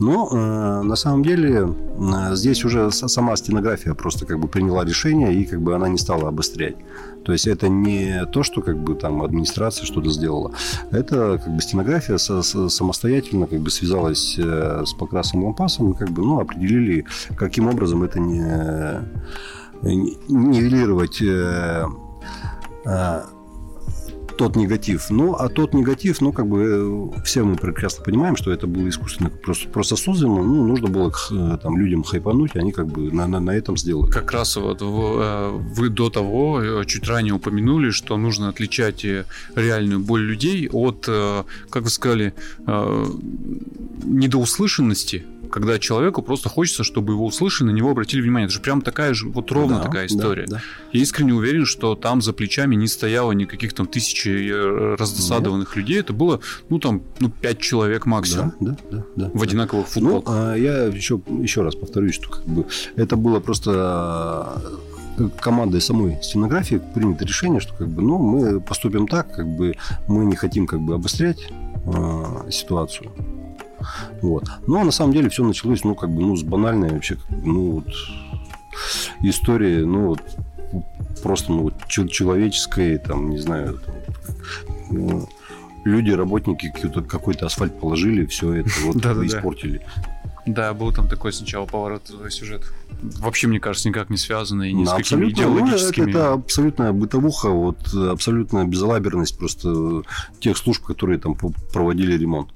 Но 0.00 0.28
э, 0.30 0.82
на 0.82 0.96
самом 0.96 1.22
деле 1.22 1.68
э, 1.68 2.34
здесь 2.34 2.64
уже 2.64 2.90
сама 2.90 3.36
стенография 3.36 3.94
просто 3.94 4.26
как 4.26 4.40
бы 4.40 4.48
приняла 4.48 4.84
решение 4.84 5.34
и 5.34 5.44
как 5.44 5.60
бы 5.60 5.74
она 5.74 5.88
не 5.88 5.98
стала 5.98 6.28
обострять. 6.28 6.76
То 7.24 7.32
есть 7.32 7.46
это 7.46 7.68
не 7.68 8.26
то, 8.26 8.42
что 8.42 8.62
как 8.62 8.78
бы 8.78 8.94
там 8.94 9.22
администрация 9.22 9.86
что-то 9.86 10.10
сделала. 10.10 10.52
Это 10.90 11.40
как 11.42 11.54
бы 11.54 11.60
стенография 11.60 12.18
со, 12.18 12.42
со, 12.42 12.68
самостоятельно 12.68 13.46
как 13.46 13.60
бы 13.60 13.70
связалась 13.70 14.36
э, 14.38 14.82
с 14.84 14.92
покрасом 14.94 15.44
лампасом 15.44 15.92
и 15.92 15.96
как 15.96 16.10
бы 16.10 16.22
ну, 16.22 16.40
определили, 16.40 17.04
каким 17.36 17.68
образом 17.68 18.02
это 18.02 18.18
не, 18.18 18.42
не 19.82 20.16
нивелировать 20.28 21.22
э, 21.22 21.86
э, 22.86 23.22
тот 24.42 24.56
негатив. 24.56 25.10
Ну, 25.10 25.34
а 25.34 25.48
тот 25.48 25.72
негатив, 25.72 26.20
ну, 26.20 26.32
как 26.32 26.48
бы 26.48 27.12
э, 27.16 27.22
все 27.24 27.44
мы 27.44 27.54
прекрасно 27.54 28.02
понимаем, 28.02 28.34
что 28.34 28.50
это 28.50 28.66
было 28.66 28.88
искусственно 28.88 29.30
просто, 29.30 29.68
просто 29.68 29.94
создано. 29.94 30.42
Ну, 30.42 30.66
нужно 30.66 30.88
было 30.88 31.12
э, 31.30 31.58
там 31.62 31.76
людям 31.76 32.02
хайпануть, 32.02 32.56
они 32.56 32.72
как 32.72 32.88
бы 32.88 33.12
на, 33.12 33.28
на, 33.28 33.38
на 33.38 33.52
этом 33.52 33.76
сделали. 33.76 34.10
Как 34.10 34.32
раз 34.32 34.56
вот 34.56 34.82
э, 34.82 35.60
вы 35.76 35.90
до 35.90 36.10
того 36.10 36.82
чуть 36.86 37.06
ранее 37.06 37.34
упомянули, 37.34 37.90
что 37.90 38.16
нужно 38.16 38.48
отличать 38.48 39.06
реальную 39.54 40.00
боль 40.00 40.22
людей 40.22 40.68
от, 40.72 41.08
как 41.70 41.82
вы 41.84 41.90
сказали, 41.90 42.34
недоуслышанности 44.04 45.24
когда 45.52 45.78
человеку 45.78 46.22
просто 46.22 46.48
хочется, 46.48 46.82
чтобы 46.82 47.12
его 47.12 47.26
услышали, 47.26 47.68
на 47.68 47.72
него 47.72 47.90
обратили 47.90 48.22
внимание. 48.22 48.46
Это 48.46 48.54
же 48.54 48.60
прям 48.60 48.80
такая 48.80 49.14
же, 49.14 49.28
вот 49.28 49.52
ровно 49.52 49.76
да, 49.76 49.82
такая 49.84 50.06
история. 50.06 50.46
Да, 50.46 50.56
да. 50.56 50.62
Я 50.92 51.02
искренне 51.02 51.34
уверен, 51.34 51.66
что 51.66 51.94
там 51.94 52.22
за 52.22 52.32
плечами 52.32 52.74
не 52.74 52.88
стояло 52.88 53.32
никаких 53.32 53.74
там 53.74 53.86
тысячи 53.86 54.28
раздосадованных 54.96 55.68
Нет. 55.68 55.76
людей. 55.76 56.00
Это 56.00 56.12
было, 56.12 56.40
ну, 56.68 56.78
там, 56.78 57.02
ну, 57.20 57.30
пять 57.30 57.58
человек 57.58 58.06
максимум. 58.06 58.52
Да, 58.60 58.76
да, 58.90 58.96
да. 58.96 59.04
да 59.16 59.30
в 59.32 59.42
одинаковых 59.42 59.86
ну, 59.86 59.92
футболках. 59.92 60.34
Ну, 60.34 60.40
а 60.40 60.54
я 60.54 60.84
еще, 60.84 61.20
еще 61.40 61.62
раз 61.62 61.74
повторюсь, 61.74 62.14
что 62.14 62.30
как 62.30 62.44
бы 62.44 62.66
это 62.96 63.16
было 63.16 63.40
просто 63.40 64.62
э, 65.18 65.28
командой 65.40 65.80
самой 65.80 66.18
стенографии 66.22 66.80
принято 66.94 67.24
решение, 67.24 67.60
что 67.60 67.74
как 67.74 67.88
бы, 67.88 68.02
ну, 68.02 68.18
мы 68.18 68.60
поступим 68.60 69.06
так, 69.06 69.34
как 69.34 69.46
бы 69.46 69.74
мы 70.08 70.24
не 70.24 70.36
хотим 70.36 70.66
как 70.66 70.80
бы 70.80 70.94
обострять 70.94 71.48
э, 71.86 72.50
ситуацию. 72.50 73.10
Вот. 74.20 74.48
Но 74.66 74.84
на 74.84 74.92
самом 74.92 75.12
деле 75.12 75.28
все 75.28 75.44
началось, 75.44 75.84
ну, 75.84 75.94
как 75.94 76.10
бы, 76.10 76.22
ну, 76.22 76.36
с 76.36 76.42
банальной 76.42 76.90
вообще, 76.90 77.16
ну, 77.30 77.72
вот, 77.72 77.88
истории, 79.20 79.82
ну, 79.82 80.08
вот, 80.08 80.20
просто, 81.22 81.52
ну, 81.52 81.72
человеческой, 81.88 82.98
там, 82.98 83.30
не 83.30 83.38
знаю, 83.38 83.80
там, 83.84 83.94
ну, 83.94 84.01
люди, 85.84 86.10
работники 86.10 86.70
какой-то, 86.70 87.02
какой-то 87.02 87.46
асфальт 87.46 87.78
положили, 87.78 88.26
все 88.26 88.52
это 88.54 88.70
вот 88.84 88.96
испортили. 88.96 89.82
Да, 90.44 90.74
был 90.74 90.92
там 90.92 91.06
такой 91.08 91.32
сначала 91.32 91.66
поворот 91.66 92.10
сюжет. 92.30 92.72
Вообще, 93.00 93.46
мне 93.46 93.60
кажется, 93.60 93.88
никак 93.88 94.10
не 94.10 94.16
связанный 94.16 94.72
ни 94.72 94.84
с 94.84 94.90
какими 94.90 95.30
идеологическими... 95.30 96.04
Ну, 96.04 96.10
это 96.10 96.32
абсолютная 96.32 96.92
бытовуха, 96.92 97.48
вот 97.48 97.94
абсолютная 97.94 98.64
безалаберность 98.64 99.38
просто 99.38 100.02
тех 100.40 100.56
служб, 100.56 100.84
которые 100.84 101.20
там 101.20 101.36
проводили 101.72 102.16
ремонт. 102.16 102.50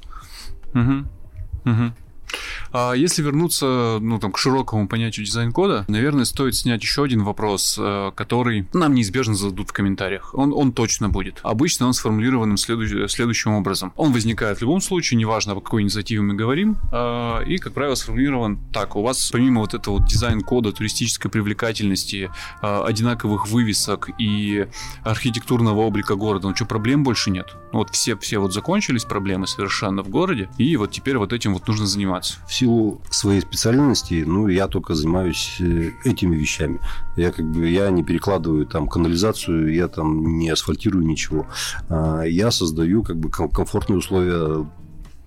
Угу. 0.75 1.71
Угу. 1.71 1.93
А 2.79 2.93
если 2.93 3.23
вернуться 3.23 3.97
ну, 4.03 4.19
там, 4.19 4.33
к 4.33 4.37
широкому 4.37 4.87
понятию 4.87 5.25
дизайн-кода, 5.25 5.87
наверное, 5.89 6.27
стоит 6.27 6.55
снять 6.55 6.83
еще 6.83 7.05
один 7.05 7.25
вопрос, 7.25 7.79
э, 7.81 8.13
который 8.15 8.69
нам 8.75 8.93
неизбежно 8.93 9.35
зададут 9.35 9.71
в 9.71 9.73
комментариях. 9.73 10.35
Он, 10.35 10.53
он 10.53 10.73
точно 10.73 11.09
будет. 11.09 11.41
Обычно 11.43 11.87
он 11.87 11.95
сформулированным 11.95 12.59
следующ, 12.59 13.11
следующим 13.11 13.53
образом. 13.53 13.95
Он 13.97 14.13
возникает 14.13 14.59
в 14.59 14.61
любом 14.61 14.83
случае, 14.83 15.17
неважно, 15.17 15.55
о 15.55 15.61
какой 15.63 15.85
инициативе 15.85 16.21
мы 16.21 16.35
говорим, 16.35 16.77
а, 16.93 17.41
и, 17.45 17.57
как 17.57 17.73
правило, 17.73 17.95
сформулирован 17.95 18.59
так. 18.75 18.95
У 18.95 19.01
вас 19.01 19.31
помимо 19.31 19.63
вот 19.63 19.73
этого 19.73 19.97
вот 19.97 20.07
дизайн-кода, 20.07 20.73
туристической 20.73 21.31
привлекательности, 21.31 22.31
а, 22.61 22.85
одинаковых 22.85 23.49
вывесок 23.49 24.11
и 24.19 24.67
архитектурного 25.03 25.81
облика 25.81 26.15
города, 26.15 26.49
ну 26.49 26.55
что, 26.55 26.67
проблем 26.67 27.05
больше 27.05 27.31
нет? 27.31 27.57
Вот 27.73 27.89
все, 27.89 28.19
все 28.19 28.39
вот 28.39 28.53
закончились 28.53 29.07
проблемы 29.07 29.47
совершенно 29.47 30.03
в 30.03 30.11
городе, 30.11 30.51
и 30.59 30.77
вот 30.77 30.91
теперь 30.91 31.17
вот 31.17 31.33
этим 31.33 31.55
вот 31.55 31.67
нужно 31.67 31.87
заниматься 31.87 32.35
силу 32.67 33.01
своей 33.11 33.41
специальности, 33.41 34.25
ну, 34.27 34.49
я 34.49 34.67
только 34.67 34.95
занимаюсь 34.95 35.57
э, 35.61 35.91
этими 36.05 36.37
вещами. 36.37 36.81
Я 37.17 37.31
как 37.31 37.45
бы, 37.47 37.69
я 37.69 37.91
не 37.91 38.03
перекладываю 38.03 38.67
там 38.67 38.89
канализацию, 38.89 39.73
я 39.73 39.89
там 39.89 40.39
не 40.39 40.51
асфальтирую 40.51 41.07
ничего. 41.07 41.47
А, 41.89 42.23
я 42.23 42.51
создаю 42.51 43.03
как 43.03 43.17
бы 43.17 43.31
комфортные 43.31 43.99
условия 43.99 44.67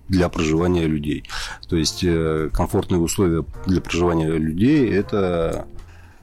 для 0.08 0.28
проживания 0.28 0.86
людей. 0.86 1.24
То 1.68 1.76
есть 1.76 2.04
э, 2.04 2.50
комфортные 2.52 3.00
условия 3.00 3.44
для 3.66 3.80
проживания 3.80 4.30
людей– 4.30 4.90
это 4.90 5.66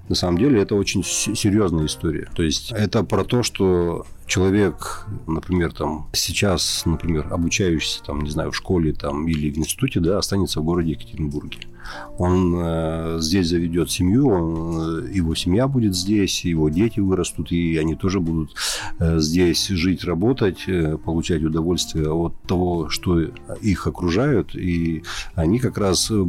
на 0.10 0.16
самом 0.16 0.38
деле 0.38 0.62
это 0.62 0.76
очень 0.76 1.04
серьезная 1.04 1.86
история. 1.86 2.30
То 2.36 2.44
есть 2.44 2.72
это 2.72 3.04
про 3.04 3.24
то, 3.24 3.44
что 3.44 4.06
человек, 4.28 5.08
например, 5.26 5.74
там 5.74 6.08
сейчас, 6.14 6.84
например, 6.86 7.28
обучающийся 7.32 8.04
там, 8.04 8.22
не 8.22 8.30
знаю, 8.30 8.52
в 8.52 8.56
школе 8.56 8.94
там 8.94 9.28
или 9.28 9.50
в 9.50 9.58
институте, 9.58 10.00
да, 10.00 10.18
останется 10.20 10.60
в 10.60 10.66
городе 10.66 10.92
Екатеринбурге. 10.92 11.60
Он 12.18 12.54
э, 12.58 13.18
здесь 13.22 13.48
заведет 13.48 13.90
семью, 13.90 14.28
он, 14.28 15.08
э, 15.08 15.14
его 15.14 15.34
семья 15.36 15.70
будет 15.70 15.96
здесь, 15.96 16.44
его 16.44 16.68
дети 16.68 17.00
вырастут, 17.00 17.54
и 17.54 17.78
они 17.78 17.96
тоже 17.96 18.20
будут 18.20 18.54
э, 19.00 19.20
здесь 19.20 19.68
жить, 19.70 20.04
работать, 20.04 20.68
э, 20.68 20.98
получать 20.98 21.44
удовольствие 21.44 22.12
от 22.12 22.40
того, 22.42 22.90
что 22.90 23.22
их 23.22 23.88
окружают, 23.88 24.54
и 24.54 25.04
они 25.36 25.60
как 25.60 25.78
раз 25.78 26.12
э, 26.12 26.26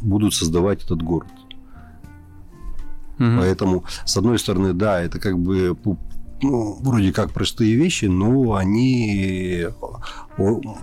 будут 0.00 0.32
создавать 0.32 0.84
этот 0.84 1.02
город. 1.02 1.32
Угу. 3.18 3.36
Поэтому, 3.38 3.84
с 4.04 4.16
одной 4.16 4.38
стороны, 4.38 4.72
да, 4.72 5.02
это 5.02 5.18
как 5.18 5.36
бы 5.36 5.76
ну, 6.42 6.78
вроде 6.80 7.12
как 7.12 7.32
простые 7.32 7.74
вещи, 7.74 8.06
но 8.06 8.54
они 8.54 9.66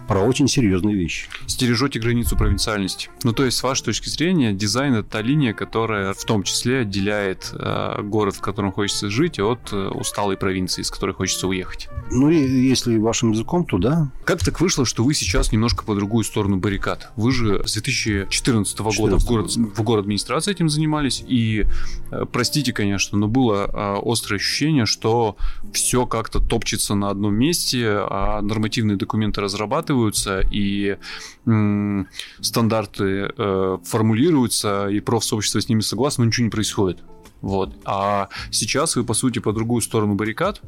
про 0.07 0.21
очень 0.21 0.47
серьезные 0.47 0.95
вещи. 0.95 1.27
Стережете 1.47 1.99
границу 1.99 2.37
провинциальности. 2.37 3.09
Ну, 3.23 3.33
то 3.33 3.43
есть, 3.45 3.57
с 3.57 3.63
вашей 3.63 3.85
точки 3.85 4.09
зрения, 4.09 4.53
дизайн— 4.53 4.93
это 4.95 5.09
та 5.09 5.21
линия, 5.21 5.53
которая 5.53 6.13
в 6.13 6.23
том 6.25 6.43
числе 6.43 6.79
отделяет 6.79 7.51
э, 7.53 8.01
город, 8.03 8.35
в 8.35 8.41
котором 8.41 8.71
хочется 8.71 9.09
жить, 9.09 9.39
от 9.39 9.71
э, 9.71 9.87
усталой 9.87 10.37
провинции, 10.37 10.81
из 10.81 10.91
которой 10.91 11.13
хочется 11.13 11.47
уехать. 11.47 11.89
Ну, 12.11 12.29
если 12.29 12.97
вашим 12.97 13.31
языком, 13.31 13.65
то 13.65 13.77
да. 13.77 14.11
Как 14.25 14.43
так 14.43 14.59
вышло, 14.61 14.85
что 14.85 15.03
вы 15.03 15.13
сейчас 15.13 15.51
немножко 15.51 15.83
по 15.83 15.95
другую 15.95 16.23
сторону 16.23 16.57
баррикад? 16.57 17.11
Вы 17.15 17.31
же 17.31 17.63
с 17.65 17.73
2014 17.73 18.79
года 18.79 19.17
в 19.17 19.25
город, 19.25 19.55
в 19.55 19.81
город 19.83 20.03
администрации 20.03 20.51
этим 20.51 20.69
занимались, 20.69 21.23
и, 21.27 21.65
э, 22.11 22.25
простите, 22.31 22.73
конечно, 22.73 23.17
но 23.17 23.27
было 23.27 23.65
э, 23.65 24.11
острое 24.11 24.39
ощущение, 24.39 24.85
что 24.85 25.37
все 25.73 26.05
как-то 26.05 26.39
топчется 26.39 26.95
на 26.95 27.09
одном 27.09 27.35
месте, 27.35 27.85
а 27.87 28.41
нормативные 28.41 28.97
документы 28.97 29.41
разрабатываются, 29.41 30.41
и 30.41 30.97
м- 31.45 32.07
стандарты 32.41 33.31
э, 33.37 33.77
формулируются, 33.83 34.87
и 34.87 34.99
профсообщество 34.99 35.61
с 35.61 35.69
ними 35.69 35.81
согласно, 35.81 36.23
но 36.23 36.27
ничего 36.27 36.45
не 36.45 36.51
происходит. 36.51 36.99
Вот. 37.41 37.75
А 37.85 38.29
сейчас 38.51 38.95
вы, 38.95 39.03
по 39.03 39.13
сути, 39.13 39.39
по 39.39 39.53
другую 39.53 39.81
сторону 39.81 40.15
баррикад, 40.15 40.61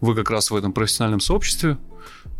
вы 0.00 0.14
как 0.14 0.30
раз 0.30 0.50
в 0.50 0.56
этом 0.56 0.72
профессиональном 0.72 1.20
сообществе, 1.20 1.78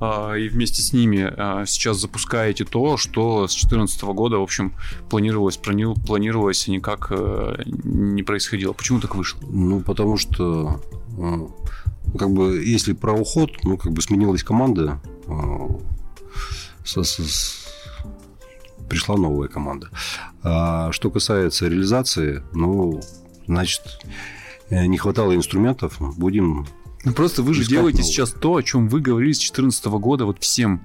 а, 0.01 0.35
и 0.35 0.49
вместе 0.49 0.81
с 0.81 0.93
ними 0.93 1.33
а, 1.37 1.67
сейчас 1.67 1.99
запускаете 1.99 2.65
то, 2.65 2.97
что 2.97 3.49
с 3.49 3.53
2014 3.53 4.03
года, 4.05 4.39
в 4.39 4.43
общем, 4.43 4.75
планировалось, 5.11 5.57
планировалось 5.57 6.69
и 6.69 6.71
никак 6.71 7.09
э, 7.11 7.63
не 7.65 8.23
происходило. 8.23 8.73
Почему 8.73 9.01
так 9.01 9.15
вышло? 9.15 9.41
Ну, 9.51 9.81
потому 9.81 10.17
что 10.17 10.81
э, 11.19 11.49
как 12.17 12.31
бы, 12.31 12.63
если 12.65 12.93
про 12.93 13.13
уход, 13.13 13.51
ну, 13.65 13.77
как 13.77 13.93
бы 13.93 14.01
сменилась 14.03 14.43
команда, 14.43 15.01
э, 15.27 15.69
со, 16.85 17.03
со, 17.03 17.23
пришла 18.89 19.17
новая 19.17 19.49
команда. 19.49 19.91
А 20.43 20.93
что 20.93 21.11
касается 21.11 21.69
реализации, 21.69 22.43
ну, 22.53 23.01
значит, 23.47 23.83
э, 24.71 24.87
не 24.87 24.99
хватало 24.99 25.35
инструментов, 25.35 25.97
будем 26.17 26.67
ну, 27.05 27.13
Просто 27.13 27.43
вы 27.43 27.55
же 27.55 27.65
делаете 27.65 27.99
новых. 27.99 28.13
сейчас 28.13 28.33
то, 28.33 28.57
о 28.57 28.63
чем 28.63 28.89
вы 28.89 29.01
говорили 29.01 29.33
с 29.33 29.39
2014 29.39 29.87
года 29.87 30.25
вот 30.25 30.43
всем. 30.43 30.83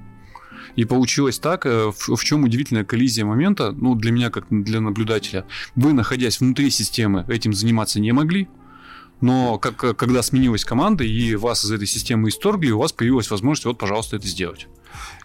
И 0.75 0.85
получилось 0.85 1.39
так, 1.39 1.65
э, 1.65 1.91
в, 1.91 2.15
в 2.15 2.23
чем 2.23 2.43
удивительная 2.43 2.83
коллизия 2.83 3.25
момента, 3.25 3.71
ну, 3.71 3.95
для 3.95 4.11
меня, 4.11 4.29
как 4.29 4.45
для 4.49 4.79
наблюдателя. 4.79 5.45
Вы, 5.75 5.93
находясь 5.93 6.39
внутри 6.39 6.69
системы, 6.69 7.25
этим 7.27 7.53
заниматься 7.53 7.99
не 7.99 8.11
могли, 8.11 8.47
но 9.23 9.57
как, 9.57 9.97
когда 9.97 10.21
сменилась 10.21 10.65
команда 10.65 11.05
и 11.05 11.35
вас 11.35 11.63
из 11.63 11.71
этой 11.71 11.87
системы 11.87 12.27
исторгли, 12.27 12.71
у 12.71 12.79
вас 12.79 12.91
появилась 12.91 13.31
возможность, 13.31 13.65
вот, 13.65 13.77
пожалуйста, 13.77 14.17
это 14.17 14.27
сделать. 14.27 14.67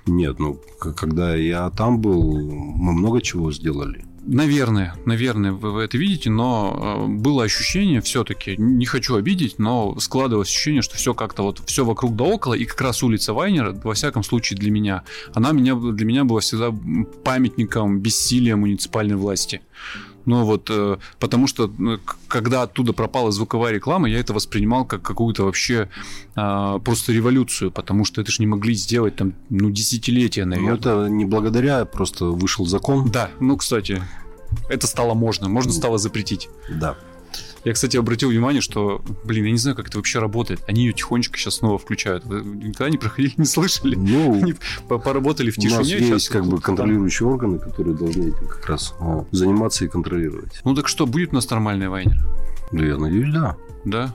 Нет, 0.06 0.38
ну, 0.38 0.60
когда 0.78 1.34
я 1.34 1.68
там 1.70 2.00
был, 2.00 2.40
мы 2.40 2.92
много 2.92 3.20
чего 3.20 3.50
сделали. 3.50 4.04
Наверное, 4.24 4.94
наверное, 5.04 5.50
вы, 5.50 5.72
вы 5.72 5.82
это 5.82 5.98
видите, 5.98 6.30
но 6.30 7.06
э, 7.08 7.08
было 7.08 7.42
ощущение 7.42 8.00
все-таки, 8.00 8.56
не 8.56 8.86
хочу 8.86 9.16
обидеть, 9.16 9.58
но 9.58 9.98
складывалось 9.98 10.48
ощущение, 10.48 10.82
что 10.82 10.96
все 10.96 11.12
как-то 11.12 11.42
вот 11.42 11.62
все 11.66 11.84
вокруг 11.84 12.14
да 12.14 12.24
около, 12.24 12.54
и 12.54 12.66
как 12.66 12.80
раз 12.80 13.02
улица 13.02 13.32
Вайнера, 13.32 13.72
во 13.82 13.94
всяком 13.94 14.22
случае 14.22 14.58
для 14.58 14.70
меня, 14.70 15.02
она 15.34 15.50
меня, 15.50 15.74
для 15.74 16.06
меня 16.06 16.24
была 16.24 16.38
всегда 16.38 16.72
памятником 17.24 18.00
бессилия 18.00 18.54
муниципальной 18.54 19.16
власти. 19.16 19.62
Но 20.28 20.44
вот 20.44 20.68
э, 20.68 20.98
потому 21.18 21.46
что 21.46 21.72
ну, 21.78 21.98
когда 22.26 22.62
оттуда 22.62 22.92
пропала 22.92 23.32
звуковая 23.32 23.72
реклама, 23.72 24.10
я 24.10 24.20
это 24.20 24.34
воспринимал 24.34 24.84
как 24.84 25.00
какую-то 25.00 25.44
вообще 25.44 25.88
э, 26.36 26.78
просто 26.84 27.12
революцию, 27.12 27.70
потому 27.70 28.04
что 28.04 28.20
это 28.20 28.30
же 28.30 28.42
не 28.42 28.46
могли 28.46 28.74
сделать 28.74 29.16
там, 29.16 29.32
ну, 29.48 29.70
десятилетия, 29.70 30.44
ну, 30.44 30.50
наверное. 30.50 30.70
Ну, 30.70 30.76
это 30.76 31.08
не 31.10 31.24
благодаря, 31.24 31.86
просто 31.86 32.26
вышел 32.26 32.66
закон. 32.66 33.10
Да, 33.10 33.30
ну, 33.40 33.56
кстати, 33.56 34.02
это 34.68 34.86
стало 34.86 35.14
можно, 35.14 35.48
можно 35.48 35.72
стало 35.72 35.96
запретить. 35.96 36.50
Да. 36.68 36.98
Я, 37.68 37.74
кстати, 37.74 37.98
обратил 37.98 38.30
внимание, 38.30 38.62
что, 38.62 39.02
блин, 39.24 39.44
я 39.44 39.50
не 39.50 39.58
знаю, 39.58 39.76
как 39.76 39.88
это 39.88 39.98
вообще 39.98 40.20
работает. 40.20 40.64
Они 40.66 40.86
ее 40.86 40.94
тихонечко 40.94 41.36
сейчас 41.36 41.56
снова 41.56 41.76
включают. 41.76 42.24
Вы 42.24 42.40
никогда 42.40 42.88
не 42.88 42.96
проходили, 42.96 43.34
не 43.36 43.44
слышали? 43.44 43.94
Ну, 43.94 44.32
Они 44.42 44.54
поработали 44.88 45.50
в 45.50 45.56
тишине. 45.56 45.74
У 45.74 45.78
нас 45.80 45.86
есть 45.88 46.28
как 46.30 46.46
бы 46.46 46.62
контролирующие 46.62 47.26
там. 47.26 47.34
органы, 47.34 47.58
которые 47.58 47.94
должны 47.94 48.30
этим 48.30 48.48
как 48.48 48.66
раз 48.70 48.94
а, 49.00 49.26
заниматься 49.32 49.84
и 49.84 49.88
контролировать. 49.88 50.62
Ну 50.64 50.74
так 50.74 50.88
что, 50.88 51.06
будет 51.06 51.32
у 51.32 51.34
нас 51.34 51.50
нормальный 51.50 51.90
вайнер? 51.90 52.16
Да, 52.72 52.86
я 52.86 52.96
надеюсь, 52.96 53.34
да. 53.34 53.58
Да? 53.84 54.14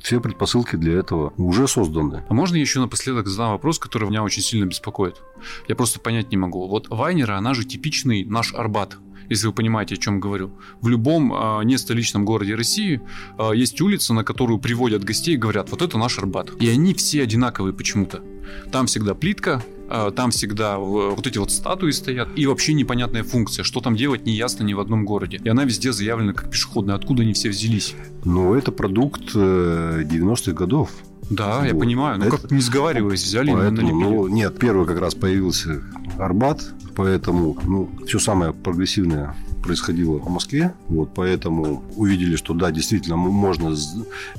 Все 0.00 0.18
предпосылки 0.18 0.76
для 0.76 0.94
этого 0.94 1.34
уже 1.36 1.68
созданы. 1.68 2.24
А 2.30 2.32
можно 2.32 2.54
я 2.54 2.62
еще 2.62 2.80
напоследок 2.80 3.26
задам 3.26 3.50
вопрос, 3.50 3.78
который 3.78 4.08
меня 4.08 4.22
очень 4.22 4.40
сильно 4.40 4.64
беспокоит? 4.64 5.20
Я 5.68 5.76
просто 5.76 6.00
понять 6.00 6.30
не 6.30 6.38
могу. 6.38 6.66
Вот 6.66 6.88
Вайнера, 6.88 7.36
она 7.36 7.52
же 7.52 7.66
типичный 7.66 8.24
наш 8.24 8.54
Арбат 8.54 8.96
если 9.28 9.46
вы 9.46 9.52
понимаете, 9.52 9.94
о 9.94 9.98
чем 9.98 10.20
говорю. 10.20 10.58
В 10.80 10.88
любом 10.88 11.32
э, 11.32 11.64
не 11.64 11.78
столичном 11.78 12.24
городе 12.24 12.54
России 12.54 13.00
э, 13.38 13.50
есть 13.54 13.80
улица, 13.80 14.14
на 14.14 14.24
которую 14.24 14.58
приводят 14.58 15.04
гостей 15.04 15.34
и 15.34 15.38
говорят, 15.38 15.70
вот 15.70 15.82
это 15.82 15.98
наш 15.98 16.18
Арбат. 16.18 16.50
И 16.60 16.68
они 16.68 16.94
все 16.94 17.22
одинаковые 17.22 17.72
почему-то. 17.72 18.22
Там 18.70 18.86
всегда 18.86 19.14
плитка, 19.14 19.62
а, 19.88 20.10
там 20.10 20.30
всегда 20.30 20.78
вот 20.78 21.26
эти 21.26 21.38
вот 21.38 21.50
статуи 21.50 21.90
стоят, 21.90 22.28
и 22.36 22.46
вообще 22.46 22.72
непонятная 22.74 23.22
функция, 23.22 23.62
что 23.62 23.80
там 23.80 23.96
делать 23.96 24.26
не 24.26 24.34
ясно 24.34 24.64
ни 24.64 24.74
в 24.74 24.80
одном 24.80 25.04
городе. 25.04 25.40
И 25.42 25.48
она 25.48 25.64
везде 25.64 25.92
заявлена 25.92 26.32
как 26.32 26.50
пешеходная. 26.50 26.96
Откуда 26.96 27.22
они 27.22 27.32
все 27.32 27.50
взялись? 27.50 27.94
Ну, 28.24 28.54
это 28.54 28.72
продукт 28.72 29.34
90-х 29.34 30.50
э, 30.50 30.54
годов. 30.54 30.90
Да, 31.30 31.60
вот. 31.60 31.66
я 31.66 31.74
понимаю. 31.74 32.18
Ну, 32.18 32.26
это... 32.26 32.38
как 32.38 32.50
не 32.50 32.60
сговариваясь, 32.60 33.22
взяли 33.22 33.52
Поэтому, 33.52 34.00
ну, 34.00 34.28
Нет, 34.28 34.58
первый 34.58 34.86
как 34.86 35.00
раз 35.00 35.14
появился 35.14 35.82
Арбат, 36.18 36.62
поэтому 36.94 37.56
ну, 37.64 37.90
все 38.06 38.18
самое 38.18 38.52
прогрессивное 38.52 39.34
происходило 39.66 40.18
в 40.18 40.28
Москве. 40.28 40.72
Вот 40.88 41.10
поэтому 41.14 41.82
увидели, 41.96 42.36
что 42.36 42.54
да, 42.54 42.70
действительно 42.70 43.16
можно 43.16 43.74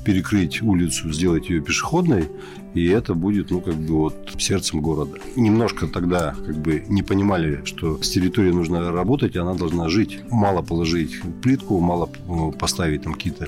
перекрыть 0.06 0.62
улицу, 0.62 1.12
сделать 1.12 1.50
ее 1.50 1.62
пешеходной, 1.62 2.30
и 2.74 2.86
это 2.86 3.14
будет, 3.14 3.52
ну, 3.52 3.60
как 3.60 3.76
бы 3.76 3.94
вот 3.96 4.16
сердцем 4.40 4.82
города. 4.82 5.18
Немножко 5.36 5.88
тогда 5.88 6.34
как 6.46 6.58
бы 6.58 6.84
не 6.88 7.04
понимали, 7.04 7.62
что 7.66 8.02
с 8.02 8.10
территорией 8.10 8.54
нужно 8.54 8.92
работать, 8.92 9.36
она 9.36 9.54
должна 9.54 9.90
жить. 9.90 10.20
Мало 10.32 10.62
положить 10.62 11.22
плитку, 11.42 11.80
мало 11.80 12.10
ну, 12.28 12.52
поставить 12.52 13.04
там 13.04 13.14
какие-то 13.14 13.48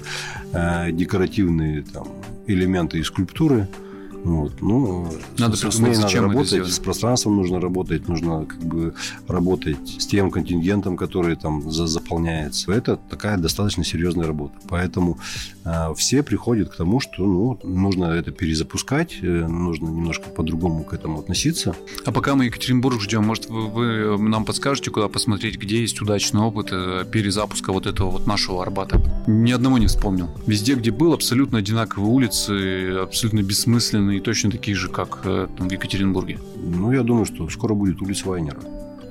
э, 0.53 0.91
декоративные 0.91 1.83
там, 1.83 2.07
элементы 2.47 2.99
и 2.99 3.03
скульптуры– 3.03 3.67
вот. 4.23 4.61
Ну, 4.61 5.07
надо 5.37 5.55
с, 5.55 5.79
ней 5.79 5.95
надо 5.95 6.21
работать, 6.21 6.67
с 6.67 6.79
пространством 6.79 7.37
нужно 7.37 7.59
работать, 7.59 8.07
нужно 8.07 8.45
как 8.45 8.59
бы 8.59 8.93
работать 9.27 10.01
с 10.01 10.05
тем 10.05 10.29
контингентом, 10.31 10.97
который 10.97 11.35
там 11.35 11.71
за, 11.71 11.87
заполняется. 11.87 12.71
Это 12.71 12.97
такая 12.97 13.37
достаточно 13.37 13.83
серьезная 13.83 14.27
работа. 14.27 14.53
Поэтому 14.67 15.19
э, 15.63 15.93
все 15.95 16.21
приходят 16.23 16.69
к 16.69 16.75
тому, 16.75 16.99
что 16.99 17.23
ну, 17.25 17.59
нужно 17.63 18.05
это 18.05 18.31
перезапускать, 18.31 19.17
э, 19.21 19.47
нужно 19.47 19.85
немножко 19.85 20.29
по-другому 20.29 20.83
к 20.83 20.93
этому 20.93 21.19
относиться. 21.19 21.75
А 22.05 22.11
пока 22.11 22.35
мы 22.35 22.45
Екатеринбург 22.45 23.01
ждем, 23.01 23.23
может, 23.23 23.49
вы, 23.49 24.17
вы 24.17 24.29
нам 24.29 24.45
подскажете, 24.45 24.91
куда 24.91 25.07
посмотреть, 25.07 25.57
где 25.57 25.81
есть 25.81 26.01
удачный 26.01 26.41
опыт 26.41 26.69
э, 26.71 27.05
перезапуска 27.09 27.71
вот 27.71 27.85
этого 27.85 28.11
вот 28.11 28.27
нашего 28.27 28.61
Арбата? 28.61 29.01
Ни 29.27 29.51
одного 29.51 29.77
не 29.77 29.87
вспомнил. 29.87 30.29
Везде, 30.45 30.75
где 30.75 30.91
был, 30.91 31.13
абсолютно 31.13 31.59
одинаковые 31.59 32.11
улицы, 32.11 32.97
абсолютно 33.01 33.41
бессмысленные 33.43 34.08
и 34.11 34.19
точно 34.19 34.51
такие 34.51 34.75
же, 34.75 34.89
как 34.89 35.21
э, 35.25 35.47
там, 35.57 35.67
в 35.67 35.71
Екатеринбурге? 35.71 36.39
Ну, 36.55 36.91
я 36.91 37.03
думаю, 37.03 37.25
что 37.25 37.49
скоро 37.49 37.73
будет 37.73 38.01
улица 38.01 38.27
Вайнера. 38.27 38.59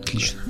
Отлично. 0.01 0.41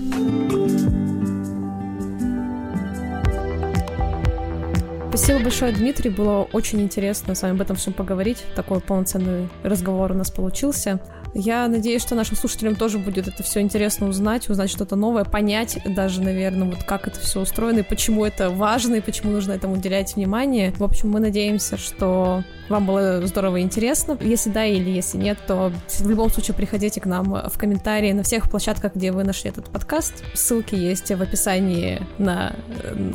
Спасибо 5.08 5.40
большое, 5.40 5.72
Дмитрий. 5.72 6.10
Было 6.10 6.48
очень 6.52 6.80
интересно 6.80 7.34
с 7.34 7.42
вами 7.42 7.54
об 7.54 7.60
этом 7.60 7.76
всем 7.76 7.92
поговорить. 7.92 8.44
Такой 8.54 8.80
полноценный 8.80 9.48
разговор 9.64 10.12
у 10.12 10.14
нас 10.14 10.30
получился. 10.30 11.00
Я 11.34 11.68
надеюсь, 11.68 12.02
что 12.02 12.14
нашим 12.14 12.36
слушателям 12.36 12.74
тоже 12.76 12.98
будет 12.98 13.28
это 13.28 13.42
все 13.42 13.60
интересно 13.60 14.08
узнать, 14.08 14.48
узнать 14.48 14.70
что-то 14.70 14.96
новое, 14.96 15.24
понять 15.24 15.78
даже, 15.84 16.22
наверное, 16.22 16.68
вот 16.68 16.84
как 16.84 17.06
это 17.06 17.20
все 17.20 17.40
устроено 17.40 17.80
и 17.80 17.82
почему 17.82 18.24
это 18.24 18.50
важно 18.50 18.96
и 18.96 19.00
почему 19.00 19.32
нужно 19.32 19.52
этому 19.52 19.74
уделять 19.74 20.16
внимание. 20.16 20.72
В 20.72 20.84
общем, 20.84 21.10
мы 21.10 21.20
надеемся, 21.20 21.76
что 21.76 22.42
вам 22.68 22.86
было 22.86 23.26
здорово 23.26 23.58
и 23.58 23.62
интересно. 23.62 24.16
Если 24.20 24.50
да 24.50 24.64
или 24.64 24.90
если 24.90 25.18
нет, 25.18 25.38
то 25.46 25.72
в 25.98 26.08
любом 26.08 26.30
случае 26.30 26.54
приходите 26.54 27.00
к 27.00 27.06
нам 27.06 27.24
в 27.48 27.58
комментарии 27.58 28.12
на 28.12 28.22
всех 28.22 28.50
площадках, 28.50 28.94
где 28.94 29.12
вы 29.12 29.24
нашли 29.24 29.50
этот 29.50 29.66
подкаст. 29.66 30.24
Ссылки 30.34 30.74
есть 30.74 31.10
в 31.10 31.22
описании 31.22 32.00
на, 32.18 32.54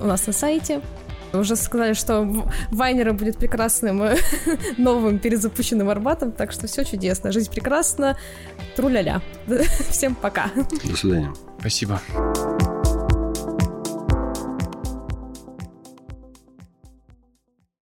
у 0.02 0.06
нас 0.06 0.26
на 0.28 0.34
сайте. 0.34 0.82
Уже 1.34 1.56
сказали, 1.56 1.94
что 1.94 2.28
Вайнера 2.72 3.14
будет 3.14 3.38
прекрасным 3.38 4.04
новым 4.78 5.20
перезапущенным 5.20 5.90
Арбатом, 5.90 6.32
так 6.32 6.52
что 6.52 6.68
все 6.68 6.84
чудесно. 6.86 7.32
Жизнь 7.32 7.52
прекрасна. 7.52 8.18
Тру-ля-ля. 8.76 9.22
Всем 9.90 10.16
пока. 10.16 10.52
До 10.56 10.96
свидания. 10.96 11.34
Спасибо. 11.60 12.02